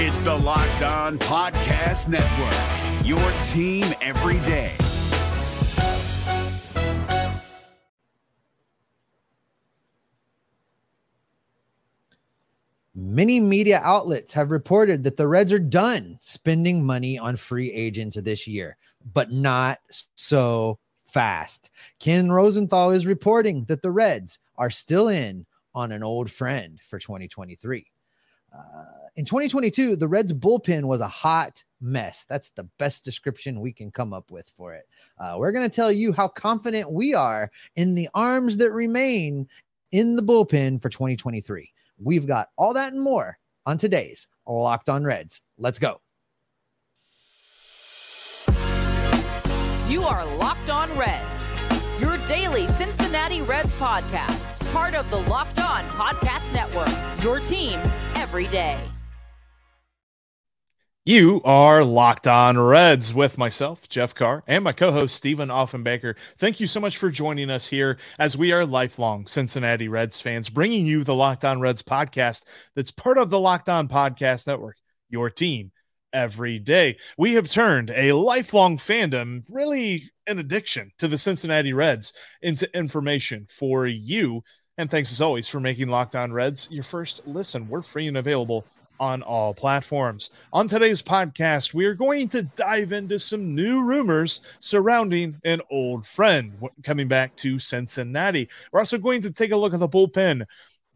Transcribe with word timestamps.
It's 0.00 0.20
the 0.20 0.32
Locked 0.32 0.82
On 0.82 1.18
Podcast 1.18 2.06
Network, 2.06 3.04
your 3.04 3.18
team 3.48 3.84
every 4.00 4.38
day. 4.46 4.76
Many 12.94 13.40
media 13.40 13.80
outlets 13.82 14.32
have 14.34 14.52
reported 14.52 15.02
that 15.02 15.16
the 15.16 15.26
Reds 15.26 15.52
are 15.52 15.58
done 15.58 16.18
spending 16.20 16.86
money 16.86 17.18
on 17.18 17.34
free 17.34 17.72
agents 17.72 18.14
this 18.20 18.46
year, 18.46 18.76
but 19.12 19.32
not 19.32 19.78
so 20.14 20.78
fast. 21.06 21.72
Ken 21.98 22.30
Rosenthal 22.30 22.92
is 22.92 23.04
reporting 23.04 23.64
that 23.64 23.82
the 23.82 23.90
Reds 23.90 24.38
are 24.56 24.70
still 24.70 25.08
in 25.08 25.44
on 25.74 25.90
an 25.90 26.04
old 26.04 26.30
friend 26.30 26.78
for 26.88 27.00
2023. 27.00 27.90
Uh, 28.56 28.84
in 29.16 29.24
2022, 29.24 29.96
the 29.96 30.08
Reds 30.08 30.32
bullpen 30.32 30.84
was 30.84 31.00
a 31.00 31.08
hot 31.08 31.64
mess. 31.80 32.24
That's 32.28 32.50
the 32.50 32.68
best 32.78 33.04
description 33.04 33.60
we 33.60 33.72
can 33.72 33.90
come 33.90 34.12
up 34.12 34.30
with 34.30 34.48
for 34.48 34.74
it. 34.74 34.88
Uh, 35.18 35.36
we're 35.38 35.52
going 35.52 35.68
to 35.68 35.74
tell 35.74 35.90
you 35.90 36.12
how 36.12 36.28
confident 36.28 36.92
we 36.92 37.14
are 37.14 37.50
in 37.76 37.94
the 37.94 38.08
arms 38.14 38.56
that 38.58 38.70
remain 38.72 39.48
in 39.90 40.16
the 40.16 40.22
bullpen 40.22 40.80
for 40.80 40.88
2023. 40.88 41.72
We've 41.98 42.26
got 42.26 42.48
all 42.56 42.74
that 42.74 42.92
and 42.92 43.02
more 43.02 43.38
on 43.66 43.76
today's 43.76 44.28
Locked 44.46 44.88
On 44.88 45.04
Reds. 45.04 45.40
Let's 45.58 45.78
go. 45.78 46.00
You 49.88 50.04
are 50.04 50.24
Locked 50.36 50.70
On 50.70 50.96
Reds, 50.96 51.46
your 51.98 52.18
daily 52.18 52.66
Cincinnati 52.66 53.42
Reds 53.42 53.74
podcast, 53.74 54.70
part 54.72 54.94
of 54.94 55.10
the 55.10 55.18
Locked 55.22 55.58
On 55.58 55.82
Podcast 55.88 56.52
Network, 56.52 57.24
your 57.24 57.40
team 57.40 57.80
every 58.28 58.46
day. 58.48 58.78
You 61.06 61.40
are 61.46 61.82
locked 61.82 62.26
on 62.26 62.58
Reds 62.58 63.14
with 63.14 63.38
myself, 63.38 63.88
Jeff 63.88 64.14
Carr, 64.14 64.42
and 64.46 64.62
my 64.62 64.72
co 64.72 64.92
host, 64.92 65.14
Stephen 65.14 65.48
Offenbaker. 65.48 66.14
Thank 66.36 66.60
you 66.60 66.66
so 66.66 66.78
much 66.78 66.98
for 66.98 67.10
joining 67.10 67.48
us 67.48 67.66
here 67.66 67.96
as 68.18 68.36
we 68.36 68.52
are 68.52 68.66
lifelong 68.66 69.26
Cincinnati 69.26 69.88
Reds 69.88 70.20
fans, 70.20 70.50
bringing 70.50 70.84
you 70.84 71.04
the 71.04 71.14
Locked 71.14 71.46
On 71.46 71.58
Reds 71.58 71.82
podcast 71.82 72.44
that's 72.76 72.90
part 72.90 73.16
of 73.16 73.30
the 73.30 73.40
Locked 73.40 73.70
On 73.70 73.88
Podcast 73.88 74.46
Network, 74.46 74.76
your 75.08 75.30
team 75.30 75.72
every 76.12 76.58
day. 76.58 76.98
We 77.16 77.32
have 77.32 77.48
turned 77.48 77.90
a 77.96 78.12
lifelong 78.12 78.76
fandom, 78.76 79.44
really 79.48 80.10
an 80.26 80.38
addiction 80.38 80.92
to 80.98 81.08
the 81.08 81.16
Cincinnati 81.16 81.72
Reds, 81.72 82.12
into 82.42 82.68
information 82.76 83.46
for 83.48 83.86
you. 83.86 84.42
And 84.78 84.88
thanks 84.88 85.10
as 85.10 85.20
always 85.20 85.48
for 85.48 85.58
making 85.58 85.88
Locked 85.88 86.14
On 86.14 86.32
Reds 86.32 86.68
your 86.70 86.84
first 86.84 87.26
listen. 87.26 87.68
We're 87.68 87.82
free 87.82 88.06
and 88.06 88.16
available 88.16 88.64
on 89.00 89.22
all 89.22 89.52
platforms. 89.52 90.30
On 90.52 90.68
today's 90.68 91.02
podcast, 91.02 91.74
we 91.74 91.84
are 91.84 91.94
going 91.94 92.28
to 92.28 92.44
dive 92.44 92.92
into 92.92 93.18
some 93.18 93.56
new 93.56 93.82
rumors 93.82 94.40
surrounding 94.60 95.36
an 95.44 95.60
old 95.72 96.06
friend 96.06 96.52
coming 96.84 97.08
back 97.08 97.34
to 97.36 97.58
Cincinnati. 97.58 98.48
We're 98.70 98.78
also 98.78 98.98
going 98.98 99.20
to 99.22 99.32
take 99.32 99.50
a 99.50 99.56
look 99.56 99.74
at 99.74 99.80
the 99.80 99.88
bullpen, 99.88 100.46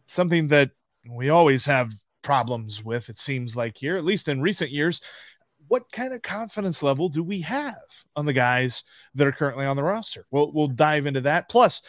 something 0.07 0.47
that 0.49 0.71
we 1.11 1.31
always 1.31 1.65
have 1.65 1.93
problems 2.23 2.85
with, 2.85 3.09
it 3.09 3.19
seems 3.19 3.57
like 3.57 3.77
here, 3.77 3.97
at 3.97 4.05
least 4.05 4.29
in 4.29 4.41
recent 4.41 4.71
years. 4.71 5.01
What 5.67 5.91
kind 5.91 6.15
of 6.15 6.23
confidence 6.23 6.85
level 6.85 7.09
do 7.09 7.25
we 7.25 7.41
have 7.41 7.75
on 8.15 8.27
the 8.27 8.33
guys 8.33 8.85
that 9.17 9.27
are 9.27 9.33
currently 9.33 9.67
on 9.67 9.75
the 9.75 9.83
roster? 9.83 10.25
We'll, 10.31 10.53
we'll 10.53 10.69
dive 10.69 11.07
into 11.07 11.23
that. 11.23 11.49
Plus, 11.49 11.83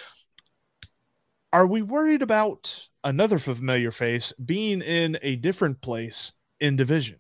are 1.53 1.67
we 1.67 1.83
worried 1.83 2.23
about 2.23 2.87
another 3.03 3.37
familiar 3.37 3.91
face 3.91 4.33
being 4.43 4.81
in 4.81 5.17
a 5.21 5.35
different 5.35 5.81
place 5.81 6.33
in 6.59 6.75
division. 6.75 7.19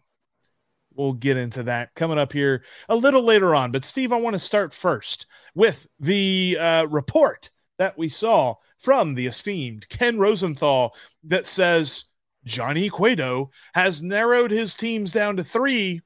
We'll 0.95 1.13
get 1.13 1.37
into 1.37 1.63
that 1.63 1.93
coming 1.95 2.17
up 2.17 2.33
here 2.33 2.63
a 2.89 2.95
little 2.95 3.23
later 3.23 3.53
on. 3.53 3.71
But, 3.71 3.85
Steve, 3.85 4.11
I 4.11 4.19
want 4.19 4.33
to 4.33 4.39
start 4.39 4.73
first 4.73 5.27
with 5.53 5.87
the 5.99 6.57
uh, 6.59 6.87
report 6.87 7.51
that 7.77 7.97
we 7.97 8.09
saw 8.09 8.55
from 8.79 9.13
the 9.13 9.27
esteemed 9.27 9.87
Ken 9.89 10.17
Rosenthal 10.17 10.95
that 11.25 11.45
says 11.45 12.05
Johnny 12.43 12.89
Cueto 12.89 13.51
has 13.75 14.01
narrowed 14.01 14.51
his 14.51 14.75
teams 14.75 15.11
down 15.11 15.37
to 15.37 15.43
three. 15.43 16.01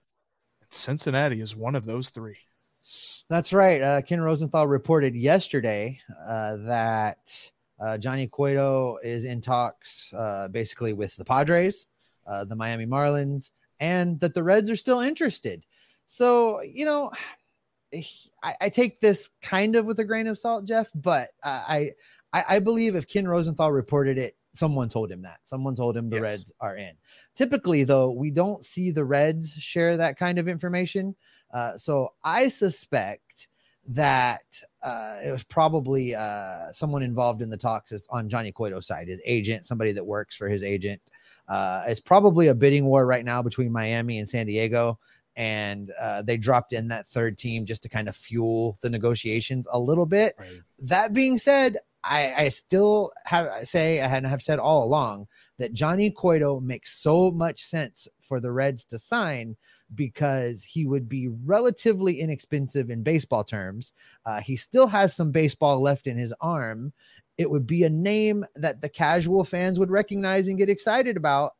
Cincinnati 0.69 1.41
is 1.41 1.55
one 1.55 1.75
of 1.75 1.85
those 1.85 2.09
three. 2.09 2.37
That's 3.29 3.51
right. 3.51 3.81
Uh, 3.81 4.01
Ken 4.01 4.21
Rosenthal 4.21 4.67
reported 4.67 5.15
yesterday 5.15 5.99
uh, 6.25 6.57
that 6.57 7.51
uh, 7.79 7.97
Johnny 7.97 8.27
Cueto 8.27 8.97
is 9.03 9.25
in 9.25 9.41
talks 9.41 10.13
uh, 10.13 10.47
basically 10.49 10.93
with 10.93 11.15
the 11.15 11.25
Padres, 11.25 11.87
uh, 12.25 12.43
the 12.45 12.55
Miami 12.55 12.85
Marlins, 12.85 13.51
and 13.79 14.19
that 14.19 14.33
the 14.33 14.43
Reds 14.43 14.69
are 14.69 14.75
still 14.75 14.99
interested. 14.99 15.63
So, 16.05 16.61
you 16.63 16.85
know, 16.85 17.11
I, 17.93 18.55
I 18.61 18.69
take 18.69 18.99
this 18.99 19.29
kind 19.41 19.75
of 19.75 19.85
with 19.85 19.99
a 19.99 20.05
grain 20.05 20.27
of 20.27 20.37
salt, 20.37 20.65
Jeff, 20.65 20.89
but 20.95 21.29
I, 21.43 21.91
I, 22.33 22.43
I 22.49 22.59
believe 22.59 22.95
if 22.95 23.07
Ken 23.07 23.27
Rosenthal 23.27 23.71
reported 23.71 24.17
it, 24.17 24.35
someone 24.53 24.89
told 24.89 25.11
him 25.11 25.21
that. 25.21 25.39
Someone 25.43 25.75
told 25.75 25.95
him 25.95 26.09
the 26.09 26.17
yes. 26.17 26.23
Reds 26.23 26.53
are 26.59 26.77
in. 26.77 26.93
Typically, 27.35 27.83
though, 27.83 28.11
we 28.11 28.31
don't 28.31 28.65
see 28.65 28.91
the 28.91 29.05
Reds 29.05 29.51
share 29.53 29.97
that 29.97 30.17
kind 30.17 30.39
of 30.39 30.47
information. 30.47 31.15
Uh, 31.53 31.77
so 31.77 32.13
I 32.23 32.47
suspect 32.47 33.47
that 33.87 34.61
uh, 34.83 35.15
it 35.25 35.31
was 35.31 35.43
probably 35.43 36.13
uh, 36.13 36.71
someone 36.71 37.01
involved 37.01 37.41
in 37.41 37.49
the 37.49 37.57
talks 37.57 37.93
on 38.09 38.29
Johnny 38.29 38.51
Cueto's 38.51 38.87
side, 38.87 39.07
his 39.07 39.21
agent, 39.25 39.65
somebody 39.65 39.91
that 39.93 40.05
works 40.05 40.35
for 40.35 40.49
his 40.49 40.63
agent. 40.63 41.01
Uh, 41.47 41.83
it's 41.87 42.01
probably 42.01 42.47
a 42.47 42.55
bidding 42.55 42.85
war 42.85 43.05
right 43.05 43.23
now 43.23 43.41
between 43.41 43.71
Miami 43.71 44.19
and 44.19 44.29
San 44.29 44.45
Diego. 44.45 44.99
And 45.37 45.91
uh, 46.01 46.23
they 46.23 46.35
dropped 46.35 46.73
in 46.73 46.87
that 46.89 47.07
third 47.07 47.37
team 47.37 47.65
just 47.65 47.83
to 47.83 47.89
kind 47.89 48.09
of 48.09 48.15
fuel 48.15 48.77
the 48.81 48.89
negotiations 48.89 49.67
a 49.71 49.79
little 49.79 50.07
bit. 50.07 50.33
Right. 50.39 50.61
That 50.79 51.13
being 51.13 51.37
said, 51.37 51.77
I, 52.03 52.33
I 52.37 52.49
still 52.49 53.11
have 53.25 53.51
say 53.63 54.01
I 54.01 54.07
have 54.07 54.41
said 54.41 54.59
all 54.59 54.83
along 54.83 55.27
that 55.57 55.73
Johnny 55.73 56.11
Cueto 56.11 56.59
makes 56.59 56.93
so 56.93 57.31
much 57.31 57.63
sense 57.63 58.07
for 58.21 58.39
the 58.39 58.51
Reds 58.51 58.85
to 58.85 58.99
sign 58.99 59.55
because 59.95 60.63
he 60.63 60.85
would 60.85 61.07
be 61.07 61.29
relatively 61.45 62.19
inexpensive 62.19 62.89
in 62.89 63.03
baseball 63.03 63.43
terms. 63.43 63.93
Uh, 64.25 64.41
he 64.41 64.55
still 64.55 64.87
has 64.87 65.15
some 65.15 65.31
baseball 65.31 65.81
left 65.81 66.07
in 66.07 66.17
his 66.17 66.33
arm. 66.41 66.93
It 67.37 67.49
would 67.49 67.67
be 67.67 67.83
a 67.83 67.89
name 67.89 68.45
that 68.55 68.81
the 68.81 68.89
casual 68.89 69.43
fans 69.43 69.79
would 69.79 69.91
recognize 69.91 70.47
and 70.47 70.57
get 70.57 70.69
excited 70.69 71.17
about. 71.17 71.53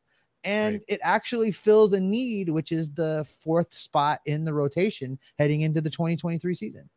And 0.44 0.74
right. 0.74 0.84
it 0.88 1.00
actually 1.02 1.50
fills 1.50 1.92
a 1.92 2.00
need, 2.00 2.48
which 2.48 2.70
is 2.70 2.90
the 2.92 3.26
fourth 3.42 3.74
spot 3.74 4.20
in 4.26 4.44
the 4.44 4.54
rotation 4.54 5.18
heading 5.38 5.62
into 5.62 5.80
the 5.80 5.90
2023 5.90 6.54
season. 6.54 6.88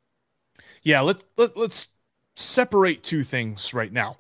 Yeah, 0.84 1.02
let's 1.02 1.24
let, 1.38 1.58
let's 1.58 1.90
separate 2.36 3.04
two 3.04 3.24
things 3.24 3.74
right 3.74 3.92
now. 3.92 4.18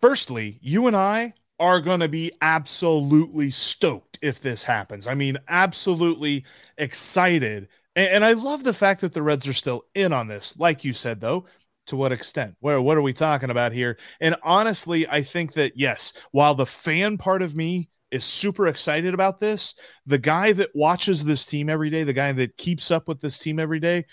Firstly, 0.00 0.58
you 0.62 0.86
and 0.86 0.96
I 0.96 1.34
are 1.60 1.80
going 1.80 2.00
to 2.00 2.08
be 2.08 2.32
absolutely 2.40 3.50
stoked 3.50 4.18
if 4.22 4.40
this 4.40 4.64
happens. 4.64 5.06
I 5.06 5.14
mean, 5.14 5.36
absolutely 5.48 6.44
excited. 6.78 7.68
And, 7.94 8.08
and, 8.08 8.24
I 8.24 8.32
love 8.32 8.64
the 8.64 8.74
fact 8.74 9.02
that 9.02 9.12
the 9.12 9.22
Reds 9.22 9.46
are 9.46 9.52
still 9.52 9.84
in 9.94 10.12
on 10.12 10.26
this. 10.26 10.56
Like 10.58 10.84
you 10.84 10.94
said, 10.94 11.20
though, 11.20 11.44
to 11.86 11.96
what 11.96 12.12
extent? 12.12 12.56
Where 12.60 12.80
what 12.80 12.96
are 12.96 13.02
we 13.02 13.12
talking 13.12 13.50
about 13.50 13.72
here? 13.72 13.98
And 14.20 14.34
honestly, 14.42 15.06
I 15.08 15.22
think 15.22 15.52
that 15.54 15.76
yes, 15.76 16.12
while 16.32 16.54
the 16.54 16.66
fan 16.66 17.18
part 17.18 17.42
of 17.42 17.54
me 17.54 17.90
is 18.10 18.24
super 18.24 18.66
excited 18.66 19.14
about 19.14 19.38
this, 19.38 19.74
the 20.06 20.18
guy 20.18 20.52
that 20.52 20.74
watches 20.74 21.24
this 21.24 21.44
team 21.44 21.68
every 21.68 21.90
day, 21.90 22.02
the 22.04 22.12
guy 22.12 22.32
that 22.32 22.56
keeps 22.56 22.90
up 22.90 23.06
with 23.06 23.20
this 23.20 23.38
team 23.38 23.58
every 23.58 23.80
day, 23.80 24.04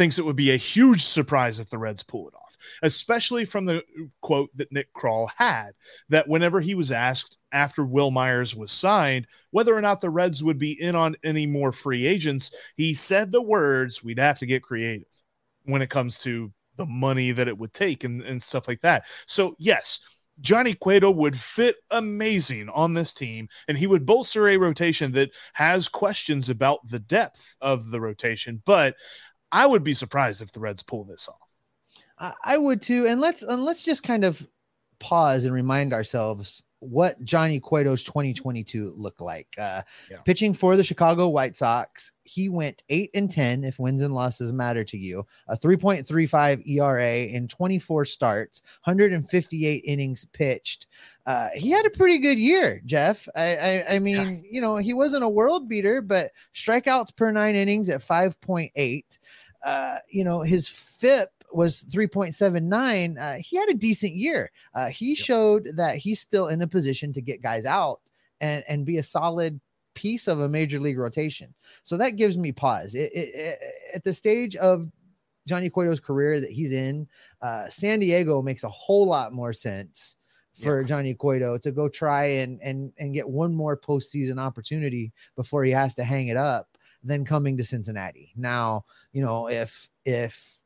thinks 0.00 0.18
it 0.18 0.24
would 0.24 0.34
be 0.34 0.52
a 0.52 0.56
huge 0.56 1.02
surprise 1.02 1.58
if 1.58 1.68
the 1.68 1.76
Reds 1.76 2.02
pull 2.02 2.26
it 2.26 2.32
off, 2.34 2.56
especially 2.82 3.44
from 3.44 3.66
the 3.66 3.82
quote 4.22 4.48
that 4.54 4.72
Nick 4.72 4.90
Krall 4.94 5.28
had 5.36 5.72
that 6.08 6.26
whenever 6.26 6.58
he 6.58 6.74
was 6.74 6.90
asked 6.90 7.36
after 7.52 7.84
Wil 7.84 8.10
Myers 8.10 8.56
was 8.56 8.72
signed 8.72 9.26
whether 9.50 9.76
or 9.76 9.82
not 9.82 10.00
the 10.00 10.08
Reds 10.08 10.42
would 10.42 10.58
be 10.58 10.80
in 10.80 10.96
on 10.96 11.16
any 11.22 11.44
more 11.44 11.70
free 11.70 12.06
agents, 12.06 12.50
he 12.78 12.94
said 12.94 13.30
the 13.30 13.42
words, 13.42 14.02
we'd 14.02 14.18
have 14.18 14.38
to 14.38 14.46
get 14.46 14.62
creative 14.62 15.06
when 15.64 15.82
it 15.82 15.90
comes 15.90 16.18
to 16.20 16.50
the 16.76 16.86
money 16.86 17.32
that 17.32 17.48
it 17.48 17.58
would 17.58 17.74
take 17.74 18.02
and, 18.02 18.22
and 18.22 18.42
stuff 18.42 18.68
like 18.68 18.80
that. 18.80 19.04
So, 19.26 19.54
yes. 19.58 20.00
Johnny 20.40 20.72
Cueto 20.72 21.10
would 21.10 21.38
fit 21.38 21.76
amazing 21.90 22.70
on 22.70 22.94
this 22.94 23.12
team, 23.12 23.46
and 23.68 23.76
he 23.76 23.86
would 23.86 24.06
bolster 24.06 24.48
a 24.48 24.56
rotation 24.56 25.12
that 25.12 25.32
has 25.52 25.86
questions 25.86 26.48
about 26.48 26.80
the 26.88 26.98
depth 26.98 27.56
of 27.60 27.90
the 27.90 28.00
rotation. 28.00 28.62
But 28.64 28.96
I 29.52 29.66
would 29.66 29.84
be 29.84 29.94
surprised 29.94 30.42
if 30.42 30.52
the 30.52 30.60
Reds 30.60 30.82
pull 30.82 31.04
this 31.04 31.28
off. 31.28 32.36
I 32.44 32.58
would 32.58 32.82
too. 32.82 33.06
And 33.06 33.20
let's 33.20 33.42
and 33.42 33.64
let's 33.64 33.82
just 33.84 34.02
kind 34.02 34.24
of 34.24 34.46
pause 34.98 35.44
and 35.44 35.54
remind 35.54 35.92
ourselves 35.92 36.62
what 36.80 37.22
Johnny 37.24 37.60
Cueto's 37.60 38.02
2022 38.04 38.92
looked 38.96 39.20
like. 39.20 39.54
Uh, 39.58 39.82
Yeah. 40.10 40.18
Pitching 40.24 40.54
for 40.54 40.76
the 40.76 40.84
Chicago 40.84 41.28
White 41.28 41.56
Sox, 41.56 42.12
he 42.24 42.48
went 42.48 42.82
8 42.88 43.10
and 43.14 43.30
10 43.30 43.64
if 43.64 43.78
wins 43.78 44.02
and 44.02 44.14
losses 44.14 44.52
matter 44.52 44.82
to 44.84 44.98
you, 44.98 45.26
a 45.48 45.56
3.35 45.56 46.66
ERA 46.66 47.26
in 47.26 47.48
24 47.48 48.04
starts, 48.04 48.62
158 48.84 49.82
innings 49.84 50.24
pitched. 50.32 50.86
Uh, 51.26 51.48
he 51.54 51.70
had 51.70 51.86
a 51.86 51.90
pretty 51.90 52.18
good 52.18 52.38
year, 52.38 52.80
Jeff. 52.86 53.28
I, 53.36 53.56
I, 53.56 53.84
I 53.94 53.98
mean, 53.98 54.44
you 54.50 54.60
know, 54.60 54.76
he 54.76 54.94
wasn't 54.94 55.24
a 55.24 55.28
world 55.28 55.68
beater, 55.68 56.00
but 56.02 56.30
strikeouts 56.54 57.14
per 57.14 57.30
nine 57.30 57.54
innings 57.56 57.88
at 57.90 58.00
5.8. 58.00 59.18
Uh, 59.64 59.96
you 60.08 60.24
know, 60.24 60.40
his 60.40 60.68
FIP 60.68 61.39
was 61.52 61.84
3.79. 61.92 63.18
Uh, 63.20 63.36
he 63.40 63.56
had 63.56 63.68
a 63.68 63.74
decent 63.74 64.12
year. 64.14 64.50
Uh, 64.74 64.88
he 64.88 65.14
showed 65.14 65.68
that 65.76 65.96
he's 65.96 66.20
still 66.20 66.48
in 66.48 66.62
a 66.62 66.66
position 66.68 67.12
to 67.12 67.20
get 67.20 67.42
guys 67.42 67.66
out 67.66 68.00
and, 68.40 68.64
and 68.68 68.86
be 68.86 68.98
a 68.98 69.02
solid 69.02 69.60
piece 69.94 70.28
of 70.28 70.40
a 70.40 70.48
major 70.48 70.78
league 70.78 70.98
rotation. 70.98 71.52
So 71.82 71.96
that 71.96 72.16
gives 72.16 72.38
me 72.38 72.52
pause. 72.52 72.94
It, 72.94 73.12
it, 73.12 73.34
it- 73.34 73.58
at 73.94 74.04
the 74.04 74.14
stage 74.14 74.54
of 74.56 74.88
Johnny 75.48 75.68
Cueto's 75.68 76.00
career 76.00 76.38
that 76.40 76.50
he's 76.50 76.72
in, 76.72 77.08
uh, 77.42 77.66
San 77.68 77.98
Diego 77.98 78.40
makes 78.42 78.62
a 78.62 78.68
whole 78.68 79.06
lot 79.06 79.32
more 79.32 79.52
sense 79.52 80.16
for 80.54 80.84
Johnny 80.84 81.14
Cueto 81.14 81.56
to 81.58 81.72
go 81.72 81.88
try 81.88 82.24
and 82.26 82.60
and 82.62 82.92
and 82.98 83.14
get 83.14 83.28
one 83.28 83.54
more 83.54 83.76
postseason 83.78 84.38
opportunity 84.38 85.12
before 85.34 85.64
he 85.64 85.70
has 85.70 85.94
to 85.94 86.04
hang 86.04 86.28
it 86.28 86.36
up 86.36 86.68
than 87.02 87.24
coming 87.24 87.56
to 87.56 87.64
Cincinnati. 87.64 88.32
Now, 88.36 88.84
you 89.12 89.22
know, 89.22 89.48
if 89.48 89.88
if 90.04 90.58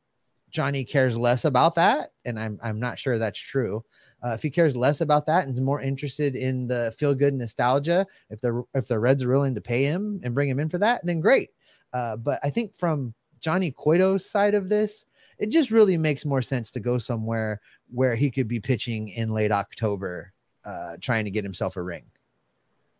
Johnny 0.55 0.85
cares 0.85 1.17
less 1.17 1.43
about 1.43 1.75
that, 1.75 2.11
and 2.23 2.39
I'm 2.39 2.57
I'm 2.63 2.79
not 2.79 2.97
sure 2.97 3.19
that's 3.19 3.39
true. 3.39 3.83
Uh, 4.25 4.29
if 4.29 4.41
he 4.41 4.49
cares 4.49 4.77
less 4.77 5.01
about 5.01 5.25
that 5.25 5.43
and 5.43 5.51
is 5.51 5.59
more 5.59 5.81
interested 5.81 6.37
in 6.37 6.65
the 6.65 6.95
feel 6.97 7.13
good 7.13 7.33
nostalgia, 7.33 8.07
if 8.29 8.39
the 8.39 8.63
if 8.73 8.87
the 8.87 8.97
Reds 8.97 9.21
are 9.21 9.29
willing 9.29 9.53
to 9.55 9.61
pay 9.61 9.83
him 9.83 10.21
and 10.23 10.33
bring 10.33 10.49
him 10.49 10.61
in 10.61 10.69
for 10.69 10.77
that, 10.77 11.05
then 11.05 11.19
great. 11.19 11.49
Uh, 11.91 12.15
but 12.15 12.39
I 12.41 12.49
think 12.49 12.73
from 12.73 13.13
Johnny 13.41 13.69
Cueto's 13.69 14.25
side 14.25 14.53
of 14.53 14.69
this, 14.69 15.05
it 15.37 15.51
just 15.51 15.71
really 15.71 15.97
makes 15.97 16.23
more 16.23 16.41
sense 16.41 16.71
to 16.71 16.79
go 16.79 16.97
somewhere 16.97 17.59
where 17.91 18.15
he 18.15 18.31
could 18.31 18.47
be 18.47 18.61
pitching 18.61 19.09
in 19.09 19.31
late 19.31 19.51
October, 19.51 20.31
uh, 20.63 20.93
trying 21.01 21.25
to 21.25 21.31
get 21.31 21.43
himself 21.43 21.75
a 21.75 21.83
ring. 21.83 22.05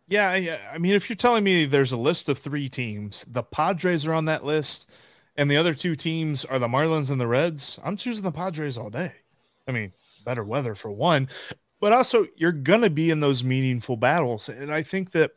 Yeah, 0.08 0.28
I, 0.28 0.58
I 0.74 0.78
mean, 0.78 0.94
if 0.94 1.08
you're 1.08 1.16
telling 1.16 1.42
me 1.42 1.64
there's 1.64 1.92
a 1.92 1.96
list 1.96 2.28
of 2.28 2.38
three 2.38 2.68
teams, 2.68 3.24
the 3.26 3.42
Padres 3.42 4.06
are 4.06 4.12
on 4.12 4.26
that 4.26 4.44
list, 4.44 4.90
and 5.36 5.50
the 5.50 5.56
other 5.56 5.74
two 5.74 5.96
teams 5.96 6.44
are 6.44 6.58
the 6.58 6.68
Marlins 6.68 7.10
and 7.10 7.20
the 7.20 7.26
Reds, 7.26 7.78
I'm 7.84 7.96
choosing 7.96 8.24
the 8.24 8.32
Padres 8.32 8.78
all 8.78 8.90
day. 8.90 9.12
I 9.68 9.72
mean, 9.72 9.92
better 10.24 10.44
weather 10.44 10.74
for 10.74 10.90
one, 10.90 11.28
but 11.80 11.92
also 11.92 12.26
you're 12.36 12.52
gonna 12.52 12.90
be 12.90 13.10
in 13.10 13.20
those 13.20 13.44
meaningful 13.44 13.96
battles, 13.96 14.48
and 14.48 14.72
I 14.72 14.82
think 14.82 15.12
that. 15.12 15.32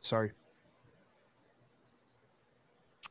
Sorry. 0.00 0.32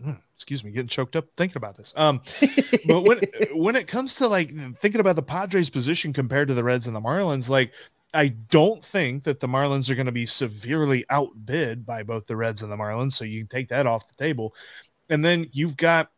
Mm, 0.02 0.20
Excuse 0.34 0.64
me, 0.64 0.72
getting 0.72 0.88
choked 0.88 1.16
up 1.16 1.28
thinking 1.36 1.58
about 1.58 1.78
this. 1.78 1.94
Um, 1.96 2.22
but 2.88 3.02
when 3.04 3.20
when 3.54 3.76
it 3.76 3.88
comes 3.88 4.16
to 4.16 4.28
like 4.28 4.52
thinking 4.80 5.00
about 5.00 5.16
the 5.16 5.24
Padres 5.24 5.70
position 5.70 6.12
compared 6.14 6.50
to 6.50 6.54
the 6.54 6.64
Reds 6.64 6.88
and 6.88 6.96
the 6.96 7.02
Marlins, 7.02 7.48
like 7.48 7.72
I 8.14 8.30
don't 8.30 8.84
think 8.84 9.24
that 9.24 9.40
the 9.40 9.48
Marlins 9.48 9.90
are 9.90 9.96
going 9.96 10.06
to 10.06 10.12
be 10.12 10.26
severely 10.26 11.06
outbid 11.10 11.86
by 11.86 12.04
both 12.04 12.28
the 12.28 12.36
Reds 12.36 12.64
and 12.64 12.72
the 12.72 12.78
Marlins. 12.78 13.14
So 13.14 13.26
you 13.26 13.42
can 13.42 13.48
take 13.48 13.70
that 13.70 13.88
off 13.88 14.08
the 14.08 14.24
table. 14.24 14.56
And 15.10 15.24
then 15.24 15.48
you've 15.52 15.78
got 15.78 16.10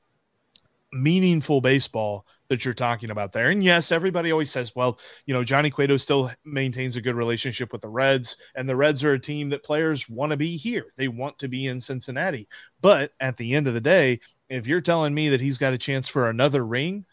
meaningful 0.91 1.61
baseball 1.61 2.25
that 2.49 2.63
you're 2.63 2.73
talking 2.73 3.11
about 3.11 3.33
there. 3.33 3.49
And 3.49 3.61
yes, 3.61 3.91
everybody 3.91 4.31
always 4.31 4.49
says, 4.49 4.73
well, 4.73 4.99
you 5.25 5.33
know, 5.33 5.43
Johnny 5.43 5.69
Cueto 5.69 5.97
still 5.97 6.31
maintains 6.45 6.95
a 6.95 7.01
good 7.01 7.15
relationship 7.15 7.73
with 7.73 7.81
the 7.81 7.89
Reds, 7.89 8.37
and 8.55 8.69
the 8.69 8.75
Reds 8.75 9.03
are 9.03 9.13
a 9.13 9.19
team 9.19 9.49
that 9.49 9.63
players 9.63 10.07
want 10.09 10.31
to 10.31 10.37
be 10.37 10.55
here. 10.55 10.85
They 10.95 11.09
want 11.09 11.37
to 11.39 11.49
be 11.49 11.67
in 11.67 11.81
Cincinnati. 11.81 12.47
But 12.79 13.11
at 13.19 13.35
the 13.35 13.53
end 13.53 13.67
of 13.67 13.73
the 13.73 13.81
day, 13.81 14.21
if 14.49 14.65
you're 14.65 14.79
telling 14.79 15.13
me 15.13 15.27
that 15.27 15.41
he's 15.41 15.57
got 15.57 15.73
a 15.73 15.77
chance 15.77 16.07
for 16.07 16.29
another 16.29 16.65
ring, 16.65 17.03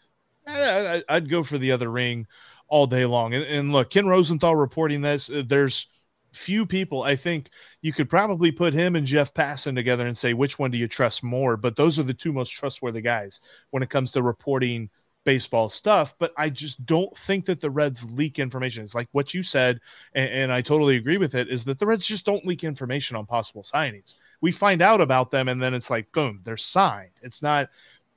I'd 0.47 1.29
go 1.29 1.43
for 1.43 1.57
the 1.57 1.73
other 1.73 1.91
ring 1.91 2.27
all 2.69 2.87
day 2.87 3.05
long. 3.05 3.33
And, 3.33 3.43
and 3.43 3.71
look, 3.73 3.89
Ken 3.89 4.07
Rosenthal 4.07 4.55
reporting 4.55 5.01
this. 5.01 5.29
uh, 5.29 5.43
There's 5.45 5.87
few 6.31 6.65
people. 6.65 7.03
I 7.03 7.15
think 7.15 7.49
you 7.85 7.93
could 7.93 8.09
probably 8.09 8.51
put 8.51 8.73
him 8.73 8.95
and 8.95 9.05
Jeff 9.05 9.31
Passan 9.31 9.75
together 9.75 10.07
and 10.07 10.17
say 10.17 10.33
which 10.33 10.57
one 10.57 10.71
do 10.71 10.77
you 10.79 10.87
trust 10.87 11.23
more. 11.23 11.55
But 11.55 11.75
those 11.75 11.99
are 11.99 12.03
the 12.03 12.15
two 12.15 12.33
most 12.33 12.49
trustworthy 12.49 12.99
guys 12.99 13.41
when 13.69 13.83
it 13.83 13.91
comes 13.91 14.11
to 14.13 14.23
reporting 14.23 14.89
baseball 15.23 15.69
stuff. 15.69 16.15
But 16.17 16.33
I 16.35 16.49
just 16.49 16.83
don't 16.87 17.15
think 17.15 17.45
that 17.45 17.61
the 17.61 17.69
Reds 17.69 18.03
leak 18.09 18.39
information. 18.39 18.83
It's 18.83 18.95
like 18.95 19.07
what 19.11 19.35
you 19.35 19.43
said, 19.43 19.81
and, 20.15 20.31
and 20.31 20.51
I 20.51 20.63
totally 20.63 20.95
agree 20.95 21.17
with 21.17 21.35
it. 21.35 21.47
Is 21.47 21.63
that 21.65 21.77
the 21.77 21.85
Reds 21.85 22.07
just 22.07 22.25
don't 22.25 22.43
leak 22.43 22.63
information 22.63 23.17
on 23.17 23.27
possible 23.27 23.61
signings. 23.61 24.15
We 24.41 24.51
find 24.51 24.81
out 24.81 24.99
about 24.99 25.29
them, 25.29 25.47
and 25.47 25.61
then 25.61 25.75
it's 25.75 25.91
like 25.91 26.11
boom, 26.11 26.41
they're 26.43 26.57
signed. 26.57 27.11
It's 27.21 27.43
not. 27.43 27.69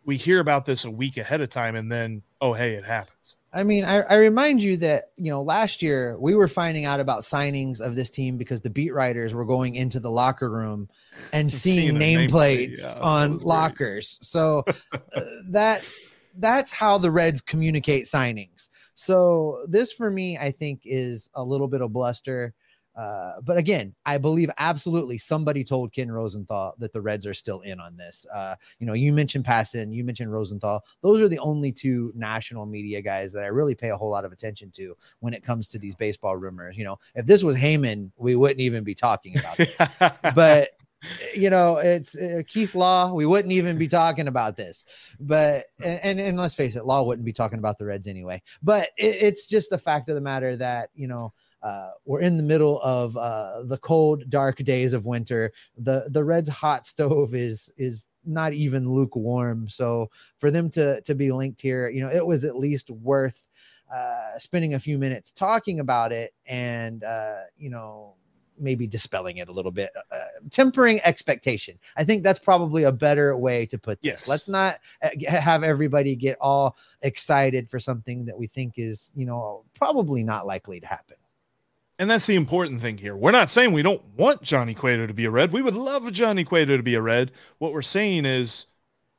We 0.06 0.16
hear 0.16 0.40
about 0.40 0.64
this 0.64 0.86
a 0.86 0.90
week 0.90 1.18
ahead 1.18 1.42
of 1.42 1.50
time, 1.50 1.76
and 1.76 1.92
then 1.92 2.22
oh 2.40 2.54
hey, 2.54 2.72
it 2.72 2.84
happens. 2.86 3.36
I 3.52 3.64
mean, 3.64 3.84
I, 3.84 4.00
I 4.00 4.16
remind 4.16 4.62
you 4.62 4.76
that, 4.78 5.10
you 5.16 5.30
know, 5.30 5.42
last 5.42 5.80
year 5.80 6.18
we 6.18 6.34
were 6.34 6.48
finding 6.48 6.84
out 6.84 7.00
about 7.00 7.22
signings 7.22 7.80
of 7.80 7.94
this 7.96 8.10
team 8.10 8.36
because 8.36 8.60
the 8.60 8.70
beat 8.70 8.92
writers 8.92 9.32
were 9.32 9.46
going 9.46 9.74
into 9.74 10.00
the 10.00 10.10
locker 10.10 10.50
room 10.50 10.88
and 11.32 11.50
seeing 11.52 11.78
Seeing 11.80 11.96
a 11.96 12.28
nameplate, 12.28 12.28
nameplates 12.28 12.94
yeah, 12.94 13.00
on 13.00 13.38
lockers. 13.38 14.18
So 14.22 14.64
uh, 14.92 15.20
that's 15.48 15.98
that's 16.36 16.72
how 16.72 16.98
the 16.98 17.10
Reds 17.10 17.40
communicate 17.40 18.04
signings. 18.04 18.68
So 18.94 19.64
this 19.68 19.92
for 19.92 20.10
me, 20.10 20.36
I 20.36 20.50
think, 20.50 20.82
is 20.84 21.30
a 21.34 21.42
little 21.42 21.68
bit 21.68 21.80
of 21.80 21.92
bluster. 21.92 22.54
Uh, 22.98 23.40
but 23.44 23.56
again, 23.56 23.94
I 24.04 24.18
believe 24.18 24.50
absolutely 24.58 25.18
somebody 25.18 25.62
told 25.62 25.92
Ken 25.92 26.10
Rosenthal 26.10 26.74
that 26.78 26.92
the 26.92 27.00
Reds 27.00 27.28
are 27.28 27.34
still 27.34 27.60
in 27.60 27.78
on 27.78 27.96
this. 27.96 28.26
Uh, 28.34 28.56
you 28.80 28.86
know, 28.86 28.92
you 28.92 29.12
mentioned 29.12 29.44
Passan, 29.44 29.94
you 29.94 30.02
mentioned 30.02 30.32
Rosenthal. 30.32 30.84
Those 31.00 31.20
are 31.20 31.28
the 31.28 31.38
only 31.38 31.70
two 31.70 32.12
national 32.16 32.66
media 32.66 33.00
guys 33.00 33.32
that 33.34 33.44
I 33.44 33.48
really 33.48 33.76
pay 33.76 33.90
a 33.90 33.96
whole 33.96 34.10
lot 34.10 34.24
of 34.24 34.32
attention 34.32 34.72
to 34.72 34.96
when 35.20 35.32
it 35.32 35.44
comes 35.44 35.68
to 35.68 35.78
these 35.78 35.94
baseball 35.94 36.36
rumors. 36.36 36.76
You 36.76 36.84
know, 36.84 36.98
if 37.14 37.24
this 37.24 37.44
was 37.44 37.56
Heyman, 37.56 38.10
we 38.16 38.34
wouldn't 38.34 38.60
even 38.60 38.82
be 38.82 38.96
talking 38.96 39.38
about 39.38 39.60
it. 39.60 40.34
but 40.34 40.70
you 41.36 41.50
know, 41.50 41.76
it's 41.76 42.16
uh, 42.16 42.42
Keith 42.48 42.74
Law. 42.74 43.12
We 43.12 43.26
wouldn't 43.26 43.52
even 43.52 43.78
be 43.78 43.86
talking 43.86 44.26
about 44.26 44.56
this. 44.56 45.14
But 45.20 45.66
and, 45.84 46.00
and 46.02 46.20
and 46.20 46.36
let's 46.36 46.56
face 46.56 46.74
it, 46.74 46.84
Law 46.84 47.04
wouldn't 47.04 47.24
be 47.24 47.32
talking 47.32 47.60
about 47.60 47.78
the 47.78 47.84
Reds 47.84 48.08
anyway. 48.08 48.42
But 48.60 48.88
it, 48.96 49.16
it's 49.20 49.46
just 49.46 49.70
a 49.70 49.78
fact 49.78 50.08
of 50.08 50.16
the 50.16 50.20
matter 50.20 50.56
that 50.56 50.90
you 50.96 51.06
know 51.06 51.32
uh, 51.62 51.90
we're 52.04 52.20
in 52.20 52.36
the 52.36 52.42
middle 52.42 52.80
of 52.82 53.16
uh, 53.16 53.62
the 53.64 53.78
cold, 53.78 54.28
dark 54.30 54.58
days 54.58 54.92
of 54.92 55.06
winter. 55.06 55.52
the 55.76 56.06
The 56.08 56.24
Reds' 56.24 56.50
hot 56.50 56.86
stove 56.86 57.34
is 57.34 57.70
is 57.76 58.06
not 58.24 58.52
even 58.52 58.90
lukewarm. 58.90 59.68
So 59.68 60.10
for 60.38 60.50
them 60.50 60.70
to 60.70 61.00
to 61.02 61.14
be 61.14 61.32
linked 61.32 61.60
here, 61.60 61.88
you 61.88 62.00
know, 62.00 62.10
it 62.10 62.26
was 62.26 62.44
at 62.44 62.56
least 62.56 62.90
worth 62.90 63.46
uh, 63.92 64.38
spending 64.38 64.74
a 64.74 64.80
few 64.80 64.98
minutes 64.98 65.32
talking 65.32 65.80
about 65.80 66.12
it 66.12 66.34
and 66.46 67.04
uh, 67.04 67.42
you 67.56 67.70
know 67.70 68.14
maybe 68.60 68.86
dispelling 68.86 69.36
it 69.38 69.48
a 69.48 69.52
little 69.52 69.70
bit, 69.70 69.90
uh, 70.10 70.16
tempering 70.50 71.00
expectation. 71.04 71.78
I 71.96 72.02
think 72.02 72.22
that's 72.24 72.40
probably 72.40 72.82
a 72.84 72.92
better 72.92 73.36
way 73.36 73.66
to 73.66 73.78
put 73.78 74.02
this. 74.02 74.10
Yes. 74.10 74.28
Let's 74.28 74.48
not 74.48 74.80
uh, 75.00 75.10
have 75.28 75.62
everybody 75.62 76.16
get 76.16 76.36
all 76.40 76.76
excited 77.02 77.68
for 77.68 77.78
something 77.78 78.24
that 78.24 78.36
we 78.36 78.46
think 78.46 78.74
is, 78.76 79.12
you 79.14 79.26
know, 79.26 79.64
probably 79.74 80.24
not 80.24 80.44
likely 80.44 80.80
to 80.80 80.86
happen. 80.86 81.17
And 81.98 82.08
that's 82.08 82.26
the 82.26 82.36
important 82.36 82.80
thing 82.80 82.96
here. 82.96 83.16
We're 83.16 83.32
not 83.32 83.50
saying 83.50 83.72
we 83.72 83.82
don't 83.82 84.02
want 84.16 84.42
Johnny 84.42 84.74
Cueto 84.74 85.06
to 85.06 85.14
be 85.14 85.24
a 85.24 85.30
Red. 85.30 85.52
We 85.52 85.62
would 85.62 85.74
love 85.74 86.10
Johnny 86.12 86.44
Cueto 86.44 86.76
to 86.76 86.82
be 86.82 86.94
a 86.94 87.02
Red. 87.02 87.32
What 87.58 87.72
we're 87.72 87.82
saying 87.82 88.24
is 88.24 88.66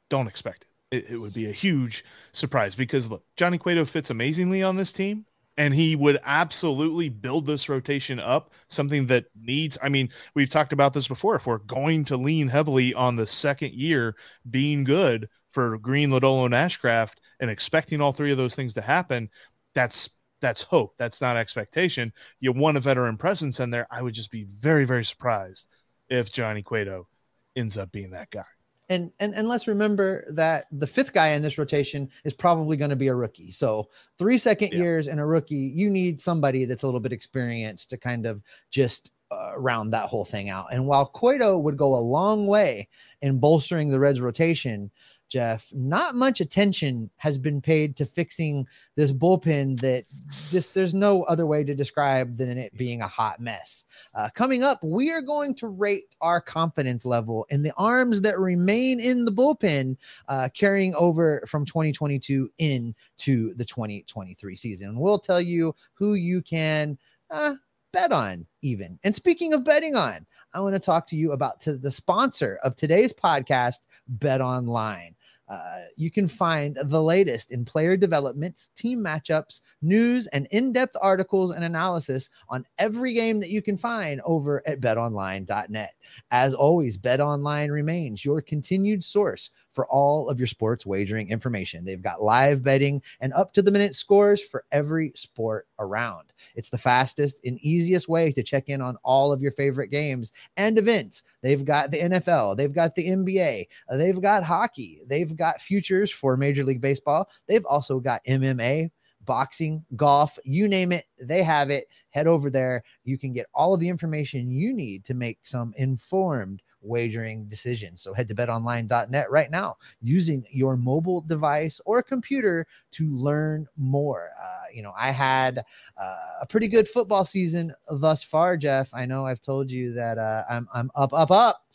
don't 0.09 0.27
expect 0.27 0.63
it. 0.63 0.69
It, 0.97 1.11
it 1.11 1.17
would 1.17 1.33
be 1.33 1.49
a 1.49 1.53
huge 1.53 2.05
surprise 2.31 2.75
because 2.75 3.09
look, 3.09 3.23
Johnny 3.35 3.57
Cueto 3.57 3.85
fits 3.85 4.09
amazingly 4.09 4.63
on 4.63 4.77
this 4.77 4.91
team 4.91 5.25
and 5.57 5.73
he 5.73 5.97
would 5.97 6.19
absolutely 6.23 7.09
build 7.09 7.45
this 7.45 7.67
rotation 7.67 8.17
up, 8.17 8.53
something 8.69 9.07
that 9.07 9.25
needs. 9.35 9.77
I 9.83 9.89
mean, 9.89 10.09
we've 10.33 10.49
talked 10.49 10.71
about 10.71 10.93
this 10.93 11.09
before. 11.09 11.35
If 11.35 11.47
we're 11.47 11.57
going 11.57 12.05
to 12.05 12.17
lean 12.17 12.47
heavily 12.47 12.93
on 12.93 13.17
the 13.17 13.27
second 13.27 13.73
year 13.73 14.15
being 14.49 14.85
good 14.85 15.27
for 15.51 15.77
Greene, 15.77 16.11
Lodolo, 16.11 16.45
and 16.45 16.53
Ashcraft 16.53 17.15
and 17.41 17.51
expecting 17.51 17.99
all 17.99 18.13
three 18.13 18.31
of 18.31 18.37
those 18.37 18.55
things 18.55 18.73
to 18.75 18.81
happen, 18.81 19.29
that's 19.73 20.11
that's 20.41 20.61
hope. 20.61 20.95
That's 20.97 21.21
not 21.21 21.37
expectation. 21.37 22.13
You 22.39 22.51
want 22.53 22.77
a 22.77 22.79
veteran 22.79 23.17
presence 23.17 23.59
in 23.59 23.69
there. 23.69 23.87
I 23.91 24.01
would 24.01 24.13
just 24.13 24.31
be 24.31 24.43
very, 24.43 24.85
very 24.85 25.03
surprised 25.03 25.67
if 26.09 26.31
Johnny 26.31 26.61
Cueto 26.61 27.07
ends 27.55 27.77
up 27.77 27.91
being 27.91 28.11
that 28.11 28.29
guy. 28.29 28.45
And, 28.91 29.11
and 29.19 29.35
and 29.35 29.47
let's 29.47 29.67
remember 29.67 30.25
that 30.31 30.65
the 30.71 30.87
fifth 30.87 31.13
guy 31.13 31.29
in 31.29 31.43
this 31.43 31.59
rotation 31.59 32.09
is 32.23 32.33
probably 32.33 32.75
going 32.75 32.89
to 32.89 32.95
be 32.95 33.09
a 33.09 33.13
rookie. 33.13 33.51
So 33.51 33.89
three 34.17 34.39
second 34.39 34.71
Yeah. 34.71 34.79
years 34.79 35.07
and 35.07 35.19
a 35.19 35.25
rookie, 35.25 35.55
you 35.55 35.91
need 35.91 36.19
somebody 36.19 36.65
that's 36.65 36.81
a 36.81 36.87
little 36.87 36.99
bit 36.99 37.13
experienced 37.13 37.91
to 37.91 37.97
kind 37.97 38.25
of 38.25 38.41
just 38.71 39.11
uh, 39.31 39.51
round 39.59 39.93
that 39.93 40.09
whole 40.09 40.25
thing 40.25 40.49
out. 40.49 40.73
And 40.73 40.87
while 40.87 41.05
Cueto 41.05 41.59
would 41.59 41.77
go 41.77 41.93
a 41.93 42.01
long 42.01 42.47
way 42.47 42.87
in 43.21 43.39
bolstering 43.39 43.89
the 43.89 43.99
Reds 43.99 44.21
rotation, 44.21 44.89
Jeff, 45.29 45.71
not 45.73 46.15
much 46.15 46.41
attention 46.41 47.09
has 47.17 47.37
been 47.37 47.61
paid 47.61 47.95
to 47.95 48.05
fixing 48.05 48.67
this 48.95 49.13
bullpen 49.13 49.79
that 49.79 50.05
just 50.49 50.73
there's 50.73 50.93
no 50.93 51.23
other 51.23 51.45
way 51.45 51.63
to 51.63 51.75
describe 51.75 52.35
than 52.35 52.57
it 52.57 52.75
being 52.75 53.01
a 53.01 53.07
hot 53.07 53.39
mess. 53.39 53.85
Uh, 54.15 54.29
coming 54.33 54.63
up, 54.63 54.83
we 54.83 55.11
are 55.11 55.21
going 55.21 55.53
to 55.53 55.67
rate 55.67 56.15
our 56.19 56.41
confidence 56.41 57.05
level 57.05 57.45
in 57.49 57.61
the 57.61 57.73
arms 57.77 58.21
that 58.21 58.39
remain 58.39 58.99
in 58.99 59.23
the 59.23 59.31
bullpen, 59.31 59.95
uh, 60.27 60.49
carrying 60.53 60.95
over 60.95 61.43
from 61.47 61.63
2022 61.63 62.49
into 62.57 63.53
the 63.53 63.65
2023 63.65 64.55
season. 64.55 64.89
And 64.89 64.99
we'll 64.99 65.19
tell 65.19 65.41
you 65.41 65.75
who 65.93 66.15
you 66.15 66.41
can. 66.41 66.97
Uh, 67.29 67.53
bet 67.91 68.11
on 68.11 68.45
even. 68.61 68.99
And 69.03 69.15
speaking 69.15 69.53
of 69.53 69.63
betting 69.63 69.95
on, 69.95 70.25
I 70.53 70.61
want 70.61 70.73
to 70.73 70.79
talk 70.79 71.07
to 71.07 71.15
you 71.15 71.31
about 71.31 71.61
to 71.61 71.77
the 71.77 71.91
sponsor 71.91 72.59
of 72.63 72.75
today's 72.75 73.13
podcast, 73.13 73.81
Bet 74.07 74.41
Online. 74.41 75.15
Uh, 75.49 75.81
you 75.95 76.11
can 76.11 76.27
find 76.27 76.77
the 76.83 77.01
latest 77.01 77.51
in 77.51 77.65
player 77.65 77.97
developments, 77.97 78.69
team 78.75 79.03
matchups, 79.03 79.61
news, 79.81 80.27
and 80.27 80.47
in 80.51 80.71
depth 80.71 80.95
articles 81.01 81.51
and 81.51 81.63
analysis 81.63 82.29
on 82.49 82.65
every 82.77 83.13
game 83.13 83.39
that 83.39 83.49
you 83.49 83.61
can 83.61 83.75
find 83.75 84.21
over 84.25 84.61
at 84.67 84.79
betonline.net. 84.79 85.93
As 86.29 86.53
always, 86.53 86.97
BetOnline 86.97 87.71
remains 87.71 88.23
your 88.23 88.41
continued 88.41 89.03
source 89.03 89.49
for 89.73 89.87
all 89.87 90.29
of 90.29 90.39
your 90.39 90.47
sports 90.47 90.85
wagering 90.85 91.29
information. 91.29 91.85
They've 91.85 92.01
got 92.01 92.21
live 92.21 92.63
betting 92.63 93.01
and 93.19 93.33
up 93.33 93.53
to 93.53 93.61
the 93.61 93.71
minute 93.71 93.95
scores 93.95 94.41
for 94.41 94.65
every 94.71 95.11
sport 95.15 95.67
around. 95.79 96.33
It's 96.55 96.69
the 96.69 96.77
fastest 96.77 97.41
and 97.45 97.59
easiest 97.59 98.09
way 98.09 98.31
to 98.31 98.43
check 98.43 98.69
in 98.69 98.81
on 98.81 98.97
all 99.03 99.31
of 99.31 99.41
your 99.41 99.51
favorite 99.51 99.89
games 99.89 100.31
and 100.57 100.77
events. 100.77 101.23
They've 101.41 101.63
got 101.63 101.91
the 101.91 101.99
NFL, 101.99 102.57
they've 102.57 102.73
got 102.73 102.95
the 102.95 103.07
NBA, 103.07 103.67
they've 103.91 104.21
got 104.21 104.43
hockey, 104.43 105.01
they've 105.07 105.35
got 105.35 105.61
futures 105.61 106.11
for 106.11 106.37
Major 106.37 106.63
League 106.63 106.81
Baseball, 106.81 107.29
they've 107.47 107.65
also 107.65 107.99
got 107.99 108.23
MMA 108.25 108.89
boxing, 109.29 109.85
golf, 109.95 110.39
you 110.43 110.67
name 110.67 110.91
it, 110.91 111.05
they 111.21 111.43
have 111.43 111.69
it. 111.69 111.85
Head 112.09 112.25
over 112.25 112.49
there. 112.49 112.81
You 113.03 113.19
can 113.19 113.33
get 113.33 113.45
all 113.53 113.75
of 113.75 113.79
the 113.79 113.89
information 113.89 114.49
you 114.49 114.73
need 114.73 115.05
to 115.05 115.13
make 115.13 115.37
some 115.43 115.73
informed 115.77 116.63
wagering 116.81 117.45
decisions. 117.45 118.01
So 118.01 118.13
head 118.13 118.27
to 118.29 118.35
betonline.net 118.35 119.29
right 119.29 119.51
now 119.51 119.77
using 120.01 120.45
your 120.49 120.77
mobile 120.77 121.21
device 121.21 121.81
or 121.85 122.01
computer 122.01 122.65
to 122.91 123.15
learn 123.15 123.67
more. 123.77 124.31
Uh, 124.41 124.63
you 124.73 124.81
know, 124.81 124.93
I 124.97 125.11
had 125.11 125.63
uh, 125.97 126.17
a 126.41 126.45
pretty 126.47 126.67
good 126.67 126.87
football 126.87 127.25
season 127.25 127.73
thus 127.89 128.23
far, 128.23 128.57
Jeff. 128.57 128.93
I 128.93 129.05
know 129.05 129.25
I've 129.25 129.41
told 129.41 129.71
you 129.71 129.93
that 129.93 130.17
uh, 130.17 130.43
I'm, 130.49 130.67
I'm 130.73 130.91
up, 130.95 131.13
up, 131.13 131.31
up. 131.31 131.65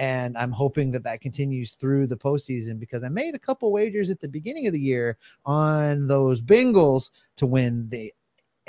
And 0.00 0.38
I'm 0.38 0.52
hoping 0.52 0.92
that 0.92 1.02
that 1.02 1.20
continues 1.20 1.72
through 1.72 2.06
the 2.06 2.16
postseason 2.16 2.78
because 2.78 3.02
I 3.02 3.08
made 3.08 3.34
a 3.34 3.38
couple 3.38 3.72
wagers 3.72 4.10
at 4.10 4.20
the 4.20 4.28
beginning 4.28 4.68
of 4.68 4.72
the 4.72 4.78
year 4.78 5.18
on 5.44 6.06
those 6.06 6.40
Bengals 6.40 7.10
to 7.34 7.46
win 7.46 7.88
the 7.88 8.12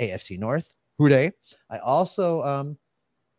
AFC 0.00 0.40
North. 0.40 0.74
Who 0.98 1.08
Dey. 1.08 1.30
I 1.70 1.78
also 1.78 2.42
um, 2.42 2.76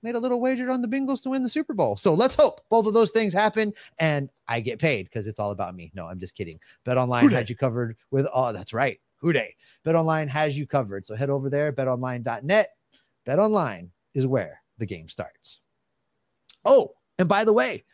made 0.04 0.16
a 0.16 0.20
little 0.20 0.40
wager 0.40 0.72
on 0.72 0.82
the 0.82 0.88
Bengals 0.88 1.22
to 1.24 1.30
win 1.30 1.44
the 1.44 1.50
Super 1.50 1.74
Bowl. 1.74 1.96
So 1.96 2.14
let's 2.14 2.36
hope 2.36 2.62
both 2.70 2.86
of 2.86 2.94
those 2.94 3.12
things 3.12 3.34
happen 3.34 3.74
and 4.00 4.30
I 4.48 4.60
get 4.60 4.80
paid 4.80 5.06
because 5.06 5.28
it's 5.28 5.40
all 5.40 5.52
about 5.52 5.76
me. 5.76 5.92
No, 5.94 6.08
I'm 6.08 6.20
just 6.20 6.36
kidding. 6.36 6.60
Bet 6.84 6.98
online 6.98 7.30
had 7.30 7.50
you 7.50 7.56
covered 7.56 7.98
with 8.10 8.28
oh, 8.34 8.52
that's 8.52 8.74
right. 8.74 9.00
Who 9.18 9.34
Dey. 9.34 9.56
Bet 9.84 9.96
online 9.96 10.28
has 10.30 10.58
you 10.58 10.66
covered. 10.66 11.06
So 11.06 11.16
head 11.16 11.30
over 11.30 11.50
there, 11.50 11.72
betonline.net. 11.72 12.70
Bet 13.26 13.40
online 13.40 13.92
is 14.14 14.26
where 14.26 14.62
the 14.78 14.86
game 14.86 15.08
starts. 15.08 15.62
Oh, 16.66 16.94
and 17.20 17.30
by 17.30 17.44
the 17.44 17.54
way, 17.54 17.86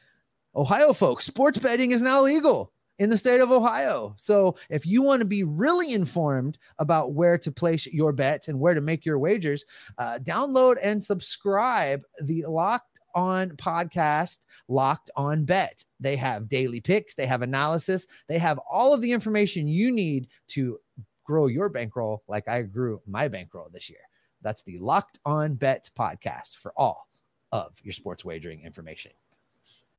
Ohio 0.56 0.94
folks, 0.94 1.26
sports 1.26 1.58
betting 1.58 1.92
is 1.92 2.02
now 2.02 2.22
legal 2.22 2.72
in 3.00 3.10
the 3.10 3.18
state 3.18 3.42
of 3.42 3.52
Ohio. 3.52 4.14
So 4.18 4.58
if 4.70 4.86
you 4.86 5.04
want 5.04 5.22
to 5.22 5.28
be 5.28 5.44
really 5.44 5.94
informed 5.94 6.58
about 6.80 7.14
where 7.14 7.38
to 7.38 7.52
place 7.52 7.86
your 7.88 8.12
bets 8.12 8.48
and 8.48 8.60
where 8.60 8.74
to 8.74 8.82
make 8.82 9.06
your 9.06 9.20
wagers, 9.20 9.66
uh, 9.98 10.20
download 10.22 10.78
and 10.82 11.02
subscribe 11.02 12.02
the 12.24 12.46
Locked 12.48 13.00
On 13.16 13.52
podcast, 13.52 14.40
Locked 14.68 15.12
On 15.16 15.46
Bet. 15.46 15.86
They 16.00 16.16
have 16.16 16.50
daily 16.50 16.82
picks, 16.82 17.14
they 17.14 17.26
have 17.26 17.42
analysis, 17.42 18.08
they 18.28 18.40
have 18.40 18.60
all 18.70 18.94
of 18.94 19.02
the 19.02 19.12
information 19.12 19.68
you 19.68 19.92
need 19.92 20.28
to 20.50 20.80
grow 21.24 21.48
your 21.48 21.70
bankroll 21.70 22.24
like 22.28 22.48
I 22.48 22.62
grew 22.64 23.02
my 23.06 23.28
bankroll 23.28 23.70
this 23.72 23.90
year. 23.90 24.00
That's 24.42 24.64
the 24.64 24.78
Locked 24.80 25.20
On 25.26 25.56
Bet 25.56 25.90
podcast 25.98 26.58
for 26.58 26.74
all 26.76 27.08
of 27.52 27.80
your 27.84 27.94
sports 27.94 28.26
wagering 28.26 28.62
information. 28.62 29.12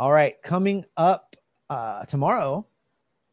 All 0.00 0.10
right, 0.10 0.40
coming 0.42 0.86
up 0.96 1.36
uh, 1.68 2.06
tomorrow, 2.06 2.66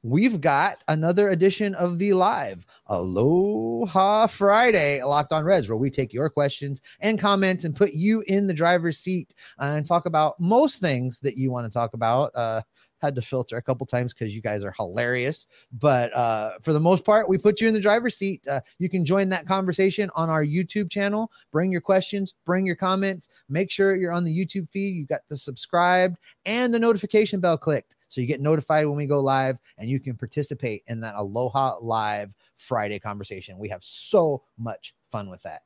we've 0.07 0.39
got 0.39 0.81
another 0.87 1.29
edition 1.29 1.75
of 1.75 1.99
the 1.99 2.13
live 2.13 2.65
Aloha 2.87 4.27
Friday 4.27 5.03
Locked 5.03 5.33
on 5.33 5.43
Reds, 5.43 5.67
where 5.67 5.77
we 5.77 5.89
take 5.89 6.13
your 6.13 6.29
questions 6.29 6.81
and 7.01 7.19
comments 7.19 7.65
and 7.65 7.75
put 7.75 7.91
you 7.91 8.23
in 8.27 8.47
the 8.47 8.53
driver's 8.53 8.99
seat 8.99 9.33
uh, 9.59 9.73
and 9.75 9.85
talk 9.85 10.05
about 10.05 10.39
most 10.39 10.79
things 10.79 11.19
that 11.19 11.37
you 11.37 11.51
want 11.51 11.69
to 11.69 11.77
talk 11.77 11.93
about. 11.93 12.31
Uh, 12.35 12.61
had 13.01 13.15
to 13.15 13.21
filter 13.21 13.57
a 13.57 13.61
couple 13.61 13.85
times 13.85 14.13
because 14.13 14.33
you 14.33 14.41
guys 14.41 14.63
are 14.63 14.73
hilarious. 14.75 15.45
But 15.71 16.11
uh, 16.15 16.53
for 16.61 16.73
the 16.73 16.79
most 16.79 17.05
part, 17.05 17.29
we 17.29 17.37
put 17.37 17.61
you 17.61 17.67
in 17.67 17.73
the 17.73 17.79
driver's 17.79 18.17
seat. 18.17 18.47
Uh, 18.47 18.61
you 18.79 18.89
can 18.89 19.05
join 19.05 19.29
that 19.29 19.45
conversation 19.45 20.09
on 20.15 20.29
our 20.29 20.43
YouTube 20.43 20.89
channel. 20.89 21.31
Bring 21.51 21.69
your 21.69 21.81
questions, 21.81 22.33
bring 22.45 22.65
your 22.65 22.75
comments. 22.75 23.29
Make 23.49 23.69
sure 23.69 23.95
you're 23.95 24.13
on 24.13 24.23
the 24.23 24.35
YouTube 24.35 24.69
feed. 24.69 24.95
You 24.95 25.05
got 25.05 25.21
the 25.27 25.37
subscribed 25.37 26.17
and 26.45 26.73
the 26.73 26.79
notification 26.79 27.39
bell 27.39 27.57
clicked. 27.57 27.96
So 28.09 28.21
you 28.21 28.27
get 28.27 28.41
notified 28.41 28.87
when 28.87 28.97
we 28.97 29.05
go 29.05 29.19
live 29.19 29.59
and 29.77 29.89
you 29.89 29.99
can 29.99 30.15
participate 30.15 30.83
in 30.87 31.01
that 31.01 31.15
Aloha 31.15 31.77
Live 31.81 32.35
Friday 32.57 32.99
conversation. 32.99 33.57
We 33.57 33.69
have 33.69 33.83
so 33.83 34.43
much 34.57 34.93
fun 35.09 35.29
with 35.29 35.41
that. 35.43 35.61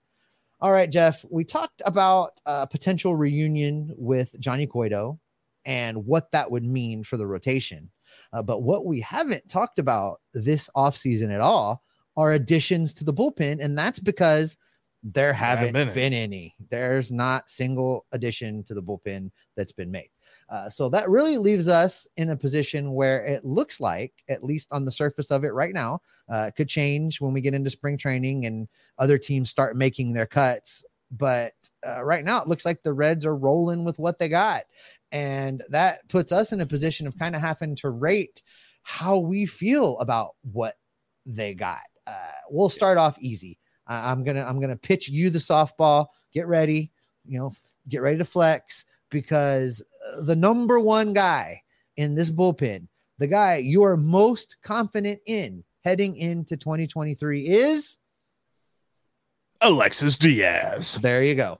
All 0.59 0.71
right, 0.71 0.89
Jeff, 0.89 1.25
we 1.29 1.43
talked 1.43 1.81
about 1.85 2.39
a 2.45 2.67
potential 2.67 3.15
reunion 3.15 3.93
with 3.97 4.39
Johnny 4.39 4.67
Cueto 4.67 5.19
and 5.65 6.05
what 6.05 6.31
that 6.31 6.49
would 6.49 6.63
mean 6.63 7.03
for 7.03 7.17
the 7.17 7.25
rotation. 7.27 7.89
Uh, 8.33 8.43
but 8.43 8.61
what 8.61 8.85
we 8.85 8.99
haven't 8.99 9.49
talked 9.49 9.79
about 9.79 10.21
this 10.33 10.69
offseason 10.75 11.33
at 11.33 11.41
all 11.41 11.83
are 12.17 12.33
additions 12.33 12.93
to 12.95 13.03
the 13.03 13.13
bullpen. 13.13 13.63
And 13.63 13.77
that's 13.77 13.99
because 13.99 14.57
there 15.03 15.33
haven't 15.33 15.73
been, 15.73 15.93
been, 15.93 16.13
any. 16.13 16.55
There's 16.69 17.11
not 17.11 17.49
single 17.49 18.05
addition 18.11 18.63
to 18.65 18.73
the 18.73 18.83
bullpen 18.83 19.31
that's 19.55 19.71
been 19.71 19.89
made. 19.89 20.09
Uh, 20.51 20.69
so 20.69 20.89
that 20.89 21.09
really 21.09 21.37
leaves 21.37 21.69
us 21.69 22.05
in 22.17 22.29
a 22.29 22.35
position 22.35 22.91
where 22.91 23.23
it 23.23 23.45
looks 23.45 23.79
like, 23.79 24.11
at 24.29 24.43
least 24.43 24.67
on 24.71 24.83
the 24.83 24.91
surface 24.91 25.31
of 25.31 25.45
it 25.45 25.53
right 25.53 25.73
now, 25.73 26.01
uh, 26.31 26.47
it 26.49 26.55
could 26.55 26.67
change 26.67 27.21
when 27.21 27.31
we 27.31 27.39
get 27.39 27.53
into 27.53 27.69
spring 27.69 27.97
training 27.97 28.45
and 28.45 28.67
other 28.99 29.17
teams 29.17 29.49
start 29.49 29.77
making 29.77 30.11
their 30.11 30.25
cuts. 30.25 30.83
But 31.09 31.53
uh, 31.87 32.03
right 32.03 32.23
now, 32.25 32.41
it 32.41 32.47
looks 32.49 32.65
like 32.65 32.83
the 32.83 32.93
Reds 32.93 33.25
are 33.25 33.35
rolling 33.35 33.85
with 33.85 33.97
what 33.97 34.19
they 34.19 34.27
got. 34.27 34.63
And 35.13 35.63
that 35.69 36.07
puts 36.09 36.33
us 36.33 36.51
in 36.51 36.59
a 36.59 36.65
position 36.65 37.07
of 37.07 37.17
kind 37.17 37.35
of 37.35 37.41
having 37.41 37.75
to 37.77 37.89
rate 37.89 38.43
how 38.83 39.17
we 39.17 39.45
feel 39.45 39.97
about 39.99 40.31
what 40.41 40.75
they 41.25 41.53
got. 41.53 41.83
Uh, 42.05 42.31
we'll 42.49 42.69
start 42.69 42.97
off 42.97 43.17
easy. 43.19 43.57
I'm 43.87 44.23
gonna 44.23 44.43
I'm 44.43 44.59
gonna 44.61 44.77
pitch 44.77 45.09
you 45.09 45.29
the 45.29 45.39
softball. 45.39 46.07
Get 46.33 46.47
ready, 46.47 46.91
you 47.25 47.39
know, 47.39 47.47
f- 47.47 47.75
get 47.89 48.01
ready 48.01 48.17
to 48.19 48.25
flex 48.25 48.85
because 49.09 49.83
the 50.21 50.35
number 50.35 50.79
one 50.79 51.13
guy 51.13 51.61
in 51.97 52.15
this 52.15 52.31
bullpen, 52.31 52.87
the 53.17 53.27
guy 53.27 53.57
you 53.57 53.83
are 53.83 53.97
most 53.97 54.57
confident 54.63 55.19
in 55.25 55.63
heading 55.83 56.15
into 56.17 56.57
2023 56.57 57.47
is 57.47 57.97
Alexis 59.61 60.17
Diaz. 60.17 60.95
There 61.01 61.23
you 61.23 61.35
go. 61.35 61.59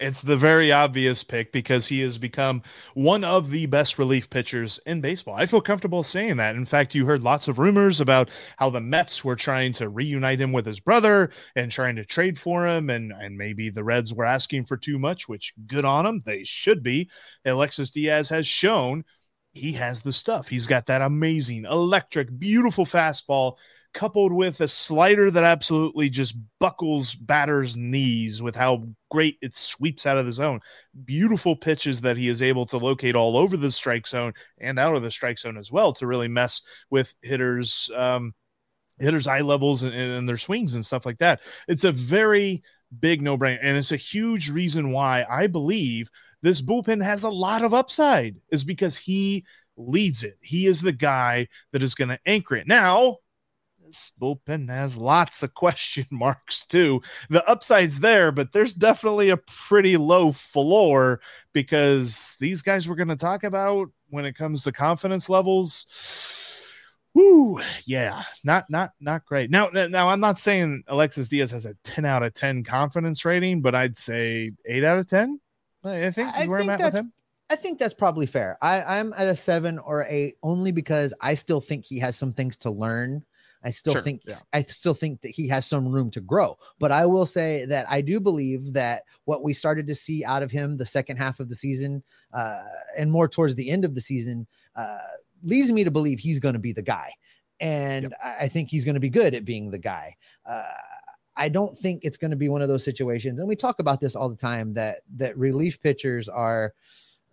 It's 0.00 0.22
the 0.22 0.36
very 0.36 0.72
obvious 0.72 1.22
pick 1.22 1.52
because 1.52 1.86
he 1.86 2.00
has 2.00 2.18
become 2.18 2.62
one 2.94 3.22
of 3.22 3.50
the 3.50 3.66
best 3.66 3.96
relief 3.96 4.28
pitchers 4.28 4.80
in 4.86 5.00
baseball. 5.00 5.36
I 5.36 5.46
feel 5.46 5.60
comfortable 5.60 6.02
saying 6.02 6.36
that. 6.38 6.56
In 6.56 6.64
fact, 6.64 6.96
you 6.96 7.06
heard 7.06 7.22
lots 7.22 7.46
of 7.46 7.60
rumors 7.60 8.00
about 8.00 8.28
how 8.56 8.70
the 8.70 8.80
Mets 8.80 9.24
were 9.24 9.36
trying 9.36 9.72
to 9.74 9.88
reunite 9.88 10.40
him 10.40 10.52
with 10.52 10.66
his 10.66 10.80
brother 10.80 11.30
and 11.54 11.70
trying 11.70 11.94
to 11.96 12.04
trade 12.04 12.38
for 12.38 12.66
him, 12.66 12.90
and 12.90 13.12
and 13.12 13.38
maybe 13.38 13.70
the 13.70 13.84
Reds 13.84 14.12
were 14.12 14.24
asking 14.24 14.64
for 14.64 14.76
too 14.76 14.98
much, 14.98 15.28
which 15.28 15.54
good 15.66 15.84
on 15.84 16.04
them. 16.04 16.22
They 16.24 16.42
should 16.42 16.82
be. 16.82 17.08
Alexis 17.44 17.90
Diaz 17.90 18.28
has 18.30 18.46
shown 18.46 19.04
he 19.52 19.72
has 19.74 20.02
the 20.02 20.12
stuff. 20.12 20.48
He's 20.48 20.66
got 20.66 20.86
that 20.86 21.02
amazing, 21.02 21.64
electric, 21.64 22.36
beautiful 22.36 22.84
fastball 22.84 23.56
coupled 23.94 24.32
with 24.32 24.60
a 24.60 24.68
slider 24.68 25.30
that 25.30 25.44
absolutely 25.44 26.10
just 26.10 26.36
buckles 26.58 27.14
batters' 27.14 27.76
knees 27.76 28.42
with 28.42 28.54
how 28.54 28.88
great 29.10 29.38
it 29.40 29.56
sweeps 29.56 30.04
out 30.04 30.18
of 30.18 30.26
the 30.26 30.32
zone. 30.32 30.60
Beautiful 31.04 31.56
pitches 31.56 32.00
that 32.02 32.16
he 32.16 32.28
is 32.28 32.42
able 32.42 32.66
to 32.66 32.76
locate 32.76 33.14
all 33.14 33.36
over 33.36 33.56
the 33.56 33.72
strike 33.72 34.06
zone 34.06 34.34
and 34.58 34.78
out 34.78 34.96
of 34.96 35.02
the 35.02 35.10
strike 35.10 35.38
zone 35.38 35.56
as 35.56 35.72
well 35.72 35.92
to 35.94 36.06
really 36.06 36.28
mess 36.28 36.60
with 36.90 37.14
hitters' 37.22 37.90
um, 37.94 38.34
hitters' 38.98 39.26
eye 39.26 39.40
levels 39.40 39.82
and, 39.82 39.94
and 39.94 40.28
their 40.28 40.36
swings 40.36 40.74
and 40.74 40.84
stuff 40.84 41.06
like 41.06 41.18
that. 41.18 41.40
It's 41.68 41.84
a 41.84 41.92
very 41.92 42.62
big 43.00 43.22
no 43.22 43.38
brainer, 43.38 43.58
and 43.62 43.76
it's 43.76 43.92
a 43.92 43.96
huge 43.96 44.50
reason 44.50 44.92
why 44.92 45.24
I 45.28 45.46
believe 45.46 46.10
this 46.42 46.60
bullpen 46.60 47.02
has 47.02 47.22
a 47.22 47.30
lot 47.30 47.62
of 47.62 47.72
upside 47.72 48.36
is 48.50 48.64
because 48.64 48.96
he 48.96 49.44
leads 49.76 50.22
it. 50.22 50.36
He 50.40 50.66
is 50.66 50.80
the 50.80 50.92
guy 50.92 51.48
that 51.72 51.82
is 51.82 51.94
going 51.94 52.10
to 52.10 52.20
anchor 52.26 52.56
it. 52.56 52.66
Now, 52.66 53.18
this 53.94 54.12
bullpen 54.20 54.68
has 54.68 54.96
lots 54.96 55.42
of 55.44 55.54
question 55.54 56.06
marks 56.10 56.66
too. 56.66 57.00
The 57.30 57.48
upside's 57.48 58.00
there, 58.00 58.32
but 58.32 58.52
there's 58.52 58.74
definitely 58.74 59.30
a 59.30 59.36
pretty 59.36 59.96
low 59.96 60.32
floor 60.32 61.20
because 61.52 62.36
these 62.40 62.60
guys 62.62 62.88
we're 62.88 62.96
going 62.96 63.08
to 63.08 63.16
talk 63.16 63.44
about 63.44 63.90
when 64.10 64.24
it 64.24 64.36
comes 64.36 64.64
to 64.64 64.72
confidence 64.72 65.28
levels. 65.28 65.86
Woo, 67.14 67.60
yeah, 67.86 68.24
not 68.42 68.64
not 68.68 68.90
not 68.98 69.24
great. 69.24 69.48
Now, 69.48 69.68
now 69.68 70.08
I'm 70.08 70.18
not 70.18 70.40
saying 70.40 70.82
Alexis 70.88 71.28
Diaz 71.28 71.52
has 71.52 71.64
a 71.64 71.74
10 71.84 72.04
out 72.04 72.24
of 72.24 72.34
10 72.34 72.64
confidence 72.64 73.24
rating, 73.24 73.62
but 73.62 73.72
I'd 73.72 73.96
say 73.96 74.50
eight 74.66 74.82
out 74.82 74.98
of 74.98 75.08
10. 75.08 75.38
I 75.84 76.10
think 76.10 76.34
I 76.34 76.46
where 76.48 76.58
think 76.58 76.72
I'm 76.72 76.80
at 76.80 76.86
with 76.86 76.94
him. 76.94 77.12
I 77.50 77.56
think 77.56 77.78
that's 77.78 77.94
probably 77.94 78.26
fair. 78.26 78.56
I, 78.62 78.98
I'm 78.98 79.12
at 79.12 79.28
a 79.28 79.36
seven 79.36 79.78
or 79.78 80.06
eight 80.08 80.36
only 80.42 80.72
because 80.72 81.12
I 81.20 81.34
still 81.34 81.60
think 81.60 81.84
he 81.84 81.98
has 81.98 82.16
some 82.16 82.32
things 82.32 82.56
to 82.58 82.70
learn 82.70 83.24
I 83.64 83.70
still 83.70 83.94
Sure, 83.94 84.02
think 84.02 84.22
yeah. 84.26 84.34
I 84.52 84.62
still 84.62 84.94
think 84.94 85.22
that 85.22 85.30
he 85.30 85.48
has 85.48 85.66
some 85.66 85.88
room 85.88 86.10
to 86.10 86.20
grow. 86.20 86.58
But 86.78 86.92
I 86.92 87.06
will 87.06 87.26
say 87.26 87.64
that 87.64 87.86
I 87.90 88.02
do 88.02 88.20
believe 88.20 88.74
that 88.74 89.04
what 89.24 89.42
we 89.42 89.54
started 89.54 89.86
to 89.86 89.94
see 89.94 90.24
out 90.24 90.42
of 90.42 90.50
him 90.50 90.76
the 90.76 90.86
second 90.86 91.16
half 91.16 91.40
of 91.40 91.48
the 91.48 91.54
season, 91.54 92.02
uh, 92.32 92.60
and 92.96 93.10
more 93.10 93.26
towards 93.26 93.54
the 93.54 93.70
end 93.70 93.84
of 93.84 93.94
the 93.94 94.00
season, 94.00 94.46
uh, 94.76 94.98
leads 95.42 95.72
me 95.72 95.82
to 95.84 95.90
believe 95.90 96.18
he's 96.18 96.40
going 96.40 96.52
to 96.52 96.58
be 96.58 96.72
the 96.72 96.82
guy. 96.82 97.12
And 97.58 98.14
I 98.22 98.36
I 98.42 98.48
think 98.48 98.68
he's 98.68 98.84
going 98.84 98.94
to 98.94 99.00
be 99.00 99.10
good 99.10 99.34
at 99.34 99.44
being 99.44 99.70
the 99.70 99.78
guy. 99.78 100.16
Uh, 100.44 100.62
I 101.36 101.48
don't 101.48 101.76
think 101.76 102.04
it's 102.04 102.18
going 102.18 102.30
to 102.30 102.36
be 102.36 102.48
one 102.48 102.62
of 102.62 102.68
those 102.68 102.84
situations, 102.84 103.40
and 103.40 103.48
we 103.48 103.56
talk 103.56 103.80
about 103.80 103.98
this 103.98 104.14
all 104.14 104.28
the 104.28 104.36
time 104.36 104.74
that 104.74 105.00
that 105.16 105.36
relief 105.38 105.80
pitchers 105.80 106.28
are. 106.28 106.74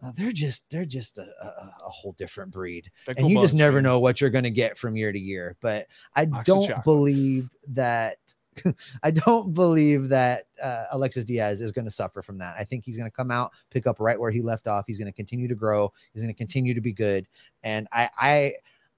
Uh, 0.03 0.11
they're 0.15 0.31
just 0.31 0.63
they're 0.69 0.85
just 0.85 1.17
a, 1.17 1.21
a, 1.21 1.47
a 1.85 1.89
whole 1.89 2.13
different 2.13 2.51
breed 2.51 2.91
Fickle 3.05 3.23
and 3.23 3.31
you 3.31 3.39
just 3.39 3.53
never 3.53 3.77
man. 3.77 3.83
know 3.83 3.99
what 3.99 4.19
you're 4.19 4.29
going 4.29 4.43
to 4.43 4.49
get 4.49 4.77
from 4.77 4.95
year 4.95 5.11
to 5.11 5.19
year. 5.19 5.55
But 5.61 5.87
I 6.15 6.25
Box 6.25 6.45
don't 6.45 6.83
believe 6.83 7.49
that. 7.69 8.17
I 9.03 9.11
don't 9.11 9.53
believe 9.53 10.09
that 10.09 10.47
uh, 10.61 10.85
Alexis 10.91 11.23
Diaz 11.23 11.61
is 11.61 11.71
going 11.71 11.85
to 11.85 11.91
suffer 11.91 12.21
from 12.21 12.39
that. 12.39 12.55
I 12.59 12.63
think 12.63 12.83
he's 12.83 12.97
going 12.97 13.09
to 13.09 13.15
come 13.15 13.31
out, 13.31 13.51
pick 13.69 13.87
up 13.87 13.99
right 13.99 14.19
where 14.19 14.31
he 14.31 14.41
left 14.41 14.67
off. 14.67 14.85
He's 14.87 14.97
going 14.97 15.11
to 15.11 15.15
continue 15.15 15.47
to 15.47 15.55
grow. 15.55 15.93
He's 16.13 16.21
going 16.21 16.33
to 16.33 16.37
continue 16.37 16.73
to 16.73 16.81
be 16.81 16.91
good. 16.91 17.27
And 17.63 17.87
I, 17.93 18.09
I, 18.17 18.53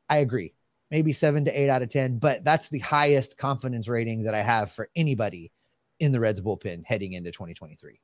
I 0.10 0.18
agree. 0.18 0.56
Maybe 0.90 1.14
seven 1.14 1.46
to 1.46 1.52
eight 1.52 1.70
out 1.70 1.84
of 1.84 1.90
ten, 1.90 2.18
but 2.18 2.44
that's 2.44 2.70
the 2.70 2.80
highest 2.80 3.38
confidence 3.38 3.88
rating 3.88 4.24
that 4.24 4.34
I 4.34 4.42
have 4.42 4.72
for 4.72 4.90
anybody 4.96 5.52
in 6.00 6.12
the 6.12 6.20
Reds 6.20 6.42
bullpen 6.42 6.84
heading 6.86 7.14
into 7.14 7.32
2023. 7.32 8.00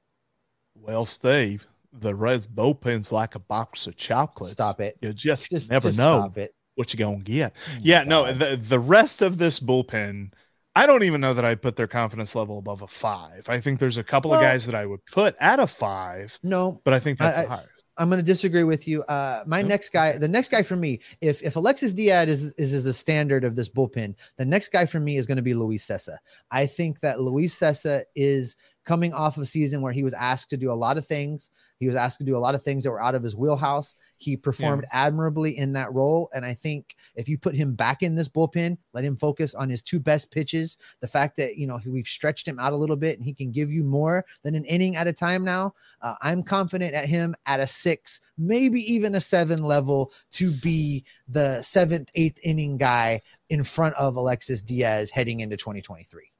Well, 0.76 1.06
Steve, 1.06 1.68
the 1.94 2.14
Reds 2.16 2.48
bullpen's 2.48 3.12
like 3.12 3.36
a 3.36 3.40
box 3.40 3.88
of 3.88 3.96
chocolates. 3.98 4.54
Stop 4.54 4.80
it. 4.82 4.98
You 5.02 5.14
just, 5.14 5.50
Just 5.50 5.72
never 5.72 5.90
just 5.90 5.98
know 5.98 6.20
Stop 6.20 6.38
it. 6.38 6.54
what 6.76 6.94
you're 6.94 7.06
gonna 7.08 7.22
get. 7.24 7.54
Oh 7.56 7.78
yeah, 7.82 8.04
no, 8.04 8.32
the 8.32 8.56
the 8.56 8.80
rest 8.80 9.22
of 9.22 9.38
this 9.38 9.60
bullpen, 9.60 10.32
I 10.76 10.86
don't 10.86 11.04
even 11.04 11.20
know 11.22 11.34
that 11.34 11.44
I'd 11.46 11.62
put 11.62 11.76
their 11.76 11.88
confidence 11.88 12.36
level 12.36 12.58
above 12.60 12.82
a 12.82 12.88
five. 12.88 13.48
I 13.50 13.60
think 13.60 13.80
there's 13.80 13.98
a 13.98 14.04
couple 14.04 14.34
of 14.34 14.40
guys 14.40 14.66
that 14.68 14.76
I 14.76 14.86
would 14.86 15.04
put 15.08 15.36
at 15.40 15.60
a 15.60 15.68
five, 15.68 16.38
no, 16.44 16.80
but 16.84 16.94
I 16.94 17.00
think 17.00 17.18
that's 17.20 17.38
I- 17.38 17.44
the 17.44 17.50
highest. 17.50 17.86
I'm 17.98 18.08
going 18.08 18.20
to 18.22 18.26
disagree 18.26 18.64
with 18.64 18.88
you. 18.88 19.04
Uh, 19.04 19.44
my 19.46 19.62
Nope. 19.62 19.68
next 19.72 19.90
guy, 19.92 20.18
the 20.18 20.26
next 20.30 20.52
guy 20.52 20.64
for 20.64 20.78
me, 20.78 21.02
if 21.20 21.44
if 21.44 21.58
Alexis 21.58 21.92
Diaz 21.92 22.30
is, 22.30 22.54
is 22.54 22.74
is 22.74 22.84
the 22.86 22.94
standard 22.94 23.44
of 23.44 23.58
this 23.58 23.68
bullpen, 23.70 24.16
the 24.38 24.46
next 24.46 24.72
guy 24.72 24.86
for 24.86 25.02
me 25.02 25.18
is 25.18 25.26
going 25.28 25.36
to 25.36 25.42
be 25.44 25.54
Luis 25.54 25.86
Cessa. 25.86 26.16
I 26.50 26.66
think 26.66 27.02
that 27.02 27.20
Luis 27.20 27.60
Cessa 27.60 28.04
is 28.16 28.56
coming 28.86 29.14
off 29.14 29.38
of 29.38 29.44
a 29.44 29.46
season 29.46 29.82
where 29.82 29.94
he 29.94 30.04
was 30.04 30.14
asked 30.14 30.50
to 30.50 30.58
do 30.58 30.72
a 30.72 30.74
lot 30.74 30.98
of 30.98 31.06
things. 31.06 31.52
He 31.80 31.88
was 31.88 31.96
asked 31.96 32.18
to 32.18 32.24
do 32.24 32.36
a 32.36 32.40
lot 32.40 32.56
of 32.56 32.64
things 32.64 32.84
that 32.84 32.92
were 32.92 33.02
out 33.02 33.16
of 33.16 33.24
his 33.24 33.36
wheelhouse. 33.36 33.96
He 34.18 34.36
performed 34.36 34.84
admirably 34.92 35.58
in 35.58 35.72
that 35.74 35.94
role, 35.94 36.30
and 36.34 36.46
I 36.46 36.54
think 36.54 36.96
if 37.16 37.30
you 37.30 37.38
put 37.38 37.56
him 37.56 37.74
back 37.74 38.04
in 38.04 38.16
this 38.16 38.28
bullpen, 38.28 38.78
let 38.94 39.06
him 39.06 39.16
focus 39.16 39.56
on 39.56 39.70
his 39.70 39.82
two 39.82 40.00
best 40.00 40.30
pitches. 40.30 40.78
The 41.00 41.08
fact 41.08 41.38
that 41.38 41.56
you 41.56 41.66
know 41.66 41.80
we've 41.88 42.06
stretched 42.06 42.46
him 42.46 42.60
out 42.60 42.74
a 42.74 42.76
little 42.76 42.98
bit, 42.98 43.18
and 43.18 43.24
he 43.24 43.34
can 43.34 43.52
give 43.52 43.70
you 43.70 43.86
more 43.86 44.26
than 44.44 44.56
an 44.56 44.66
inning 44.66 44.98
at 44.98 45.08
a 45.08 45.14
time 45.14 45.46
now. 45.46 45.74
Uh, 46.02 46.16
I'm 46.22 46.44
confident 46.44 46.94
at 46.94 47.08
him 47.08 47.34
at 47.46 47.62
a 47.62 47.68
six, 47.68 48.20
maybe 48.38 48.82
even 48.92 49.16
a 49.16 49.22
seven 49.22 49.64
level 49.64 50.12
to 50.32 50.52
be 50.52 51.06
the 51.30 51.62
seventh, 51.62 52.10
eighth 52.16 52.40
inning 52.44 52.76
guy 52.76 53.22
in 53.50 53.64
front 53.64 53.96
of 53.96 54.18
Alexis 54.18 54.62
Diaz 54.62 55.12
heading 55.12 55.40
into 55.40 55.56
2023. 55.56 56.32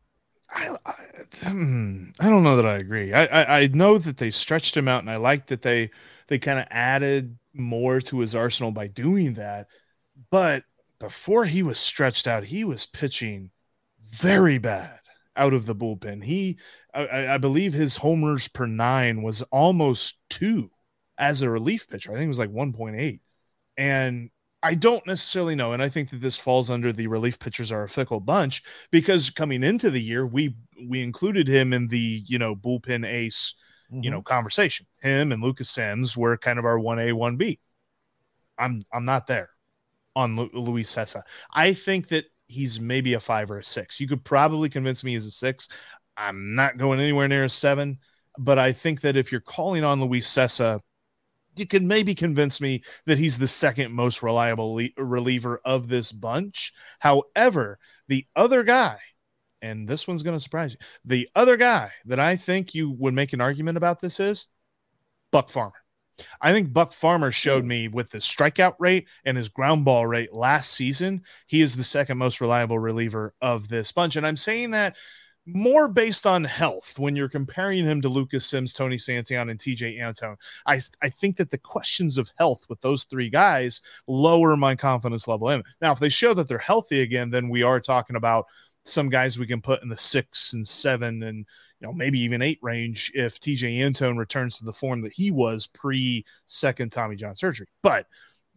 I, 0.52 0.76
I, 0.86 0.94
hmm, 1.44 2.06
I 2.20 2.30
don't 2.30 2.44
know 2.44 2.56
that 2.56 2.66
I 2.66 2.78
agree. 2.78 3.14
I, 3.14 3.26
I 3.26 3.60
I 3.62 3.68
know 3.68 3.98
that 3.98 4.18
they 4.18 4.32
stretched 4.32 4.76
him 4.76 4.88
out, 4.88 5.02
and 5.02 5.10
I 5.10 5.18
like 5.18 5.48
that 5.48 5.62
they 5.62 5.92
they 6.28 6.40
kind 6.40 6.60
of 6.60 6.66
added 6.72 7.38
more 7.54 8.02
to 8.02 8.20
his 8.20 8.36
arsenal 8.36 8.72
by 8.72 8.88
doing 8.88 9.34
that. 9.36 9.68
But 10.32 10.64
before 11.00 11.46
he 11.46 11.64
was 11.64 11.80
stretched 11.80 12.28
out, 12.28 12.46
he 12.46 12.64
was 12.64 12.86
pitching 12.86 13.52
very 14.08 14.58
bad 14.58 15.00
out 15.36 15.54
of 15.54 15.66
the 15.66 15.76
bullpen. 15.76 16.24
He, 16.24 16.58
I- 16.94 17.36
I, 17.36 17.38
believe, 17.38 17.74
his 17.74 17.98
homers 17.98 18.48
per 18.48 18.66
nine 18.68 19.22
was 19.24 19.42
almost 19.44 20.18
two 20.30 20.72
as 21.18 21.42
a 21.42 21.50
relief 21.50 21.88
pitcher. 21.90 22.12
I 22.12 22.16
think 22.16 22.26
it 22.26 22.30
was 22.30 22.40
like 22.40 22.52
one 22.52 22.74
point 22.74 22.98
eight, 22.98 23.22
and 23.78 24.30
I 24.62 24.76
don't 24.76 25.06
necessarily 25.08 25.56
know. 25.56 25.72
And 25.72 25.82
I 25.82 25.88
think 25.88 26.10
that 26.10 26.22
this 26.22 26.38
falls 26.38 26.70
under 26.70 26.92
the 26.92 27.08
relief 27.08 27.40
pitchers 27.40 27.72
are 27.72 27.84
a 27.84 27.90
fickle 27.90 28.20
bunch 28.20 28.64
because 28.92 29.30
coming 29.30 29.64
into 29.64 29.90
the 29.90 30.02
year, 30.02 30.26
we 30.26 30.56
we 30.88 31.02
included 31.02 31.48
him 31.48 31.74
in 31.74 31.88
the 31.88 32.24
you 32.26 32.38
know 32.38 32.56
bullpen 32.56 33.06
ace 33.06 33.56
you 33.92 34.12
know 34.12 34.20
mm-hmm. 34.20 34.34
conversation. 34.34 34.86
Him 35.02 35.32
and 35.32 35.42
Lucas 35.42 35.70
Sims 35.70 36.18
were 36.18 36.38
kind 36.38 36.60
of 36.60 36.66
our 36.66 36.80
one 36.80 37.00
A 37.00 37.14
one 37.14 37.38
B. 37.38 37.60
I'm 38.58 38.84
I'm 38.94 39.06
not 39.06 39.28
there 39.28 39.50
on 40.16 40.36
Lu- 40.36 40.50
Luis 40.54 40.94
Cessa. 40.94 41.24
I 41.54 41.74
think 41.74 42.10
that 42.10 42.26
he's 42.48 42.80
maybe 42.80 43.14
a 43.14 43.20
five 43.20 43.52
or 43.52 43.60
a 43.60 43.64
six. 43.64 44.00
You 44.00 44.08
could 44.08 44.24
probably 44.24 44.70
convince 44.70 45.04
me 45.04 45.14
he's 45.14 45.26
a 45.26 45.32
six. 45.32 45.70
I'm 46.18 46.56
not 46.56 46.78
going 46.78 47.00
anywhere 47.00 47.28
near 47.28 47.46
a 47.46 47.50
seven, 47.50 48.00
but 48.38 48.60
I 48.60 48.74
think 48.74 49.02
that 49.02 49.16
if 49.16 49.32
you're 49.32 49.42
calling 49.42 49.84
on 49.84 50.02
Luis 50.02 50.28
Cessa, 50.28 50.82
you 51.56 51.66
can 51.66 51.88
maybe 51.88 52.16
convince 52.16 52.62
me 52.62 52.84
that 53.06 53.18
he's 53.18 53.38
the 53.38 53.48
second 53.48 53.92
most 53.92 54.24
reliable 54.24 54.76
le- 54.76 54.90
reliever 54.98 55.62
of 55.66 55.88
this 55.88 56.12
bunch. 56.12 56.74
However, 57.00 57.80
the 58.08 58.26
other 58.36 58.64
guy, 58.64 58.98
and 59.62 59.88
this 59.88 60.08
one's 60.08 60.24
going 60.24 60.36
to 60.38 60.44
surprise 60.44 60.74
you, 60.74 60.80
the 61.06 61.30
other 61.36 61.58
guy 61.58 61.92
that 62.06 62.20
I 62.20 62.36
think 62.36 62.74
you 62.74 62.90
would 62.92 63.14
make 63.14 63.34
an 63.34 63.42
argument 63.42 63.78
about 63.78 64.00
this 64.00 64.20
is 64.20 64.48
Buck 65.32 65.50
Farmer. 65.50 65.74
I 66.42 66.52
think 66.52 66.74
Buck 66.74 66.92
Farmer 66.92 67.32
showed 67.32 67.66
me 67.66 67.88
with 67.88 68.12
his 68.12 68.24
strikeout 68.24 68.76
rate 68.80 69.08
and 69.24 69.38
his 69.38 69.50
ground 69.50 69.86
ball 69.86 70.06
rate 70.06 70.34
last 70.34 70.72
season, 70.74 71.24
he 71.48 71.62
is 71.62 71.76
the 71.76 71.84
second 71.84 72.18
most 72.18 72.42
reliable 72.42 72.80
reliever 72.80 73.34
of 73.42 73.70
this 73.70 73.92
bunch. 73.92 74.16
And 74.16 74.28
I'm 74.28 74.38
saying 74.38 74.72
that 74.72 74.96
more 75.54 75.88
based 75.88 76.26
on 76.26 76.44
health 76.44 76.98
when 76.98 77.16
you're 77.16 77.30
comparing 77.30 77.86
him 77.86 78.02
to 78.02 78.10
Lucas 78.10 78.46
Sims, 78.46 78.74
Tony 78.74 78.98
Santillan, 78.98 79.50
and 79.50 79.60
Tejay 79.60 80.00
Antone. 80.02 80.38
I, 80.66 80.82
I 81.02 81.10
think 81.10 81.38
that 81.38 81.50
the 81.50 81.58
questions 81.58 82.18
of 82.18 82.32
health 82.38 82.66
with 82.70 82.82
those 82.82 83.04
three 83.06 83.30
guys 83.30 83.82
lower 84.08 84.56
my 84.56 84.76
confidence 84.76 85.28
level 85.28 85.50
in. 85.50 85.64
Now, 85.82 85.92
if 85.92 86.00
they 86.00 86.10
show 86.10 86.34
that 86.34 86.48
they're 86.48 86.58
healthy 86.58 87.02
again, 87.02 87.30
then 87.30 87.50
we 87.50 87.64
are 87.64 87.80
talking 87.80 88.16
about 88.16 88.46
some 88.84 89.10
guys 89.10 89.38
we 89.38 89.48
can 89.48 89.62
put 89.62 89.84
in 89.84 89.90
the 89.90 89.98
six 89.98 90.54
and 90.54 90.68
seven 90.68 91.24
and 91.24 91.46
you 91.80 91.88
know 91.88 91.94
maybe 91.94 92.20
even 92.20 92.42
eight 92.42 92.60
range 92.62 93.12
if 93.14 93.40
Tejay 93.40 93.86
Antone 93.86 94.18
returns 94.18 94.58
to 94.58 94.66
the 94.66 94.74
form 94.74 95.02
that 95.02 95.14
he 95.14 95.32
was 95.32 95.68
pre 95.68 96.26
second 96.48 96.92
Tommy 96.92 97.16
John 97.16 97.36
surgery. 97.36 97.68
But 97.84 98.08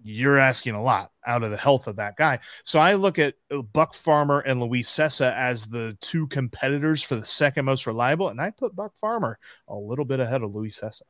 you're 0.02 0.38
asking 0.38 0.74
a 0.74 0.82
lot 0.82 1.10
out 1.26 1.42
of 1.42 1.50
the 1.50 1.56
health 1.56 1.86
of 1.86 1.96
that 1.96 2.16
guy. 2.16 2.38
So 2.64 2.78
I 2.78 2.94
look 2.94 3.18
at 3.18 3.34
Buck 3.72 3.94
Farmer 3.94 4.40
and 4.40 4.60
Luis 4.60 4.90
Cessa 4.90 5.34
as 5.34 5.66
the 5.66 5.96
two 6.00 6.26
competitors 6.28 7.02
for 7.02 7.14
the 7.14 7.24
second 7.24 7.64
most 7.64 7.86
reliable, 7.86 8.28
and 8.28 8.40
I 8.40 8.50
put 8.50 8.74
Buck 8.74 8.96
Farmer 8.96 9.38
a 9.68 9.76
little 9.76 10.04
bit 10.04 10.20
ahead 10.20 10.42
of 10.42 10.54
Luis 10.54 10.80
Cessa. 10.80 11.02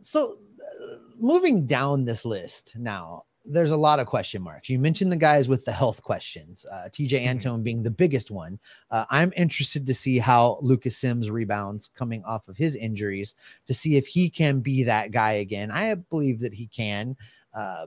So, 0.00 0.38
uh, 0.60 0.96
moving 1.18 1.66
down 1.66 2.04
this 2.04 2.24
list 2.24 2.76
now, 2.76 3.24
there's 3.44 3.70
a 3.70 3.76
lot 3.76 4.00
of 4.00 4.06
question 4.06 4.42
marks. 4.42 4.70
You 4.70 4.78
mentioned 4.78 5.12
the 5.12 5.16
guys 5.16 5.48
with 5.48 5.64
the 5.64 5.72
health 5.72 6.02
questions, 6.02 6.64
uh, 6.72 6.88
Tejay 6.88 7.20
mm-hmm. 7.20 7.28
Antone 7.28 7.62
being 7.62 7.82
the 7.82 7.90
biggest 7.90 8.30
one. 8.30 8.58
Uh, 8.90 9.04
I'm 9.10 9.32
interested 9.36 9.86
to 9.86 9.94
see 9.94 10.18
how 10.18 10.58
Lucas 10.62 10.96
Sims 10.96 11.30
rebounds 11.30 11.90
coming 11.94 12.24
off 12.24 12.48
of 12.48 12.56
his 12.56 12.74
injuries 12.74 13.34
to 13.66 13.74
see 13.74 13.96
if 13.96 14.06
he 14.06 14.30
can 14.30 14.60
be 14.60 14.84
that 14.84 15.10
guy 15.10 15.32
again. 15.32 15.70
I 15.70 15.94
believe 15.94 16.40
that 16.40 16.54
he 16.54 16.66
can. 16.66 17.16
Uh, 17.54 17.86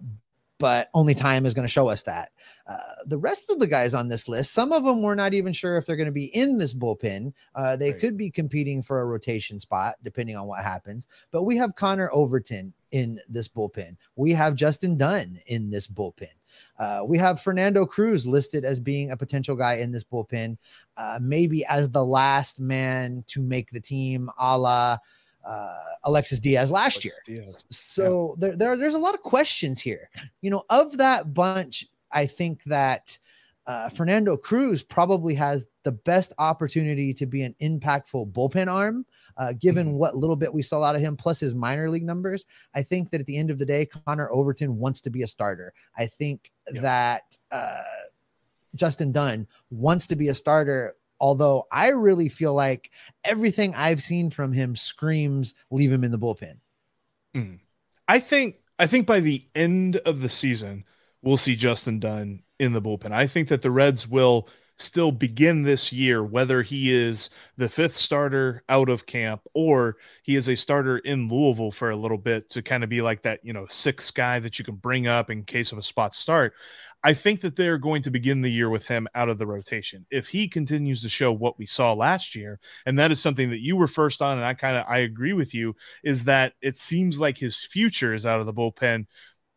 but 0.60 0.90
only 0.94 1.14
time 1.14 1.46
is 1.46 1.54
going 1.54 1.68
to 1.68 1.72
show 1.72 1.88
us 1.88 2.04
that. 2.04 2.30
Uh, 2.68 2.78
the 3.06 3.18
rest 3.18 3.52
of 3.52 3.60
the 3.60 3.68
guys 3.68 3.94
on 3.94 4.08
this 4.08 4.28
list, 4.28 4.54
some 4.54 4.72
of 4.72 4.84
them 4.84 5.02
we're 5.02 5.16
not 5.16 5.34
even 5.34 5.54
sure 5.54 5.78
if 5.78 5.86
they're 5.86 5.96
going 5.96 6.08
to 6.08 6.12
be 6.12 6.36
in 6.36 6.58
this 6.58 6.74
bullpen. 6.74 7.34
Uh, 7.54 7.76
they 7.76 7.92
right. 7.92 8.00
could 8.00 8.18
be 8.18 8.32
competing 8.32 8.82
for 8.82 9.02
a 9.02 9.06
rotation 9.06 9.60
spot 9.60 9.96
depending 10.04 10.36
on 10.36 10.48
what 10.48 10.64
happens. 10.64 11.08
But 11.32 11.44
we 11.44 11.58
have 11.58 11.76
Connor 11.76 12.10
Overton 12.12 12.74
in 12.92 13.20
this 13.30 13.48
bullpen. 13.48 13.98
We 14.16 14.32
have 14.32 14.56
Justin 14.56 14.98
Dunn 14.98 15.40
in 15.48 15.70
this 15.70 15.88
bullpen. 15.88 16.32
Uh, 16.80 17.02
we 17.06 17.18
have 17.18 17.42
Fernando 17.42 17.86
Cruz 17.86 18.26
listed 18.26 18.66
as 18.66 18.80
being 18.80 19.12
a 19.12 19.18
potential 19.18 19.56
guy 19.56 19.76
in 19.76 19.92
this 19.92 20.04
bullpen, 20.04 20.58
uh, 20.96 21.20
maybe 21.22 21.66
as 21.66 21.90
the 21.90 22.06
last 22.06 22.60
man 22.60 23.24
to 23.28 23.42
make 23.42 23.70
the 23.70 23.82
team, 23.82 24.30
a 24.40 24.58
la 24.58 24.98
uh, 25.48 25.76
Alexis 26.04 26.40
Diaz 26.40 26.70
last 26.70 27.04
Alexis 27.04 27.20
year. 27.28 27.38
Diaz. 27.44 27.64
So 27.70 28.36
yeah. 28.38 28.48
there, 28.48 28.58
there, 28.58 28.78
there's 28.78 28.96
a 28.96 29.00
lot 29.00 29.14
of 29.14 29.22
questions 29.22 29.80
here. 29.80 30.10
You 30.42 30.50
know, 30.50 30.64
of 30.70 30.98
that 30.98 31.34
bunch, 31.34 31.86
I 32.12 32.26
think 32.26 32.64
that 32.66 33.18
uh, 33.66 33.90
Fernando 33.90 34.38
Cruz 34.38 34.82
probably 34.82 35.36
has 35.36 35.66
the 35.84 35.92
best 35.92 36.34
opportunity 36.38 37.14
to 37.14 37.26
be 37.26 37.44
an 37.44 37.56
impactful 37.62 38.32
bullpen 38.32 38.72
arm, 38.72 39.06
uh, 39.38 39.54
given 39.60 39.88
mm-hmm. 39.88 39.98
what 39.98 40.16
little 40.16 40.38
bit 40.38 40.54
we 40.54 40.62
saw 40.62 40.84
out 40.84 40.96
of 40.96 41.02
him, 41.02 41.18
plus 41.18 41.40
his 41.40 41.54
minor 41.54 41.90
league 41.90 42.06
numbers. 42.06 42.46
I 42.74 42.82
think 42.84 43.10
that 43.12 43.20
at 43.20 43.26
the 43.26 43.38
end 43.38 43.50
of 43.50 43.60
the 43.60 43.66
day, 43.66 43.86
Connor 43.86 44.30
Overton 44.32 44.78
wants 44.78 45.02
to 45.02 45.10
be 45.10 45.22
a 45.22 45.28
starter. 45.28 45.74
I 45.98 46.08
think 46.08 46.52
that 46.68 47.24
uh, 47.52 47.82
Justin 48.76 49.12
Dunn 49.12 49.48
wants 49.70 50.08
to 50.08 50.16
be 50.16 50.30
a 50.30 50.34
starter 50.34 50.96
Although 51.20 51.66
I 51.72 51.90
really 51.90 52.30
feel 52.30 52.54
like 52.54 52.92
everything 53.24 53.74
I've 53.76 54.02
seen 54.02 54.30
from 54.30 54.54
him 54.54 54.76
screams 54.76 55.56
leave 55.72 55.92
him 55.92 56.04
in 56.04 56.12
the 56.12 56.20
bullpen. 56.20 56.60
Mm. 57.36 57.60
I 58.08 58.20
think 58.20 58.58
I 58.80 58.88
think 58.88 59.08
by 59.08 59.20
the 59.20 59.44
end 59.56 59.98
of 59.98 60.22
the 60.22 60.30
season, 60.30 60.86
we'll 61.22 61.38
see 61.38 61.56
Justin 61.56 62.00
Dunn 62.00 62.44
in 62.60 62.74
the 62.74 62.82
bullpen. 62.82 63.12
I 63.12 63.28
think 63.28 63.48
that 63.50 63.62
the 63.62 63.72
Reds 63.72 64.08
will 64.08 64.48
still 64.80 65.12
begin 65.12 65.64
this 65.64 65.92
year, 65.92 66.24
whether 66.24 66.62
he 66.62 66.94
is 66.94 67.30
the 67.58 67.68
fifth 67.68 67.98
starter 67.98 68.64
out 68.70 68.90
of 68.90 69.06
camp 69.06 69.42
or 69.54 69.98
he 70.24 70.36
is 70.36 70.48
a 70.48 70.56
starter 70.56 71.00
in 71.00 71.28
Louisville 71.28 71.72
for 71.72 71.90
a 71.90 71.96
little 71.96 72.18
bit 72.18 72.50
to 72.52 72.62
kind 72.62 72.84
of 72.84 72.90
be 72.90 73.02
like 73.02 73.24
that, 73.24 73.44
you 73.44 73.54
know, 73.54 73.66
sixth 73.70 74.14
guy 74.14 74.40
that 74.40 74.60
you 74.60 74.66
can 74.66 74.76
bring 74.76 75.08
up 75.08 75.30
in 75.30 75.44
case 75.44 75.72
of 75.72 75.78
a 75.78 75.84
spot 75.84 76.14
start. 76.14 76.54
I 77.08 77.14
think 77.14 77.40
that 77.40 77.56
they're 77.56 77.78
going 77.78 78.02
to 78.02 78.12
begin 78.12 78.42
the 78.42 78.52
year 78.52 78.70
with 78.70 78.86
him 78.86 79.08
out 79.16 79.30
of 79.30 79.38
the 79.38 79.48
rotation. 79.48 80.06
If 80.12 80.28
he 80.28 80.50
continues 80.50 81.02
to 81.04 81.08
show 81.08 81.32
what 81.32 81.58
we 81.58 81.66
saw 81.66 81.94
last 81.94 82.36
year, 82.36 82.60
and 82.86 83.00
that 83.00 83.12
is 83.12 83.22
something 83.22 83.50
that 83.52 83.62
you 83.62 83.78
were 83.78 83.88
first 83.88 84.22
on, 84.22 84.36
and 84.36 84.46
I 84.46 84.54
kind 84.54 84.76
of 84.76 84.84
I 84.90 84.98
agree 84.98 85.32
with 85.32 85.54
you, 85.54 85.74
is 86.04 86.26
that 86.26 86.52
it 86.62 86.76
seems 86.76 87.18
like 87.18 87.38
his 87.38 87.64
future 87.64 88.14
is 88.14 88.26
out 88.26 88.42
of 88.42 88.46
the 88.46 88.54
bullpen. 88.54 89.06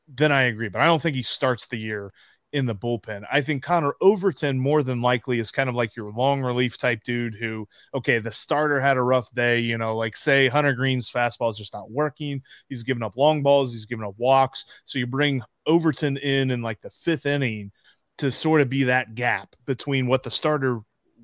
Then 0.07 0.31
I 0.31 0.43
agree, 0.43 0.69
but 0.69 0.81
I 0.81 0.85
don't 0.87 1.03
think 1.03 1.17
he 1.17 1.25
starts 1.25 1.67
the 1.67 1.77
year 1.77 2.13
in 2.53 2.67
the 2.67 2.75
bullpen. 2.75 3.25
I 3.31 3.41
think 3.41 3.63
Connor 3.63 3.95
Overton 4.01 4.59
more 4.59 4.83
than 4.83 5.01
likely 5.01 5.39
is 5.39 5.51
kind 5.51 5.69
of 5.69 5.75
like 5.75 5.95
your 5.97 6.11
long 6.11 6.43
relief 6.43 6.77
type 6.77 7.03
dude 7.05 7.35
who, 7.35 7.69
okay, 7.95 8.19
the 8.19 8.31
starter 8.31 8.81
had 8.81 8.97
a 8.97 9.03
rough 9.03 9.33
day, 9.35 9.61
you 9.61 9.79
know, 9.79 9.97
like 9.97 10.17
say 10.17 10.49
Hunter 10.49 10.73
Greene's 10.73 11.11
fastball 11.11 11.51
is 11.51 11.59
just 11.59 11.73
not 11.73 11.91
working. 11.91 12.43
He's 12.69 12.83
giving 12.83 13.03
up 13.03 13.17
long 13.17 13.43
balls, 13.43 13.73
he's 13.73 13.87
giving 13.87 14.05
up 14.05 14.15
walks. 14.19 14.65
So 14.85 14.99
you 14.99 15.07
bring 15.07 15.43
Overton 15.67 16.17
in 16.17 16.51
in 16.51 16.63
like 16.63 16.81
the 16.81 16.91
fifth 16.91 17.27
inning 17.27 17.71
to 18.19 18.31
sort 18.33 18.61
of 18.61 18.69
be 18.69 18.85
that 18.85 19.15
gap 19.15 19.55
between 19.67 20.07
what 20.07 20.23
the 20.23 20.31
starter 20.31 20.81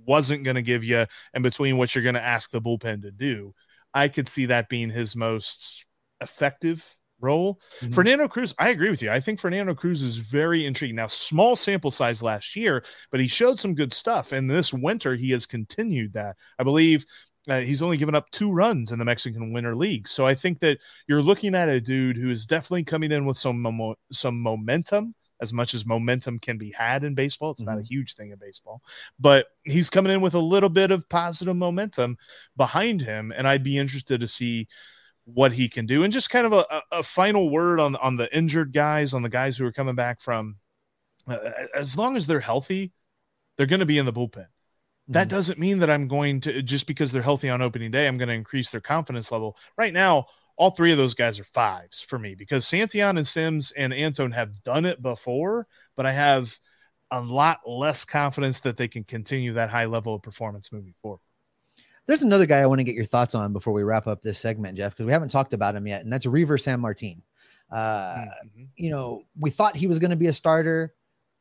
wasn't 0.07 0.45
going 0.45 0.55
to 0.55 0.63
give 0.63 0.85
you 0.85 1.07
and 1.35 1.43
between 1.43 1.77
what 1.77 1.95
you're 1.95 2.05
going 2.05 2.15
to 2.15 2.25
ask 2.25 2.51
the 2.51 2.63
bullpen 2.63 3.03
to 3.03 3.11
do. 3.11 3.53
I 3.93 4.09
could 4.09 4.29
see 4.29 4.47
that 4.47 4.69
being 4.69 4.91
his 4.91 5.17
most 5.17 5.85
effective 6.21 6.96
role. 7.21 7.61
Mm-hmm. 7.81 7.93
Fernando 7.93 8.29
Cruz, 8.29 8.55
I 8.59 8.71
agree 8.71 8.91
with 8.91 9.03
you. 9.03 9.11
I 9.11 9.21
think 9.21 9.41
Fernando 9.41 9.75
Cruz 9.75 10.03
is 10.03 10.17
very 10.17 10.67
intriguing. 10.67 10.97
Now, 10.97 11.07
small 11.07 11.57
sample 11.57 11.91
size 11.91 12.23
last 12.23 12.57
year, 12.57 12.85
but 13.11 13.21
he 13.21 13.29
showed 13.29 13.59
some 13.59 13.75
good 13.75 13.93
stuff. 13.93 14.33
And 14.33 14.51
this 14.51 14.73
winter, 14.73 15.15
he 15.15 15.31
has 15.31 15.47
continued 15.47 16.13
that. 16.15 16.37
I 16.59 16.63
believe 16.63 17.05
uh, 17.49 17.61
he's 17.61 17.83
only 17.83 17.97
given 17.97 18.15
up 18.15 18.31
two 18.31 18.53
runs 18.53 18.93
in 18.93 18.99
the 18.99 19.05
Mexican 19.05 19.53
Winter 19.53 19.75
League. 19.75 20.09
So 20.09 20.27
I 20.27 20.35
think 20.35 20.59
that 20.61 20.79
you're 21.07 21.23
looking 21.23 21.55
at 21.55 21.69
a 21.69 21.81
dude 21.81 22.17
who 22.17 22.31
is 22.31 22.47
definitely 22.47 22.85
coming 22.85 23.13
in 23.13 23.25
with 23.25 23.39
some 23.39 23.61
mo- 23.61 23.97
some 24.13 24.41
momentum. 24.41 25.15
As 25.39 25.53
much 25.53 25.75
as 25.75 25.85
momentum 25.85 26.39
can 26.39 26.57
be 26.57 26.71
had 26.71 27.05
in 27.05 27.15
baseball, 27.15 27.51
it's 27.51 27.61
mm-hmm. 27.61 27.71
not 27.71 27.79
a 27.79 27.83
mm-hmm. 27.83 27.95
huge 27.95 28.15
thing 28.15 28.31
in 28.31 28.39
baseball, 28.39 28.81
but 29.21 29.49
he's 29.65 29.91
coming 29.91 30.11
in 30.11 30.23
with 30.23 30.33
a 30.33 30.39
little 30.39 30.71
bit 30.71 30.91
of 30.91 31.07
positive 31.11 31.55
momentum 31.55 32.17
behind 32.57 33.03
him. 33.03 33.35
And 33.37 33.47
I'd 33.47 33.63
be 33.63 33.77
interested 33.77 34.21
to 34.21 34.29
see 34.29 34.67
what 35.27 35.53
he 35.53 35.69
can 35.69 35.87
do. 35.87 36.03
And 36.03 36.13
just 36.13 36.31
kind 36.31 36.47
of 36.47 36.53
a, 36.53 36.83
a 36.91 37.03
final 37.03 37.51
word 37.51 37.81
on 37.81 37.97
on 37.97 38.17
the 38.17 38.35
injured 38.37 38.73
guys, 38.73 39.13
on 39.13 39.23
the 39.23 39.29
guys 39.29 39.59
who 39.59 39.67
are 39.67 39.73
coming 39.73 39.95
back 39.95 40.21
from. 40.21 40.57
Uh, 41.29 41.39
as 41.75 41.97
long 41.97 42.17
as 42.17 42.27
they're 42.27 42.39
healthy, 42.41 42.93
they're 43.57 43.67
going 43.67 43.81
to 43.81 43.87
be 43.87 43.99
in 43.99 44.07
the 44.07 44.13
bullpen. 44.13 44.47
That 45.09 45.29
mm-hmm. 45.29 45.37
doesn't 45.37 45.59
mean 45.59 45.81
that 45.81 45.91
I'm 45.91 46.09
going 46.09 46.41
to 46.43 46.63
just 46.63 46.87
because 46.87 47.13
they're 47.13 47.23
healthy 47.23 47.49
on 47.49 47.63
opening 47.63 47.91
day, 47.91 48.07
I'm 48.07 48.19
going 48.19 48.29
to 48.29 48.35
increase 48.35 48.71
their 48.71 48.81
confidence 48.81 49.33
level. 49.33 49.57
Right 49.77 49.93
now, 49.93 50.27
all 50.57 50.71
three 50.71 50.93
of 50.93 50.99
those 50.99 51.15
guys 51.15 51.39
are 51.39 51.45
fives 51.45 52.01
for 52.01 52.19
me 52.19 52.35
because 52.35 52.65
Santillan 52.65 53.19
and 53.19 53.27
Sims 53.27 53.73
and 53.73 53.93
Antone 53.93 54.33
have 54.33 54.63
done 54.63 54.85
it 54.85 55.03
before, 55.03 55.67
but 55.97 56.07
I 56.07 56.13
have 56.13 56.59
a 57.11 57.21
lot 57.21 57.61
less 57.67 58.05
confidence 58.05 58.61
that 58.61 58.77
they 58.77 58.89
can 58.89 59.05
continue 59.05 59.53
that 59.53 59.71
high 59.71 59.85
level 59.85 60.15
of 60.15 60.23
performance 60.23 60.73
moving 60.73 60.95
forward. 61.03 61.21
There's 62.07 62.23
another 62.23 62.47
guy 62.47 62.59
I 62.59 62.67
want 62.67 62.79
to 62.79 62.85
get 62.85 62.95
your 62.95 63.05
thoughts 63.05 63.35
on 63.35 63.53
before 63.53 63.73
we 63.73 63.83
wrap 63.83 64.07
up 64.07 64.23
this 64.23 64.39
segment, 64.39 64.77
Jeff, 64.77 64.93
because 64.93 65.07
we 65.07 65.13
haven't 65.13 65.31
talked 65.31 65.53
about 65.53 65.75
him 65.75 65.87
yet, 65.87 66.03
and 66.03 66.13
that's 66.13 66.27
Reiver 66.27 66.59
Sanmartin. 66.59 67.21
Uh, 67.71 68.17
mm-hmm. 68.17 68.65
You 68.77 68.91
know, 68.91 69.23
we 69.39 69.51
thought 69.51 69.77
he 69.77 69.87
was 69.87 69.99
going 69.99 70.11
to 70.11 70.17
be 70.17 70.29
a 70.29 70.33
starter. 70.33 70.95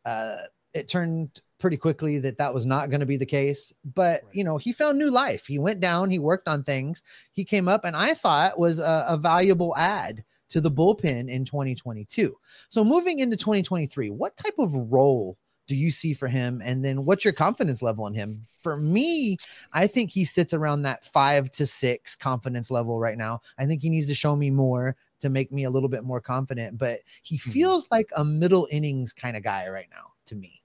Uh, 0.06 0.36
it 0.74 0.88
turned 0.88 1.42
pretty 1.60 1.78
quickly 1.78 2.18
that 2.20 2.38
that 2.38 2.54
was 2.54 2.66
not 2.66 2.90
going 2.90 3.00
to 3.00 3.06
be 3.06 3.18
the 3.18 3.26
case, 3.26 3.74
but 3.84 4.24
right. 4.24 4.36
you 4.36 4.44
know, 4.44 4.58
he 4.58 4.72
found 4.72 4.98
new 4.98 5.10
life. 5.10 5.48
He 5.48 5.60
went 5.60 5.80
down, 5.80 6.10
he 6.10 6.20
worked 6.20 6.48
on 6.48 6.64
things, 6.64 7.04
he 7.32 7.46
came 7.46 7.68
up, 7.68 7.86
and 7.86 7.96
I 7.96 8.14
thought 8.14 8.60
was 8.60 8.80
a, 8.80 9.06
a 9.08 9.18
valuable 9.18 9.76
add 9.78 10.24
to 10.50 10.62
the 10.62 10.72
bullpen 10.72 11.30
in 11.30 11.46
2022. 11.46 12.36
So 12.70 12.84
moving 12.84 13.20
into 13.20 13.38
2023, 13.38 14.10
what 14.10 14.36
type 14.38 14.56
of 14.60 14.74
role 14.92 15.38
do 15.68 15.76
you 15.76 15.92
see 15.92 16.14
for 16.14 16.28
him? 16.28 16.62
And 16.64 16.84
then 16.84 17.06
what's 17.06 17.26
your 17.26 17.34
confidence 17.34 17.82
level 17.82 18.06
on 18.06 18.14
him? 18.14 18.46
For 18.62 18.78
me, 18.78 19.38
I 19.74 19.88
think 19.88 20.12
he 20.12 20.26
sits 20.26 20.54
around 20.54 20.84
that 20.84 21.06
five 21.06 21.52
to 21.52 21.66
six 21.66 22.16
confidence 22.16 22.72
level 22.72 23.00
right 23.00 23.18
now. 23.18 23.42
I 23.58 23.66
think 23.66 23.82
he 23.82 23.90
needs 23.90 24.08
to 24.08 24.16
show 24.16 24.36
me 24.36 24.50
more 24.50 24.96
to 25.22 25.30
make 25.30 25.52
me 25.52 25.64
a 25.64 25.70
little 25.70 25.90
bit 25.90 26.04
more 26.04 26.22
confident, 26.22 26.78
but 26.78 27.00
he 27.24 27.38
hmm. 27.38 27.52
feels 27.52 27.88
like 27.92 28.10
a 28.16 28.24
middle 28.24 28.68
innings 28.72 29.14
kind 29.14 29.38
of 29.38 29.44
guy 29.44 29.68
right 29.70 29.88
now 29.92 30.14
to 30.28 30.36
me. 30.36 30.62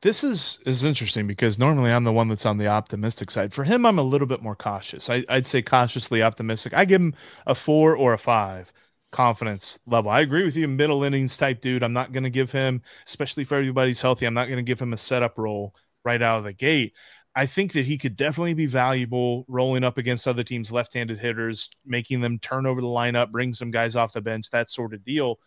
This 0.00 0.24
is 0.24 0.58
is 0.66 0.82
interesting 0.82 1.28
because 1.28 1.60
normally 1.60 1.92
I'm 1.92 2.02
the 2.02 2.12
one 2.12 2.26
that's 2.26 2.44
on 2.44 2.58
the 2.58 2.66
optimistic 2.66 3.30
side. 3.30 3.54
For 3.54 3.62
him, 3.62 3.86
I'm 3.86 4.00
a 4.00 4.02
little 4.02 4.26
bit 4.26 4.42
more 4.42 4.56
cautious. 4.56 5.08
I, 5.08 5.24
I'd 5.28 5.46
say 5.46 5.62
cautiously 5.62 6.24
optimistic. 6.24 6.74
I 6.74 6.84
give 6.84 7.00
him 7.00 7.14
a 7.46 7.54
four 7.54 7.96
or 7.96 8.12
a 8.12 8.18
five 8.18 8.72
confidence 9.12 9.78
level. 9.86 10.10
I 10.10 10.20
agree 10.20 10.44
with 10.44 10.56
you, 10.56 10.66
middle 10.66 11.04
innings 11.04 11.36
type 11.36 11.60
dude. 11.60 11.82
I'm 11.82 11.92
not 11.92 12.12
going 12.12 12.24
to 12.24 12.30
give 12.30 12.50
him, 12.50 12.82
especially 13.06 13.42
if 13.42 13.52
everybody's 13.52 14.00
healthy, 14.00 14.26
I'm 14.26 14.34
not 14.34 14.48
going 14.48 14.56
to 14.56 14.62
give 14.62 14.80
him 14.80 14.92
a 14.92 14.98
setup 14.98 15.38
role 15.38 15.74
right 16.04 16.20
out 16.20 16.38
of 16.38 16.44
the 16.44 16.52
gate. 16.52 16.94
I 17.34 17.46
think 17.46 17.72
that 17.72 17.86
he 17.86 17.96
could 17.96 18.16
definitely 18.16 18.54
be 18.54 18.66
valuable 18.66 19.46
rolling 19.48 19.84
up 19.84 19.96
against 19.96 20.28
other 20.28 20.44
teams' 20.44 20.72
left 20.72 20.92
handed 20.92 21.18
hitters, 21.18 21.70
making 21.86 22.20
them 22.20 22.38
turn 22.38 22.66
over 22.66 22.80
the 22.80 22.86
lineup, 22.86 23.30
bring 23.30 23.54
some 23.54 23.70
guys 23.70 23.96
off 23.96 24.12
the 24.12 24.20
bench, 24.20 24.50
that 24.50 24.70
sort 24.70 24.92
of 24.92 25.04
deal. 25.04 25.38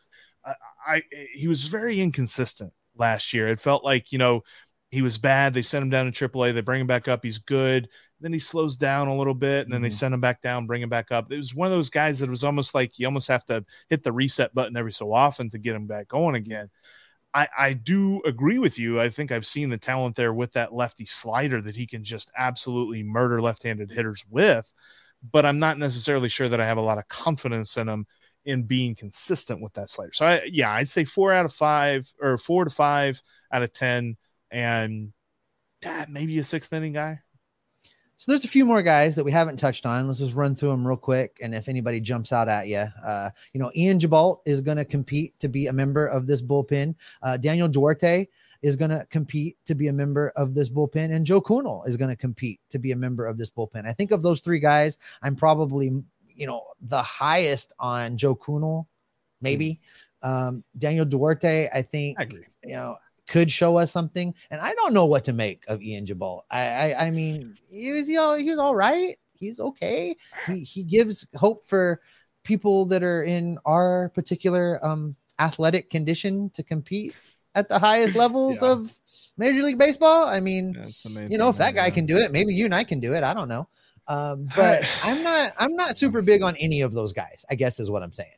I, 0.43 0.54
I 0.88 1.04
he 1.34 1.47
was 1.47 1.63
very 1.63 1.99
inconsistent 1.99 2.73
last 2.95 3.34
year. 3.34 3.47
It 3.47 3.60
felt 3.60 3.84
like, 3.84 4.12
you 4.12 4.17
know, 4.17 4.41
he 4.89 5.01
was 5.01 5.17
bad. 5.17 5.54
They 5.54 5.62
sent 5.62 5.84
him 5.84 5.89
down 5.89 6.12
to 6.12 6.30
AAA. 6.30 6.54
They 6.54 6.62
bring 6.62 6.82
him 6.82 6.88
back 6.88 7.08
up. 7.08 7.23
He's 7.23 7.39
good. 7.39 7.89
Then 8.21 8.34
he 8.34 8.39
slows 8.39 8.75
down 8.78 9.08
a 9.08 9.15
little 9.15 9.34
bit, 9.34 9.65
and 9.65 9.73
then 9.73 9.80
mm-hmm. 9.80 9.84
they 9.84 9.89
send 9.89 10.13
him 10.13 10.21
back 10.21 10.41
down, 10.41 10.67
bring 10.67 10.82
him 10.82 10.89
back 10.89 11.12
up. 11.12 11.32
It 11.32 11.38
was 11.38 11.54
one 11.54 11.67
of 11.67 11.71
those 11.71 11.89
guys 11.89 12.19
that 12.19 12.30
was 12.30 12.43
almost 12.43 12.73
like 12.73 12.97
you 12.97 13.06
almost 13.06 13.28
have 13.28 13.45
to 13.45 13.65
hit 13.89 14.04
the 14.04 14.13
reset 14.13 14.54
button 14.54 14.78
every 14.78 14.93
so 14.93 15.13
often 15.13 15.49
to 15.49 15.58
get 15.58 15.75
him 15.75 15.88
back 15.88 16.08
going 16.08 16.36
again. 16.36 16.69
I, 17.34 17.49
I 17.58 17.73
do 17.73 18.21
agree 18.23 18.60
with 18.60 18.80
you. 18.80 19.01
I 19.01 19.10
think 19.10 19.32
I've 19.32 19.45
seen 19.45 19.69
the 19.69 19.78
talent 19.78 20.15
there 20.15 20.34
with 20.34 20.54
that 20.54 20.73
lefty 20.73 21.06
slider 21.06 21.62
that 21.62 21.75
he 21.75 21.86
can 21.86 22.06
just 22.06 22.32
absolutely 22.38 23.04
murder 23.04 23.41
left 23.41 23.63
handed 23.63 23.91
hitters 23.91 24.23
with, 24.30 24.73
but 25.34 25.45
I'm 25.45 25.60
not 25.60 25.78
necessarily 25.78 26.30
sure 26.30 26.47
that 26.47 26.62
I 26.62 26.65
have 26.65 26.78
a 26.78 26.82
lot 26.82 26.97
of 26.97 27.10
confidence 27.10 27.75
in 27.75 27.89
him 27.89 28.08
in 28.45 28.63
being 28.63 28.95
consistent 28.95 29.62
with 29.62 29.73
that 29.73 29.89
slider. 29.89 30.13
So 30.13 30.25
I, 30.25 30.43
yeah, 30.45 30.71
I'd 30.71 30.88
say 30.88 31.04
four 31.04 31.34
out 31.34 31.45
of 31.45 31.54
five 31.54 32.10
or 32.21 32.38
four 32.38 32.63
to 32.63 32.69
five 32.69 33.21
out 33.51 33.63
of 33.63 33.73
10 33.73 34.15
and 34.51 35.12
ah, 35.86 36.06
maybe 36.08 36.39
a 36.39 36.43
sixth 36.43 36.71
inning 36.71 36.93
guy. 36.93 37.19
So 38.17 38.32
there's 38.32 38.45
a 38.45 38.49
few 38.49 38.65
more 38.65 38.82
guys 38.82 39.15
that 39.15 39.25
we 39.25 39.32
haven't 39.32 39.58
touched 39.58 39.86
on. 39.86 40.08
Let's 40.08 40.19
just 40.19 40.36
run 40.36 40.56
through 40.56 40.69
them 40.69 40.88
real 40.88 40.95
quick. 40.95 41.38
And 41.41 41.54
if 41.54 41.67
anybody 41.67 41.99
jumps 41.99 42.32
out 42.32 42.47
at 42.47 42.67
you, 42.67 42.86
uh, 43.06 43.30
you 43.54 43.60
know, 43.60 43.71
Ian 43.75 43.99
Gibaut 43.99 44.38
is 44.45 44.62
going 44.62 44.78
to 44.78 44.86
compete 44.86 45.38
to 45.39 45.49
be 45.49 45.67
a 45.67 45.73
member 45.73 46.08
of 46.08 46.25
this 46.25 46.41
bullpen. 46.41 46.95
Uh, 47.21 47.36
Daniel 47.36 47.67
Duarte 47.67 48.25
is 48.62 48.78
going 48.78 48.89
to 48.89 49.06
compete 49.10 49.58
to 49.65 49.75
be 49.75 49.89
a 49.89 49.93
member 49.93 50.30
of 50.38 50.56
this 50.56 50.69
bullpen. 50.69 51.13
And 51.13 51.25
Joe 51.25 51.41
Kuhnel 51.41 51.84
is 51.86 51.97
going 51.97 52.10
to 52.10 52.15
compete 52.15 52.62
to 52.69 52.80
be 52.80 52.93
a 52.93 52.95
member 52.95 53.25
of 53.25 53.38
this 53.38 53.49
bullpen. 53.49 53.86
I 53.86 53.91
think 53.91 54.12
of 54.12 54.23
those 54.23 54.39
three 54.39 54.60
guys, 54.60 54.97
I'm 55.21 55.36
probably, 55.36 55.91
you 56.34 56.47
know, 56.47 56.63
the 56.82 57.01
highest 57.01 57.73
on 57.80 58.17
Joe 58.17 58.36
Kuhnel, 58.36 58.88
maybe. 59.41 59.82
Mm. 60.23 60.47
Um, 60.47 60.63
Daniel 60.78 61.06
Duarte, 61.06 61.69
I 61.71 61.82
think, 61.82 62.19
I 62.19 62.23
agree. 62.23 62.45
you 62.63 62.75
know, 62.75 62.95
could 63.27 63.51
show 63.51 63.77
us 63.77 63.91
something. 63.91 64.33
And 64.49 64.61
I 64.61 64.73
don't 64.73 64.93
know 64.93 65.05
what 65.05 65.23
to 65.25 65.33
make 65.33 65.63
of 65.67 65.81
Ian 65.81 66.05
Gibaut. 66.05 66.41
I, 66.49 66.93
I, 66.93 67.07
I 67.07 67.11
mean, 67.11 67.57
he 67.69 67.91
was, 67.91 68.07
you 68.07 68.15
know, 68.15 68.35
he 68.35 68.49
was 68.49 68.59
all 68.59 68.75
right. 68.75 69.17
He's 69.33 69.59
okay. 69.59 70.15
He, 70.47 70.61
he 70.61 70.83
gives 70.83 71.27
hope 71.35 71.67
for 71.67 72.01
people 72.43 72.85
that 72.85 73.03
are 73.03 73.23
in 73.23 73.57
our 73.65 74.09
particular 74.09 74.83
um, 74.85 75.15
athletic 75.39 75.89
condition 75.89 76.49
to 76.51 76.63
compete 76.63 77.15
at 77.53 77.67
the 77.67 77.79
highest 77.79 78.15
levels 78.15 78.59
yeah. 78.61 78.69
of 78.69 78.97
Major 79.38 79.63
League 79.63 79.77
Baseball. 79.77 80.27
I 80.27 80.39
mean, 80.39 80.75
you 81.29 81.38
know, 81.38 81.49
if 81.49 81.57
that 81.57 81.75
guy 81.75 81.89
can 81.89 82.05
do 82.05 82.17
it, 82.17 82.31
maybe 82.31 82.53
you 82.53 82.65
and 82.65 82.75
I 82.75 82.83
can 82.83 82.99
do 82.99 83.13
it. 83.13 83.23
I 83.23 83.33
don't 83.33 83.49
know. 83.49 83.67
Um, 84.07 84.47
but 84.55 84.83
I'm 85.03 85.23
not, 85.23 85.53
I'm 85.59 85.75
not 85.75 85.97
super 85.97 86.21
big 86.21 86.41
on 86.43 86.55
any 86.57 86.81
of 86.81 86.93
those 86.93 87.11
guys, 87.11 87.45
I 87.49 87.55
guess 87.55 87.79
is 87.79 87.89
what 87.89 88.03
I'm 88.03 88.13
saying. 88.13 88.38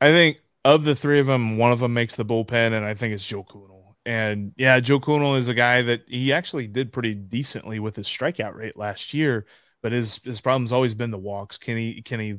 I 0.00 0.10
think 0.10 0.38
of 0.64 0.84
the 0.84 0.94
three 0.94 1.20
of 1.20 1.26
them, 1.26 1.58
one 1.58 1.72
of 1.72 1.80
them 1.80 1.94
makes 1.94 2.16
the 2.16 2.24
bullpen, 2.24 2.72
and 2.72 2.84
I 2.84 2.94
think 2.94 3.14
it's 3.14 3.24
Joe 3.24 3.44
Kuhnel. 3.44 3.75
And 4.06 4.52
yeah, 4.56 4.78
Joe 4.78 5.00
Kuhnel 5.00 5.34
is 5.34 5.48
a 5.48 5.54
guy 5.54 5.82
that 5.82 6.02
he 6.06 6.32
actually 6.32 6.68
did 6.68 6.92
pretty 6.92 7.12
decently 7.12 7.80
with 7.80 7.96
his 7.96 8.06
strikeout 8.06 8.54
rate 8.54 8.76
last 8.76 9.12
year, 9.12 9.46
but 9.82 9.90
his 9.90 10.20
his 10.24 10.40
problem's 10.40 10.70
always 10.70 10.94
been 10.94 11.10
the 11.10 11.18
walks. 11.18 11.58
Can 11.58 11.76
he 11.76 12.02
can 12.02 12.20
he 12.20 12.36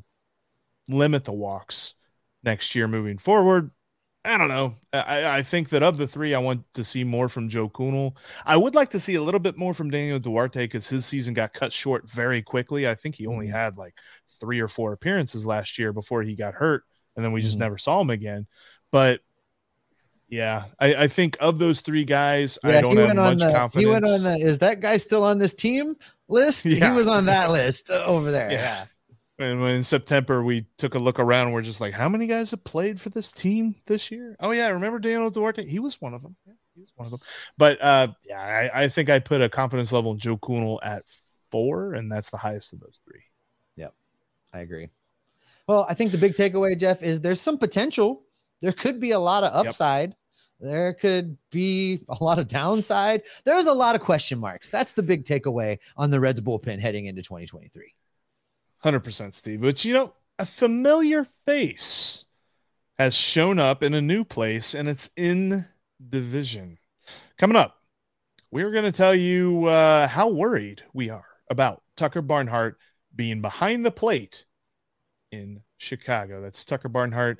limit 0.88 1.26
the 1.26 1.34
walks 1.34 1.96
next 2.42 2.74
year 2.74 2.88
moving 2.88 3.18
forward? 3.18 3.72
I 4.24 4.38
don't 4.38 4.48
know. 4.48 4.76
I, 4.94 5.38
I 5.38 5.44
think 5.44 5.70
that 5.70 5.84
of 5.84 5.98
the 5.98 6.08
three, 6.08 6.34
I 6.34 6.40
want 6.40 6.64
to 6.74 6.86
see 6.86 7.04
more 7.04 7.28
from 7.28 7.50
Joe 7.50 7.68
Kuhnel. 7.68 8.16
I 8.46 8.56
would 8.56 8.76
like 8.76 8.90
to 8.92 9.00
see 9.00 9.16
a 9.16 9.22
little 9.22 9.40
bit 9.40 9.58
more 9.58 9.74
from 9.74 9.90
Daniel 9.90 10.20
Duarte 10.20 10.64
because 10.64 10.88
his 10.88 11.06
season 11.06 11.34
got 11.34 11.54
cut 11.54 11.74
short 11.74 12.10
very 12.10 12.42
quickly. 12.42 12.88
I 12.88 12.96
think 12.96 13.16
he 13.16 13.28
only 13.28 13.48
mm-hmm. 13.48 13.56
had 13.56 13.78
like 13.78 13.96
three 14.40 14.62
or 14.62 14.70
four 14.70 14.94
appearances 14.94 15.46
last 15.46 15.78
year 15.78 15.92
before 15.92 16.24
he 16.24 16.36
got 16.36 16.54
hurt, 16.54 16.84
and 17.18 17.26
then 17.26 17.34
we 17.34 17.42
just 17.42 17.56
mm-hmm. 17.56 17.64
never 17.64 17.78
saw 17.78 18.00
him 18.00 18.10
again. 18.10 18.48
But 18.92 19.20
yeah, 20.30 20.66
I, 20.80 20.96
I, 20.96 21.08
think 21.08 21.38
of 21.40 21.58
those 21.58 21.82
three 21.82 22.04
guys, 22.04 22.60
yeah, 22.64 22.70
I 22.78 22.82
don't 22.82 22.98
have 22.98 23.16
much 23.16 23.40
the, 23.40 23.52
confidence. 23.52 23.86
He 23.86 23.86
went 23.86 24.06
on 24.06 24.24
the 24.24 24.36
is 24.36 24.60
that 24.60 24.82
guy 24.82 24.98
still 24.98 25.24
on 25.24 25.38
this 25.38 25.54
team 25.54 25.96
list? 26.28 26.66
Yeah. 26.66 26.92
He 26.92 26.98
was 26.98 27.08
on 27.08 27.26
that 27.26 27.50
list 27.52 27.90
over 27.90 28.30
there. 28.30 28.52
Yeah. 28.52 28.86
yeah. 29.40 29.48
And 29.48 29.62
when 29.62 29.76
in 29.76 29.84
September 29.84 30.44
we 30.44 30.66
took 30.78 30.96
a 30.96 31.00
look 31.00 31.20
around, 31.20 31.52
we're 31.52 31.62
just 31.62 31.80
like, 31.80 31.94
how 31.94 32.10
many 32.10 32.28
guys 32.28 32.52
have 32.52 32.64
played 32.64 33.00
for 33.00 33.10
this 33.10 33.32
team 33.32 33.76
this 33.86 34.12
year? 34.12 34.36
Oh 34.40 34.52
yeah, 34.52 34.70
remember 34.70 35.00
Daniel 35.00 35.30
Duarte? 35.30 35.64
He 35.64 35.80
was 35.80 36.02
one 36.02 36.14
of 36.14 36.24
them. 36.24 36.36
Yeah, 36.46 36.54
he 36.76 36.82
was 36.82 36.92
one 36.96 37.06
of 37.06 37.12
them. 37.12 37.20
But 37.58 37.82
uh, 37.82 38.10
yeah, 38.26 38.70
I, 38.74 38.84
I 38.84 38.88
think 38.90 39.10
I 39.10 39.20
put 39.20 39.42
a 39.42 39.48
confidence 39.48 39.92
level 39.92 40.12
in 40.12 40.20
Joe 40.20 40.38
Kuhnel 40.38 40.80
at 40.84 41.04
four, 41.52 41.94
and 41.94 42.12
that's 42.12 42.32
the 42.32 42.38
highest 42.38 42.74
of 42.74 42.80
those 42.80 43.00
three. 43.06 43.22
Yep, 43.78 43.94
I 44.54 44.60
agree. 44.60 44.90
Well, 45.68 45.86
I 45.88 45.94
think 45.94 46.12
the 46.12 46.18
big 46.18 46.34
takeaway, 46.34 46.78
Jeff, 46.78 47.04
is 47.04 47.22
there's 47.22 47.42
some 47.42 47.58
potential 47.58 48.24
there 48.62 48.72
could 48.72 49.00
be 49.00 49.12
a 49.12 49.20
lot 49.20 49.44
of 49.44 49.54
upside. 49.54 50.10
Yep. 50.10 50.18
There 50.60 50.94
could 50.94 51.38
be 51.52 52.04
a 52.10 52.24
lot 52.24 52.40
of 52.40 52.48
downside. 52.48 53.22
There's 53.46 53.68
a 53.68 53.74
lot 53.74 53.96
of 53.96 54.02
question 54.02 54.40
marks. 54.40 54.70
That's 54.70 54.94
the 54.94 55.04
big 55.04 55.24
takeaway 55.24 55.78
on 55.96 56.10
the 56.10 56.20
Reds 56.20 56.42
bullpen 56.42 56.80
heading 56.80 57.06
into 57.06 57.22
2023. 57.22 57.94
100% 58.84 59.34
Steve. 59.34 59.62
But 59.62 59.86
you 59.86 59.94
know, 59.94 60.14
a 60.40 60.46
familiar 60.46 61.26
face 61.46 62.26
has 62.98 63.14
shown 63.14 63.60
up 63.60 63.84
in 63.84 63.94
a 63.94 64.02
new 64.02 64.24
place 64.24 64.74
and 64.74 64.88
it's 64.88 65.12
in 65.16 65.66
division. 66.10 66.80
Coming 67.38 67.58
up, 67.58 67.78
we're 68.50 68.72
going 68.72 68.86
to 68.86 68.92
tell 68.92 69.14
you 69.14 69.66
uh, 69.66 70.08
how 70.08 70.30
worried 70.30 70.84
we 70.94 71.10
are 71.10 71.26
about 71.50 71.84
Tucker 71.96 72.22
Barnhart 72.22 72.78
being 73.16 73.42
behind 73.42 73.86
the 73.86 73.92
plate 73.92 74.46
in 75.32 75.62
Chicago. 75.78 76.42
That's 76.42 76.66
Tucker 76.66 76.90
Barnhart 76.90 77.40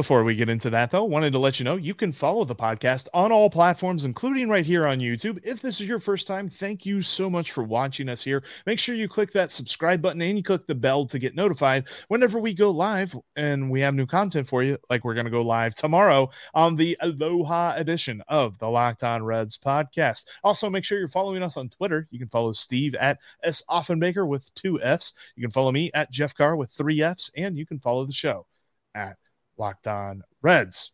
Before 0.00 0.24
we 0.24 0.34
get 0.34 0.48
into 0.48 0.70
that, 0.70 0.90
though, 0.90 1.04
wanted 1.04 1.32
to 1.32 1.38
let 1.38 1.60
you 1.60 1.64
know 1.64 1.76
you 1.76 1.92
can 1.92 2.10
follow 2.10 2.46
the 2.46 2.54
podcast 2.54 3.06
on 3.12 3.32
all 3.32 3.50
platforms, 3.50 4.06
including 4.06 4.48
right 4.48 4.64
here 4.64 4.86
on 4.86 4.98
YouTube. 4.98 5.44
If 5.44 5.60
this 5.60 5.78
is 5.78 5.86
your 5.86 6.00
first 6.00 6.26
time, 6.26 6.48
thank 6.48 6.86
you 6.86 7.02
so 7.02 7.28
much 7.28 7.52
for 7.52 7.62
watching 7.62 8.08
us 8.08 8.24
here. 8.24 8.42
Make 8.64 8.78
sure 8.78 8.94
you 8.94 9.08
click 9.08 9.30
that 9.32 9.52
subscribe 9.52 10.00
button 10.00 10.22
and 10.22 10.38
you 10.38 10.42
click 10.42 10.66
the 10.66 10.74
bell 10.74 11.04
to 11.04 11.18
get 11.18 11.34
notified 11.34 11.86
whenever 12.08 12.38
we 12.38 12.54
go 12.54 12.70
live 12.70 13.14
and 13.36 13.70
we 13.70 13.80
have 13.80 13.92
new 13.92 14.06
content 14.06 14.48
for 14.48 14.62
you, 14.62 14.78
like 14.88 15.04
we're 15.04 15.12
going 15.12 15.26
to 15.26 15.30
go 15.30 15.42
live 15.42 15.74
tomorrow 15.74 16.30
on 16.54 16.76
the 16.76 16.96
Aloha 17.02 17.74
edition 17.76 18.22
of 18.26 18.58
the 18.58 18.70
Locked 18.70 19.04
On 19.04 19.22
Reds 19.22 19.58
podcast. 19.58 20.24
Also, 20.42 20.70
make 20.70 20.82
sure 20.82 20.98
you're 20.98 21.08
following 21.08 21.42
us 21.42 21.58
on 21.58 21.68
Twitter. 21.68 22.08
You 22.10 22.18
can 22.18 22.30
follow 22.30 22.52
Steve 22.52 22.94
at 22.94 23.18
S. 23.42 23.62
Offenbaker 23.68 24.26
with 24.26 24.50
two 24.54 24.80
F's. 24.80 25.12
You 25.36 25.42
can 25.42 25.50
follow 25.50 25.72
me 25.72 25.90
at 25.92 26.10
Jeff 26.10 26.34
Carr 26.34 26.56
with 26.56 26.70
three 26.70 27.02
F's, 27.02 27.30
and 27.36 27.58
you 27.58 27.66
can 27.66 27.78
follow 27.78 28.06
the 28.06 28.12
show 28.12 28.46
at 28.94 29.18
Locked 29.60 29.86
On 29.86 30.22
Reds. 30.40 30.90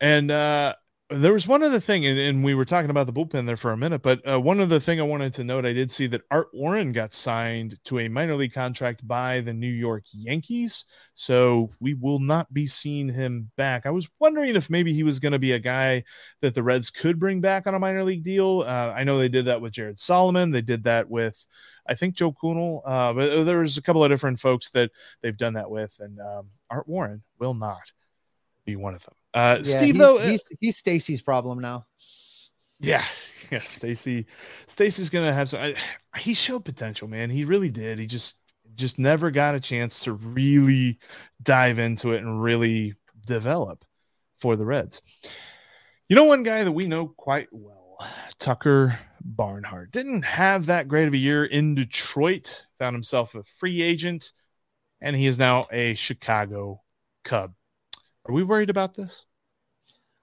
And 0.00 0.30
uh, 0.30 0.76
there 1.10 1.32
was 1.32 1.48
one 1.48 1.62
other 1.62 1.80
thing, 1.80 2.04
and, 2.04 2.18
and, 2.18 2.44
we 2.44 2.54
were 2.54 2.66
talking 2.66 2.90
about 2.90 3.06
the 3.06 3.12
bullpen 3.14 3.46
there 3.46 3.56
for 3.56 3.72
a 3.72 3.76
minute, 3.78 4.02
but 4.02 4.20
uh, 4.30 4.38
one 4.38 4.60
other 4.60 4.78
thing 4.78 5.00
I 5.00 5.04
wanted 5.04 5.32
to 5.34 5.44
note, 5.44 5.64
I 5.64 5.72
did 5.72 5.90
see 5.90 6.06
that 6.08 6.20
Art 6.30 6.48
Warren 6.52 6.92
got 6.92 7.14
signed 7.14 7.82
to 7.84 7.98
a 7.98 8.08
minor 8.08 8.36
league 8.36 8.52
contract 8.52 9.06
by 9.08 9.40
the 9.40 9.54
New 9.54 9.72
York 9.72 10.04
Yankees. 10.12 10.84
So 11.14 11.70
we 11.80 11.94
will 11.94 12.18
not 12.18 12.52
be 12.52 12.66
seeing 12.66 13.08
him 13.08 13.50
back. 13.56 13.86
I 13.86 13.90
was 13.90 14.08
wondering 14.18 14.54
if 14.54 14.68
maybe 14.68 14.92
he 14.92 15.02
was 15.02 15.18
going 15.18 15.32
to 15.32 15.38
be 15.38 15.52
a 15.52 15.58
guy 15.58 16.04
that 16.42 16.54
the 16.54 16.62
Reds 16.62 16.90
could 16.90 17.18
bring 17.18 17.40
back 17.40 17.66
on 17.66 17.74
a 17.74 17.78
minor 17.78 18.04
league 18.04 18.22
deal. 18.22 18.64
Uh, 18.66 18.92
I 18.94 19.04
know 19.04 19.18
they 19.18 19.30
did 19.30 19.46
that 19.46 19.62
with 19.62 19.72
Jared 19.72 19.98
Solomon. 19.98 20.50
They 20.50 20.62
did 20.62 20.84
that 20.84 21.08
with 21.08 21.46
I 21.86 21.94
think 21.94 22.16
Joe 22.16 22.32
Kuhnel, 22.32 22.82
uh, 22.84 23.14
but 23.14 23.44
there 23.44 23.60
was 23.60 23.78
a 23.78 23.82
couple 23.82 24.04
of 24.04 24.10
different 24.10 24.40
folks 24.40 24.68
that 24.70 24.90
they've 25.22 25.36
done 25.36 25.54
that 25.54 25.70
with, 25.70 25.98
and 26.00 26.20
um, 26.20 26.48
Art 26.68 26.86
Warren 26.86 27.22
will 27.38 27.54
not 27.54 27.92
be 28.66 28.76
one 28.76 28.94
of 28.94 29.02
them. 29.06 29.14
Uh, 29.38 29.62
yeah, 29.62 29.62
Steve, 29.62 29.94
he's, 29.94 29.98
though, 29.98 30.18
he's 30.18 30.44
he's 30.60 30.76
Stacy's 30.76 31.22
problem 31.22 31.60
now. 31.60 31.86
Yeah, 32.80 33.04
yeah, 33.52 33.60
Stacy, 33.60 34.26
Stacy's 34.66 35.10
gonna 35.10 35.32
have 35.32 35.48
some. 35.48 35.60
I, 35.60 35.74
he 36.18 36.34
showed 36.34 36.64
potential, 36.64 37.06
man. 37.06 37.30
He 37.30 37.44
really 37.44 37.70
did. 37.70 38.00
He 38.00 38.06
just 38.06 38.36
just 38.74 38.98
never 38.98 39.30
got 39.30 39.54
a 39.54 39.60
chance 39.60 40.00
to 40.00 40.12
really 40.12 40.98
dive 41.40 41.78
into 41.78 42.10
it 42.12 42.22
and 42.22 42.42
really 42.42 42.94
develop 43.26 43.84
for 44.40 44.56
the 44.56 44.66
Reds. 44.66 45.02
You 46.08 46.16
know, 46.16 46.24
one 46.24 46.42
guy 46.42 46.64
that 46.64 46.72
we 46.72 46.88
know 46.88 47.06
quite 47.06 47.46
well 47.52 48.04
Tucker 48.40 48.98
Barnhart 49.22 49.92
didn't 49.92 50.22
have 50.22 50.66
that 50.66 50.88
great 50.88 51.06
of 51.06 51.14
a 51.14 51.18
year 51.18 51.44
in 51.44 51.76
Detroit, 51.76 52.66
found 52.80 52.96
himself 52.96 53.36
a 53.36 53.44
free 53.44 53.82
agent, 53.82 54.32
and 55.00 55.14
he 55.14 55.26
is 55.26 55.38
now 55.38 55.66
a 55.70 55.94
Chicago 55.94 56.82
Cub. 57.22 57.54
Are 58.28 58.34
we 58.34 58.42
worried 58.42 58.70
about 58.70 58.94
this? 58.94 59.26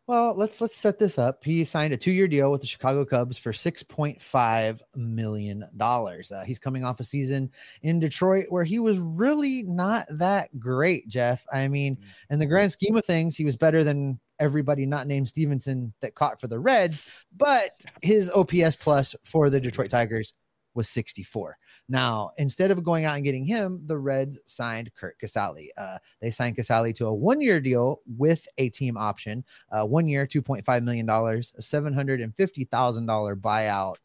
Well, 0.08 0.36
let's 0.36 0.62
let's 0.62 0.78
set 0.78 1.00
this 1.00 1.18
up. 1.18 1.44
He 1.44 1.65
signed 1.65 1.91
a 1.91 1.98
two-year 1.98 2.28
deal 2.28 2.52
with 2.52 2.62
the 2.62 2.68
Chicago 2.68 3.06
Cubs 3.06 3.39
for 3.39 3.52
six 3.52 3.82
point 3.82 4.22
five 4.22 4.84
million 4.96 5.68
dollars. 5.78 6.32
Uh, 6.32 6.44
he's 6.46 6.60
coming 6.60 6.84
off 6.84 7.00
a 7.00 7.04
season 7.04 7.50
in 7.82 8.00
Detroit 8.00 8.46
where 8.50 8.63
he 8.63 8.78
was 8.78 9.00
really 9.00 9.63
not 9.63 10.06
that 10.12 10.60
great. 10.60 11.08
Jeff, 11.08 11.44
I 11.52 11.68
mean, 11.68 11.98
in 12.30 12.38
the 12.38 12.46
grand 12.46 12.72
scheme 12.72 12.96
of 12.96 13.04
things, 13.04 13.36
he 13.36 13.46
was 13.46 13.58
better 13.58 13.84
than 13.84 14.20
everybody 14.39 14.86
not 14.86 15.08
named 15.08 15.28
Stephenson 15.28 15.91
that 16.02 16.13
caught 16.13 16.39
for 16.39 16.48
the 16.48 16.60
Reds, 16.60 17.02
but 17.36 17.72
his 18.04 18.30
OPS 18.30 18.76
plus 18.76 19.15
for 19.24 19.50
the 19.50 19.60
Detroit 19.60 19.89
Tigers 19.89 20.34
was 20.76 20.88
64. 20.90 21.58
Now, 21.90 22.30
instead 22.38 22.72
of 22.72 22.84
going 22.84 23.06
out 23.06 23.16
and 23.16 23.24
getting 23.24 23.46
him, 23.46 23.82
the 23.86 23.98
Reds 23.98 24.40
signed 24.46 24.94
Curt 24.94 25.18
Casali. 25.20 25.70
Uh, 25.78 25.98
they 26.22 26.32
signed 26.32 26.58
Casali 26.58 26.94
to 26.96 27.06
a 27.08 27.14
one 27.14 27.42
year 27.42 27.60
deal 27.60 28.02
with 28.18 28.48
a 28.58 28.70
team 28.70 28.98
option, 28.98 29.44
uh, 29.72 29.86
one 29.86 30.08
year, 30.08 30.26
$2.5 30.28 30.84
million, 30.84 31.10
a 31.10 31.14
$750,000 31.14 33.42
buyout. 33.42 33.96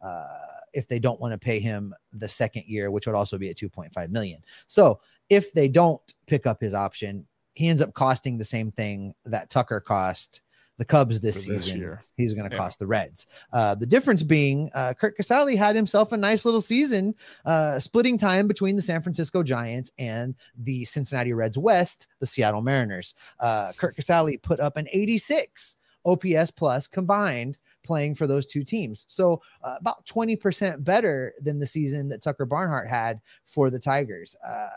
Uh, 0.00 0.26
if 0.74 0.86
they 0.86 0.98
don't 0.98 1.20
want 1.20 1.32
to 1.32 1.38
pay 1.38 1.58
him 1.58 1.94
the 2.12 2.28
second 2.28 2.64
year, 2.66 2.90
which 2.90 3.06
would 3.06 3.16
also 3.16 3.38
be 3.38 3.48
at 3.50 3.56
2.5 3.56 4.10
million. 4.10 4.40
So 4.66 5.00
if 5.28 5.52
they 5.52 5.66
don't 5.66 6.14
pick 6.26 6.46
up 6.46 6.60
his 6.60 6.74
option, 6.74 7.26
he 7.54 7.68
ends 7.68 7.82
up 7.82 7.94
costing 7.94 8.38
the 8.38 8.44
same 8.44 8.70
thing 8.70 9.14
that 9.24 9.50
Tucker 9.50 9.80
cost 9.80 10.42
the 10.78 10.84
Cubs 10.84 11.20
this 11.20 11.44
this 11.46 11.64
season. 11.64 11.80
year. 11.80 12.02
He's 12.16 12.34
going 12.34 12.48
to 12.48 12.54
Yeah. 12.54 12.60
cost 12.62 12.78
the 12.78 12.86
Reds. 12.86 13.26
Uh, 13.52 13.74
the 13.74 13.84
difference 13.86 14.22
being, 14.22 14.70
uh, 14.74 14.94
Curt 14.98 15.18
Casali 15.18 15.56
had 15.56 15.76
himself 15.76 16.12
a 16.12 16.16
nice 16.16 16.44
little 16.44 16.60
season, 16.60 17.14
uh, 17.44 17.78
splitting 17.80 18.16
time 18.16 18.46
between 18.48 18.76
the 18.76 18.82
San 18.82 19.02
Francisco 19.02 19.42
Giants 19.42 19.90
and 19.98 20.34
the 20.56 20.84
Cincinnati 20.84 21.32
Reds 21.32 21.58
West, 21.58 22.08
the 22.20 22.26
Seattle 22.26 22.62
Mariners. 22.62 23.14
Uh, 23.40 23.72
Curt 23.76 23.96
Casali 23.96 24.40
put 24.40 24.60
up 24.60 24.76
an 24.76 24.86
86 24.92 25.76
OPS 26.04 26.50
plus 26.52 26.86
combined 26.86 27.58
playing 27.82 28.14
for 28.14 28.26
those 28.26 28.46
two 28.46 28.62
teams. 28.62 29.04
So 29.08 29.40
uh, 29.64 29.76
about 29.80 30.04
20% 30.06 30.84
better 30.84 31.32
than 31.40 31.58
the 31.58 31.66
season 31.66 32.08
that 32.10 32.22
Tucker 32.22 32.44
Barnhart 32.46 32.88
had 32.88 33.20
for 33.46 33.70
the 33.70 33.78
Tigers. 33.80 34.36
Uh, 34.46 34.68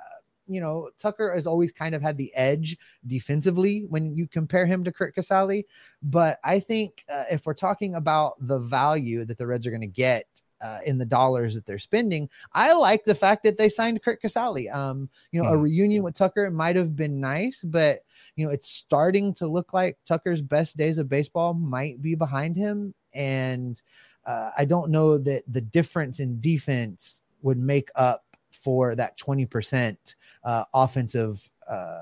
you 0.54 0.62
know, 0.62 0.90
Tucker 0.98 1.34
has 1.34 1.48
always 1.48 1.72
kind 1.72 1.96
of 1.96 2.02
had 2.02 2.18
the 2.18 2.34
edge 2.36 2.78
defensively 3.08 3.86
when 3.90 4.16
you 4.16 4.28
compare 4.28 4.66
him 4.66 4.84
to 4.84 4.92
Curt 4.92 5.16
Casali. 5.16 5.64
But 6.04 6.40
I 6.44 6.60
think 6.60 7.04
uh, 7.12 7.26
if 7.32 7.46
we're 7.46 7.54
talking 7.54 7.96
about 7.96 8.36
the 8.40 8.60
value 8.60 9.26
that 9.26 9.38
the 9.38 9.48
Reds 9.48 9.66
are 9.66 9.72
going 9.72 9.82
to 9.82 9.88
get 9.88 10.26
uh, 10.62 10.80
in 10.86 10.98
the 10.98 11.06
dollars 11.06 11.56
that 11.56 11.66
they're 11.66 11.80
spending, 11.80 12.30
I 12.54 12.74
like 12.74 13.04
the 13.04 13.16
fact 13.16 13.44
that 13.44 13.58
they 13.58 13.70
signed 13.70 14.04
Curt 14.04 14.22
Casali. 14.22 14.72
Um, 14.74 15.10
you 15.32 15.42
know, 15.42 15.48
a 15.48 15.58
Hmm. 15.58 15.62
reunion 15.62 16.04
with 16.04 16.14
Tucker 16.16 16.52
might 16.52 16.76
have 16.76 16.96
been 16.96 17.20
nice, 17.20 17.64
but 17.64 18.00
you 18.36 18.46
know, 18.46 18.52
it's 18.52 18.68
starting 18.68 19.34
to 19.36 19.48
look 19.48 19.74
like 19.74 19.98
Tucker's 20.06 20.42
best 20.42 20.78
days 20.78 20.98
of 20.98 21.10
baseball 21.10 21.54
might 21.54 22.02
be 22.02 22.16
behind 22.16 22.56
him, 22.56 22.94
and 23.14 23.82
uh, 24.26 24.52
I 24.58 24.66
don't 24.66 24.92
know 24.92 25.18
that 25.18 25.44
the 25.48 25.62
difference 25.62 26.20
in 26.20 26.40
defense 26.40 27.22
would 27.42 27.58
make 27.58 27.90
up 27.96 28.24
for 28.52 28.96
that 28.96 29.18
20% 29.18 30.16
uh, 30.44 30.64
offensive 30.74 31.50
uh, 31.70 31.96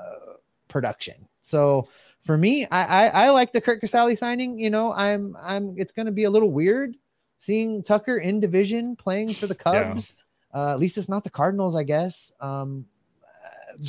production. 0.68 1.28
So 1.42 1.88
for 2.22 2.38
me, 2.38 2.66
I, 2.68 3.08
I, 3.08 3.08
I 3.26 3.30
like 3.30 3.54
the 3.54 3.62
Curt 3.62 3.82
Casali 3.82 4.18
signing. 4.18 4.60
You 4.60 4.70
know, 4.70 4.94
I'm 4.94 5.36
I'm 5.42 5.74
it's 5.78 5.92
going 5.94 6.06
to 6.06 6.12
be 6.12 6.26
a 6.26 6.30
little 6.30 6.52
weird 6.52 6.96
seeing 7.38 7.82
Tucker 7.82 8.18
in 8.18 8.40
division 8.40 8.96
playing 8.96 9.34
for 9.34 9.48
the 9.48 9.56
Yeah. 9.66 9.84
Cubs. 9.94 10.16
Uh, 10.54 10.72
at 10.74 10.80
least 10.80 10.98
it's 10.98 11.08
not 11.10 11.24
the 11.24 11.30
Cardinals, 11.30 11.76
I 11.76 11.84
guess. 11.84 12.32
Um, 12.42 12.86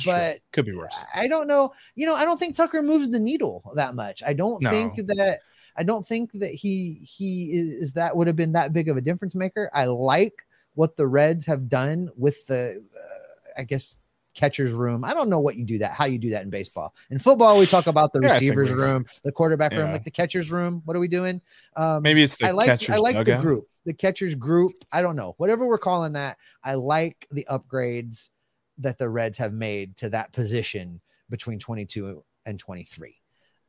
but 0.05 0.39
could 0.53 0.65
be 0.65 0.75
worse. 0.75 0.95
I 1.13 1.27
don't 1.27 1.47
know. 1.47 1.73
You 1.95 2.05
know, 2.05 2.15
I 2.15 2.23
don't 2.23 2.37
think 2.37 2.55
Tucker 2.55 2.81
moves 2.81 3.09
the 3.09 3.19
needle 3.19 3.71
that 3.75 3.93
much. 3.95 4.23
I 4.25 4.33
don't 4.33 4.61
No. 4.61 4.69
think 4.69 4.95
that 5.07 5.39
I 5.75 5.83
don't 5.83 6.07
think 6.07 6.31
that 6.33 6.51
he 6.51 7.01
he 7.03 7.49
is 7.51 7.93
that 7.93 8.15
would 8.15 8.27
have 8.27 8.35
been 8.35 8.53
that 8.53 8.73
big 8.73 8.87
of 8.89 8.97
a 8.97 9.01
difference 9.01 9.35
maker. 9.35 9.69
I 9.73 9.85
like 9.85 10.45
what 10.73 10.95
the 10.97 11.07
Reds 11.07 11.45
have 11.45 11.67
done 11.67 12.09
with 12.15 12.45
the 12.47 12.83
uh, 12.95 13.59
I 13.59 13.63
guess 13.63 13.97
catcher's 14.33 14.71
room. 14.71 15.03
I 15.03 15.13
don't 15.13 15.29
know 15.29 15.39
what 15.39 15.57
you 15.57 15.65
do 15.65 15.79
that, 15.79 15.91
how 15.91 16.05
you 16.05 16.17
do 16.17 16.29
that 16.29 16.43
in 16.43 16.49
baseball. 16.49 16.93
In 17.09 17.19
football, 17.19 17.57
we 17.57 17.65
talk 17.65 17.87
about 17.87 18.13
the 18.13 18.21
Yeah, 18.21 18.33
receivers 18.33 18.71
room, 18.71 19.05
the 19.23 19.31
quarterback 19.31 19.73
room, 19.73 19.91
like 19.91 20.05
the 20.05 20.11
catcher's 20.11 20.51
room. 20.51 20.81
What 20.85 20.95
are 20.95 21.01
we 21.01 21.09
doing? 21.09 21.41
Um, 21.75 22.03
Maybe 22.03 22.23
it's 22.23 22.37
the 22.37 22.47
I 22.47 22.51
like 22.51 22.67
catcher's 22.67 22.95
I 22.95 22.97
like 22.99 23.25
the 23.25 23.37
group, 23.37 23.67
the 23.85 23.93
catcher's 23.93 24.35
group. 24.35 24.73
I 24.91 25.01
don't 25.01 25.15
know, 25.17 25.33
whatever 25.37 25.67
we're 25.67 25.77
calling 25.77 26.13
that. 26.13 26.37
I 26.63 26.75
like 26.75 27.27
the 27.31 27.45
upgrades 27.49 28.29
that 28.77 28.97
the 28.97 29.09
Reds 29.09 29.37
have 29.37 29.53
made 29.53 29.97
to 29.97 30.09
that 30.09 30.31
position 30.31 31.01
between 31.29 31.59
22 31.59 32.23
and 32.45 32.57
23. 32.59 33.15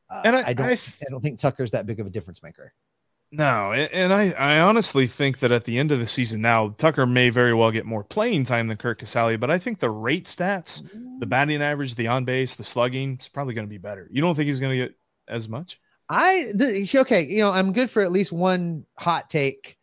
Uh, 0.09 0.21
And 0.25 0.35
I- 0.35 0.47
I, 0.49 0.53
don't, 0.53 0.65
I 0.65 0.71
I, 0.71 1.09
don't 1.09 1.21
think 1.21 1.39
Tucker's 1.39 1.71
that 1.71 1.85
big 1.85 1.99
of 1.99 2.07
a 2.07 2.09
difference 2.09 2.41
maker. 2.41 2.73
No, 3.35 3.73
and 3.73 4.13
I, 4.13 4.29
I 4.33 4.59
honestly 4.59 5.07
think 5.07 5.39
that 5.39 5.51
at 5.51 5.63
the 5.63 5.79
end 5.79 5.91
of 5.91 5.97
the 5.97 6.05
season 6.05 6.41
now, 6.41 6.69
Tucker 6.77 7.07
may 7.07 7.31
very 7.31 7.51
well 7.51 7.71
get 7.71 7.83
more 7.83 8.03
playing 8.03 8.45
time 8.45 8.67
than 8.67 8.77
Curt 8.77 8.99
Casali, 8.99 9.39
but 9.39 9.49
I 9.49 9.57
think 9.57 9.79
the 9.79 9.89
rate 9.89 10.25
stats, 10.25 10.83
the 11.19 11.25
mm. 11.25 11.29
batting 11.29 11.59
average, 11.59 11.95
the 11.95 12.05
on 12.05 12.25
base, 12.25 12.53
the 12.53 12.63
slugging, 12.63 13.13
it's 13.13 13.27
probably 13.27 13.55
going 13.55 13.65
to 13.65 13.69
be 13.69 13.79
better. 13.79 14.07
You 14.11 14.21
don't 14.21 14.35
think 14.35 14.45
he's 14.45 14.59
going 14.59 14.77
to 14.77 14.85
get 14.85 14.95
as 15.27 15.49
much? 15.49 15.79
I 16.09 16.51
the, 16.53 16.87
okay, 16.95 17.25
you 17.25 17.39
know, 17.39 17.49
I'm 17.49 17.73
good 17.73 17.89
for 17.89 18.03
at 18.03 18.11
least 18.11 18.31
one 18.31 18.85
hot 18.99 19.31
take 19.31 19.79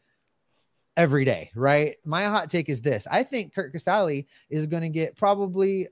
every 0.96 1.24
day, 1.24 1.50
right? 1.56 1.96
My 2.04 2.24
hot 2.26 2.50
take 2.50 2.68
is 2.68 2.82
this: 2.82 3.08
I 3.10 3.24
think 3.24 3.52
Curt 3.52 3.74
Casali 3.74 4.26
is 4.48 4.66
going 4.66 4.84
to 4.84 4.90
get 4.90 5.16
probably 5.16 5.88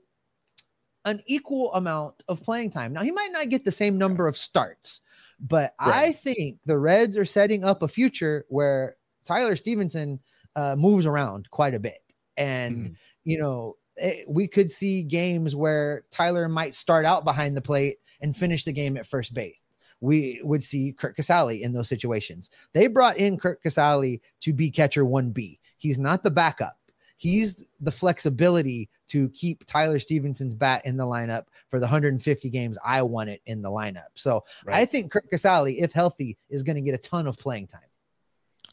an 1.03 1.21
equal 1.27 1.73
amount 1.73 2.23
of 2.29 2.41
playing 2.41 2.71
time. 2.71 2.93
Now, 2.93 3.01
he 3.01 3.11
might 3.11 3.33
not 3.33 3.49
get 3.49 3.65
the 3.65 3.71
same 3.71 3.97
number 3.97 4.27
of 4.27 4.37
starts, 4.37 5.01
but 5.39 5.73
I 5.79 6.11
think 6.11 6.59
the 6.65 6.77
Reds 6.77 7.17
are 7.17 7.25
setting 7.25 7.63
up 7.63 7.81
a 7.81 7.87
future 7.87 8.45
where 8.49 8.95
Tyler 9.25 9.55
Stephenson 9.55 10.19
uh, 10.55 10.75
moves 10.75 11.05
around 11.05 11.49
quite 11.51 11.73
a 11.73 11.79
bit, 11.79 11.99
and 12.37 12.77
Mhm. 12.89 12.95
you 13.23 13.37
know. 13.37 13.75
It, 14.01 14.29
we 14.29 14.47
could 14.47 14.71
see 14.71 15.03
games 15.03 15.57
where 15.57 16.05
Tyler 16.09 16.47
might 16.47 16.73
start 16.73 17.03
out 17.03 17.25
behind 17.25 17.57
the 17.57 17.61
plate 17.61 17.97
and 18.21 18.33
finish 18.33 18.63
the 18.63 18.71
game 18.71 18.95
at 18.95 19.05
first 19.05 19.33
base 19.33 19.57
we 20.01 20.39
would 20.43 20.63
see 20.63 20.93
Curt 20.93 21.17
Casali 21.17 21.61
in 21.61 21.73
those 21.73 21.89
situations. 21.89 22.49
They 22.73 22.87
brought 22.87 23.17
in 23.17 23.37
Curt 23.37 23.61
Casali 23.61 24.21
to 24.41 24.53
be 24.53 24.71
catcher 24.71 25.03
1B. 25.03 25.59
He's 25.77 25.99
not 25.99 26.23
the 26.23 26.31
backup. 26.31 26.78
He's 27.19 27.65
the 27.81 27.91
flexibility 27.91 28.89
to 29.09 29.27
keep 29.31 29.65
Tyler 29.65 29.99
Stephenson's 29.99 30.55
bat 30.55 30.85
in 30.85 30.95
the 30.95 31.03
lineup 31.03 31.43
for 31.69 31.77
the 31.79 31.85
150 31.85 32.49
games 32.49 32.77
I 32.83 33.01
want 33.01 33.29
it 33.29 33.41
in 33.45 33.61
the 33.61 33.69
lineup. 33.69 34.07
So 34.15 34.45
I 34.69 34.85
think 34.85 35.11
Curt 35.11 35.29
Casali, 35.29 35.81
if 35.81 35.91
healthy, 35.91 36.37
is 36.49 36.63
going 36.63 36.77
to 36.77 36.81
get 36.81 36.95
a 36.95 36.97
ton 36.97 37.27
of 37.27 37.37
playing 37.37 37.67
time. 37.67 37.81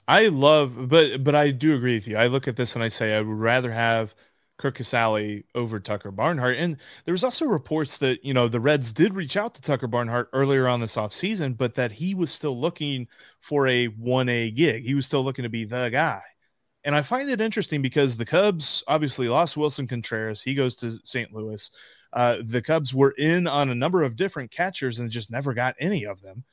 I 0.06 0.28
love, 0.28 0.88
but 0.88 1.24
but 1.24 1.34
I 1.34 1.50
do 1.50 1.74
agree 1.74 1.94
with 1.94 2.06
you. 2.06 2.16
I 2.16 2.28
look 2.28 2.46
at 2.46 2.54
this 2.54 2.76
and 2.76 2.84
I 2.84 2.88
say 2.88 3.16
I 3.16 3.20
would 3.20 3.36
rather 3.36 3.72
have 3.72 4.14
Curt 4.58 4.76
Casali 4.76 5.42
over 5.56 5.80
Tucker 5.80 6.12
Barnhart. 6.12 6.54
And 6.56 6.76
there 7.04 7.12
was 7.12 7.24
also 7.24 7.46
reports 7.46 7.96
that 7.96 8.24
you 8.24 8.32
know 8.32 8.46
the 8.46 8.60
Reds 8.60 8.92
did 8.92 9.12
reach 9.12 9.36
out 9.36 9.56
to 9.56 9.60
Tucker 9.60 9.88
Barnhart 9.88 10.30
earlier 10.32 10.68
on 10.68 10.78
this 10.78 10.94
offseason, 10.94 11.56
but 11.56 11.74
that 11.74 11.90
he 11.90 12.14
was 12.14 12.30
still 12.30 12.56
looking 12.56 13.08
for 13.40 13.66
a 13.66 13.86
one 13.86 14.28
A 14.28 14.52
gig. 14.52 14.84
He 14.84 14.94
was 14.94 15.04
still 15.04 15.24
looking 15.24 15.42
to 15.42 15.48
be 15.48 15.64
the 15.64 15.88
guy. 15.88 16.22
And 16.86 16.94
I 16.94 17.02
find 17.02 17.28
it 17.28 17.42
interesting 17.42 17.82
because 17.82 18.16
the 18.16 18.24
Cubs 18.24 18.82
obviously 18.88 19.28
lost 19.28 19.56
Willson 19.56 19.86
Contreras. 19.86 20.40
He 20.40 20.54
goes 20.54 20.76
to 20.76 20.98
St. 21.04 21.34
Louis. 21.34 21.70
Uh, 22.14 22.38
the 22.42 22.62
Cubs 22.62 22.94
were 22.94 23.14
in 23.18 23.46
on 23.46 23.68
a 23.68 23.74
number 23.74 24.02
of 24.02 24.16
different 24.16 24.50
catchers 24.50 24.98
and 24.98 25.10
just 25.10 25.30
never 25.30 25.52
got 25.52 25.74
any 25.78 26.06
of 26.06 26.22
them 26.22 26.44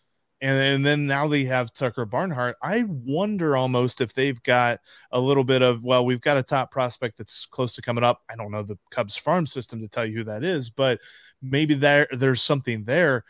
and, 0.43 0.59
and 0.59 0.85
then 0.85 1.07
now 1.07 1.27
they 1.29 1.45
have 1.45 1.73
Tucker 1.73 2.05
Barnhart. 2.05 2.57
I 2.61 2.83
wonder 2.85 3.55
almost 3.55 4.01
if 4.01 4.13
they've 4.13 4.43
got 4.43 4.81
a 5.09 5.19
little 5.19 5.45
bit 5.45 5.61
of 5.61 5.85
well, 5.85 6.05
we've 6.05 6.19
got 6.19 6.35
a 6.35 6.43
top 6.43 6.69
prospect 6.69 7.17
that's 7.17 7.45
close 7.45 7.75
to 7.75 7.81
coming 7.81 8.03
up. 8.03 8.21
I 8.29 8.35
don't 8.35 8.51
know 8.51 8.61
the 8.61 8.77
Cubs 8.91 9.15
farm 9.15 9.45
system 9.45 9.79
to 9.79 9.87
tell 9.87 10.05
you 10.05 10.17
who 10.17 10.23
that 10.25 10.43
is, 10.43 10.69
but 10.69 10.99
maybe 11.41 11.75
there 11.75 12.07
there's 12.11 12.41
something 12.41 12.83
there. 12.83 13.23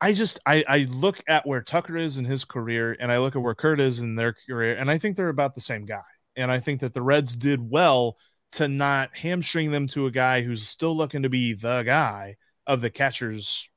I 0.00 0.12
just 0.12 0.38
I, 0.46 0.64
I 0.68 0.86
look 0.88 1.20
at 1.26 1.44
where 1.44 1.60
Tucker 1.60 1.96
is 1.96 2.18
in 2.18 2.24
his 2.24 2.44
career, 2.44 2.96
and 3.00 3.10
I 3.10 3.18
look 3.18 3.34
at 3.34 3.42
where 3.42 3.56
Kurt 3.56 3.80
is 3.80 3.98
in 3.98 4.14
their 4.14 4.32
career, 4.48 4.76
and 4.76 4.88
I 4.88 4.98
think 4.98 5.16
they're 5.16 5.30
about 5.30 5.56
the 5.56 5.60
same 5.60 5.86
guy. 5.86 6.02
And 6.38 6.50
I 6.50 6.60
think 6.60 6.80
that 6.80 6.94
the 6.94 7.02
Reds 7.02 7.36
did 7.36 7.70
well 7.70 8.16
to 8.52 8.68
not 8.68 9.16
hamstring 9.16 9.70
them 9.70 9.86
to 9.88 10.06
a 10.06 10.10
guy 10.10 10.42
who's 10.42 10.66
still 10.66 10.96
looking 10.96 11.22
to 11.22 11.28
be 11.28 11.52
the 11.52 11.82
guy 11.82 12.36
of 12.66 12.80
the 12.80 12.90
catcher's 12.90 13.68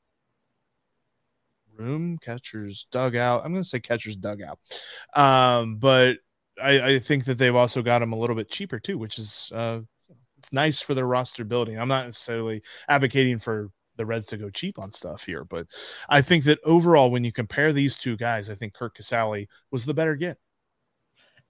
room, 1.78 2.17
catcher's 2.21 2.88
dugout. 2.91 3.43
I'm 3.43 3.52
going 3.52 3.63
to 3.63 3.69
say 3.69 3.80
catcher's 3.80 4.15
dugout. 4.15 4.60
Um, 5.15 5.78
but 5.78 6.17
I, 6.62 6.93
I 6.93 7.00
think 7.00 7.26
that 7.26 7.38
they've 7.38 7.56
also 7.56 7.82
got 7.82 8.02
him 8.02 8.13
a 8.13 8.17
little 8.17 8.36
bit 8.36 8.50
cheaper 8.50 8.80
too, 8.80 8.97
which 8.97 9.17
is 9.17 9.52
uh, 9.54 9.82
it's 10.38 10.54
nice 10.54 10.80
for 10.80 10.93
their 10.93 11.08
roster 11.08 11.43
building. 11.43 11.80
I'm 11.80 11.88
not 11.88 12.06
necessarily 12.06 12.62
advocating 12.88 13.39
for 13.39 13.69
the 13.97 14.06
Reds 14.06 14.28
to 14.28 14.38
go 14.38 14.50
cheap 14.50 14.80
on 14.80 14.91
stuff 14.91 15.24
here. 15.24 15.43
But 15.43 15.67
I 16.10 16.21
think 16.21 16.45
that 16.45 16.60
overall, 16.63 17.12
when 17.12 17.24
you 17.24 17.32
compare 17.32 17.74
these 17.74 17.95
two 17.95 18.17
guys, 18.17 18.50
I 18.50 18.56
think 18.56 18.74
Curt 18.74 18.95
Casali 18.95 19.47
was 19.71 19.86
the 19.86 19.93
better 19.93 20.15
get. 20.15 20.38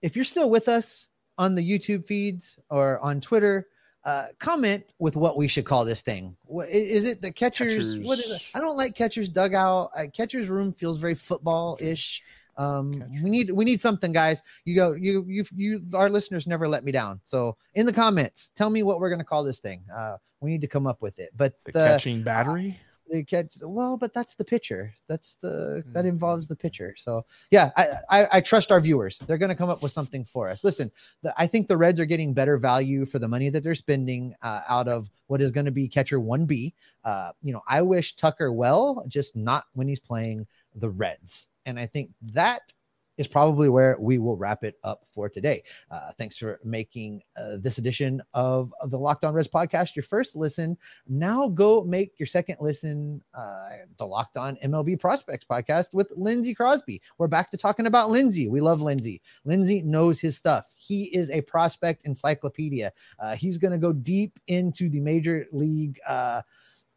If 0.01 0.15
you're 0.15 0.25
still 0.25 0.49
with 0.49 0.67
us 0.67 1.07
on 1.37 1.55
the 1.55 1.67
YouTube 1.67 2.05
feeds 2.05 2.57
or 2.69 2.99
on 2.99 3.21
Twitter, 3.21 3.67
uh, 4.03 4.27
comment 4.39 4.93
with 4.99 5.15
what 5.15 5.37
we 5.37 5.47
should 5.47 5.65
call 5.65 5.85
this 5.85 6.01
thing. 6.01 6.35
What, 6.45 6.69
is 6.69 7.05
it 7.05 7.21
the 7.21 7.31
catchers, 7.31 7.75
catchers, 7.75 7.99
What 7.99 8.19
is 8.19 8.31
it? 8.31 8.41
I 8.55 8.59
don't 8.59 8.77
like 8.77 8.95
catchers 8.95 9.29
dugout. 9.29 9.91
Uh, 9.95 10.05
catchers 10.13 10.49
room 10.49 10.73
feels 10.73 10.97
very 10.97 11.15
football 11.15 11.77
ish. 11.79 12.23
Um, 12.57 13.03
we 13.23 13.29
need 13.29 13.51
we 13.51 13.63
need 13.63 13.79
something, 13.79 14.11
guys. 14.11 14.43
You 14.65 14.75
go, 14.75 14.93
you 14.93 15.25
you 15.27 15.45
you. 15.55 15.81
Our 15.93 16.09
listeners 16.09 16.47
never 16.47 16.67
let 16.67 16.83
me 16.83 16.91
down. 16.91 17.21
So 17.23 17.57
in 17.75 17.85
the 17.85 17.93
comments, 17.93 18.51
tell 18.55 18.69
me 18.69 18.83
what 18.83 18.99
we're 18.99 19.09
gonna 19.09 19.23
call 19.23 19.43
this 19.43 19.59
thing. 19.59 19.83
Uh, 19.93 20.17
we 20.41 20.51
need 20.51 20.61
to 20.61 20.67
come 20.67 20.85
up 20.85 21.01
with 21.01 21.19
it. 21.19 21.29
But 21.35 21.53
the, 21.65 21.71
the 21.71 21.79
catching 21.79 22.23
battery. 22.23 22.79
They 23.11 23.23
catch 23.23 23.55
well, 23.61 23.97
but 23.97 24.13
that's 24.13 24.35
the 24.35 24.45
pitcher. 24.45 24.93
That's 25.09 25.35
the 25.41 25.83
that 25.87 25.99
mm-hmm. 25.99 26.07
involves 26.07 26.47
the 26.47 26.55
pitcher. 26.55 26.95
So 26.97 27.25
yeah, 27.51 27.71
I 27.75 27.87
I, 28.09 28.27
I 28.33 28.41
trust 28.41 28.71
our 28.71 28.79
viewers. 28.79 29.17
They're 29.19 29.37
going 29.37 29.49
to 29.49 29.55
come 29.55 29.69
up 29.69 29.83
with 29.83 29.91
something 29.91 30.23
for 30.23 30.49
us. 30.49 30.63
Listen, 30.63 30.89
the, 31.21 31.33
I 31.37 31.45
think 31.45 31.67
the 31.67 31.75
Reds 31.75 31.99
are 31.99 32.05
getting 32.05 32.33
better 32.33 32.57
value 32.57 33.05
for 33.05 33.19
the 33.19 33.27
money 33.27 33.49
that 33.49 33.63
they're 33.63 33.75
spending 33.75 34.33
uh, 34.41 34.61
out 34.69 34.87
of 34.87 35.11
what 35.27 35.41
is 35.41 35.51
going 35.51 35.65
to 35.65 35.71
be 35.71 35.89
catcher 35.89 36.21
one 36.21 36.45
B. 36.45 36.73
Uh, 37.03 37.31
you 37.43 37.51
know, 37.51 37.61
I 37.67 37.81
wish 37.81 38.15
Tucker 38.15 38.53
well, 38.53 39.03
just 39.09 39.35
not 39.35 39.65
when 39.73 39.89
he's 39.89 39.99
playing 39.99 40.47
the 40.73 40.89
Reds, 40.89 41.49
and 41.65 41.77
I 41.77 41.87
think 41.87 42.11
that 42.33 42.61
is 43.21 43.27
probably 43.27 43.69
where 43.69 43.95
we 44.01 44.17
will 44.17 44.35
wrap 44.35 44.63
it 44.63 44.79
up 44.83 45.03
for 45.05 45.29
today. 45.29 45.61
Uh, 45.91 46.11
thanks 46.17 46.37
for 46.37 46.59
making 46.63 47.21
uh, 47.37 47.57
this 47.59 47.77
edition 47.77 48.19
of, 48.33 48.73
of 48.81 48.89
the 48.89 48.97
Locked 48.97 49.23
On 49.23 49.33
Reds 49.33 49.47
podcast 49.47 49.95
your 49.95 50.01
first 50.01 50.35
listen. 50.35 50.75
Now 51.07 51.47
go 51.47 51.83
make 51.83 52.19
your 52.19 52.25
second 52.25 52.57
listen, 52.59 53.21
uh, 53.35 53.69
the 53.97 54.07
Locked 54.07 54.37
On 54.37 54.57
MLB 54.65 54.99
Prospects 54.99 55.45
podcast 55.45 55.93
with 55.93 56.11
Lindsey 56.15 56.55
Crosby. 56.55 56.99
We're 57.19 57.27
back 57.27 57.51
to 57.51 57.57
talking 57.57 57.85
about 57.85 58.09
Lindsey. 58.09 58.49
We 58.49 58.59
love 58.59 58.81
Lindsey. 58.81 59.21
Lindsey 59.45 59.83
knows 59.83 60.19
his 60.19 60.35
stuff. 60.35 60.73
He 60.75 61.03
is 61.15 61.29
a 61.29 61.41
prospect 61.41 62.03
encyclopedia. 62.05 62.91
Uh, 63.19 63.35
he's 63.35 63.59
going 63.59 63.71
to 63.71 63.77
go 63.77 63.93
deep 63.93 64.39
into 64.47 64.89
the 64.89 64.99
major 64.99 65.45
league, 65.51 65.99
uh, 66.07 66.41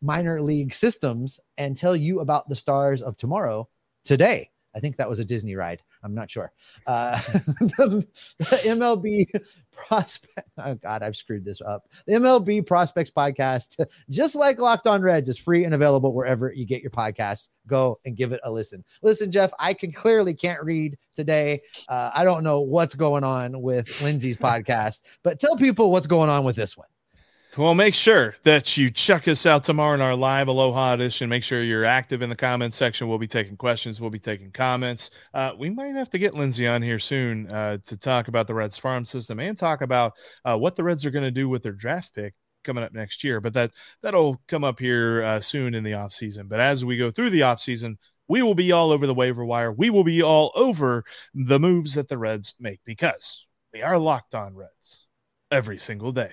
minor 0.00 0.40
league 0.40 0.72
systems 0.72 1.38
and 1.58 1.76
tell 1.76 1.94
you 1.94 2.20
about 2.20 2.48
the 2.48 2.56
stars 2.56 3.02
of 3.02 3.18
tomorrow 3.18 3.68
today. 4.04 4.50
I 4.74 4.80
think 4.80 4.96
that 4.96 5.08
was 5.08 5.18
a 5.18 5.24
Disney 5.24 5.54
ride. 5.54 5.82
I'm 6.02 6.14
not 6.14 6.30
sure. 6.30 6.52
Uh, 6.86 7.16
the, 7.32 8.06
the, 8.38 8.44
MLB 8.44 9.26
prospect. 9.72 10.48
Oh 10.58 10.74
God, 10.74 11.02
I've 11.02 11.16
screwed 11.16 11.44
this 11.44 11.60
up. 11.60 11.88
The 12.06 12.14
MLB 12.14 12.66
Prospects 12.66 13.10
podcast, 13.10 13.84
just 14.10 14.34
like 14.34 14.58
Locked 14.58 14.86
On 14.86 15.00
Reds, 15.00 15.28
is 15.28 15.38
free 15.38 15.64
and 15.64 15.74
available 15.74 16.12
wherever 16.12 16.52
you 16.52 16.66
get 16.66 16.82
your 16.82 16.90
podcasts. 16.90 17.48
Go 17.66 17.98
and 18.04 18.16
give 18.16 18.32
it 18.32 18.40
a 18.44 18.50
listen. 18.50 18.84
Listen, 19.02 19.30
Jeff, 19.30 19.52
I 19.58 19.74
can 19.74 19.92
clearly 19.92 20.34
can't 20.34 20.62
read 20.62 20.98
today. 21.14 21.60
Uh, 21.88 22.10
I 22.14 22.24
don't 22.24 22.44
know 22.44 22.60
what's 22.60 22.94
going 22.94 23.24
on 23.24 23.62
with 23.62 24.02
Lindsey's 24.02 24.36
podcast, 24.38 25.02
but 25.22 25.40
tell 25.40 25.56
people 25.56 25.90
what's 25.90 26.06
going 26.06 26.30
on 26.30 26.44
with 26.44 26.56
this 26.56 26.76
one. 26.76 26.88
Well, 27.56 27.76
make 27.76 27.94
sure 27.94 28.34
that 28.42 28.76
you 28.76 28.90
check 28.90 29.28
us 29.28 29.46
out 29.46 29.62
tomorrow 29.62 29.94
in 29.94 30.00
our 30.00 30.16
live 30.16 30.48
Aloha 30.48 30.94
edition. 30.94 31.28
Make 31.28 31.44
sure 31.44 31.62
you're 31.62 31.84
active 31.84 32.20
in 32.20 32.28
the 32.28 32.34
comments 32.34 32.76
section. 32.76 33.06
We'll 33.06 33.18
be 33.18 33.28
taking 33.28 33.56
questions. 33.56 34.00
We'll 34.00 34.10
be 34.10 34.18
taking 34.18 34.50
comments. 34.50 35.10
Uh, 35.32 35.52
we 35.56 35.70
might 35.70 35.94
have 35.94 36.10
to 36.10 36.18
get 36.18 36.34
Lindsay 36.34 36.66
on 36.66 36.82
here 36.82 36.98
soon 36.98 37.46
uh, 37.52 37.78
to 37.86 37.96
talk 37.96 38.26
about 38.26 38.48
the 38.48 38.54
Reds 38.54 38.76
farm 38.76 39.04
system 39.04 39.38
and 39.38 39.56
talk 39.56 39.82
about 39.82 40.14
uh, 40.44 40.58
what 40.58 40.74
the 40.74 40.82
Reds 40.82 41.06
are 41.06 41.12
going 41.12 41.24
to 41.24 41.30
do 41.30 41.48
with 41.48 41.62
their 41.62 41.72
draft 41.72 42.12
pick 42.12 42.34
coming 42.64 42.82
up 42.82 42.92
next 42.92 43.22
year. 43.22 43.40
But 43.40 43.54
that 43.54 43.70
that'll 44.02 44.42
come 44.48 44.64
up 44.64 44.80
here 44.80 45.22
uh, 45.22 45.38
soon 45.38 45.74
in 45.74 45.84
the 45.84 45.94
off 45.94 46.12
season. 46.12 46.48
But 46.48 46.58
as 46.58 46.84
we 46.84 46.96
go 46.96 47.12
through 47.12 47.30
the 47.30 47.42
off 47.42 47.60
season, 47.60 47.98
we 48.26 48.42
will 48.42 48.56
be 48.56 48.72
all 48.72 48.90
over 48.90 49.06
the 49.06 49.14
waiver 49.14 49.44
wire. 49.44 49.70
We 49.70 49.90
will 49.90 50.02
be 50.02 50.24
all 50.24 50.50
over 50.56 51.04
the 51.34 51.60
moves 51.60 51.94
that 51.94 52.08
the 52.08 52.18
Reds 52.18 52.56
make 52.58 52.80
because 52.84 53.46
we 53.72 53.80
are 53.82 53.98
locked 53.98 54.34
on 54.34 54.56
Reds 54.56 55.06
every 55.52 55.78
single 55.78 56.10
day. 56.10 56.32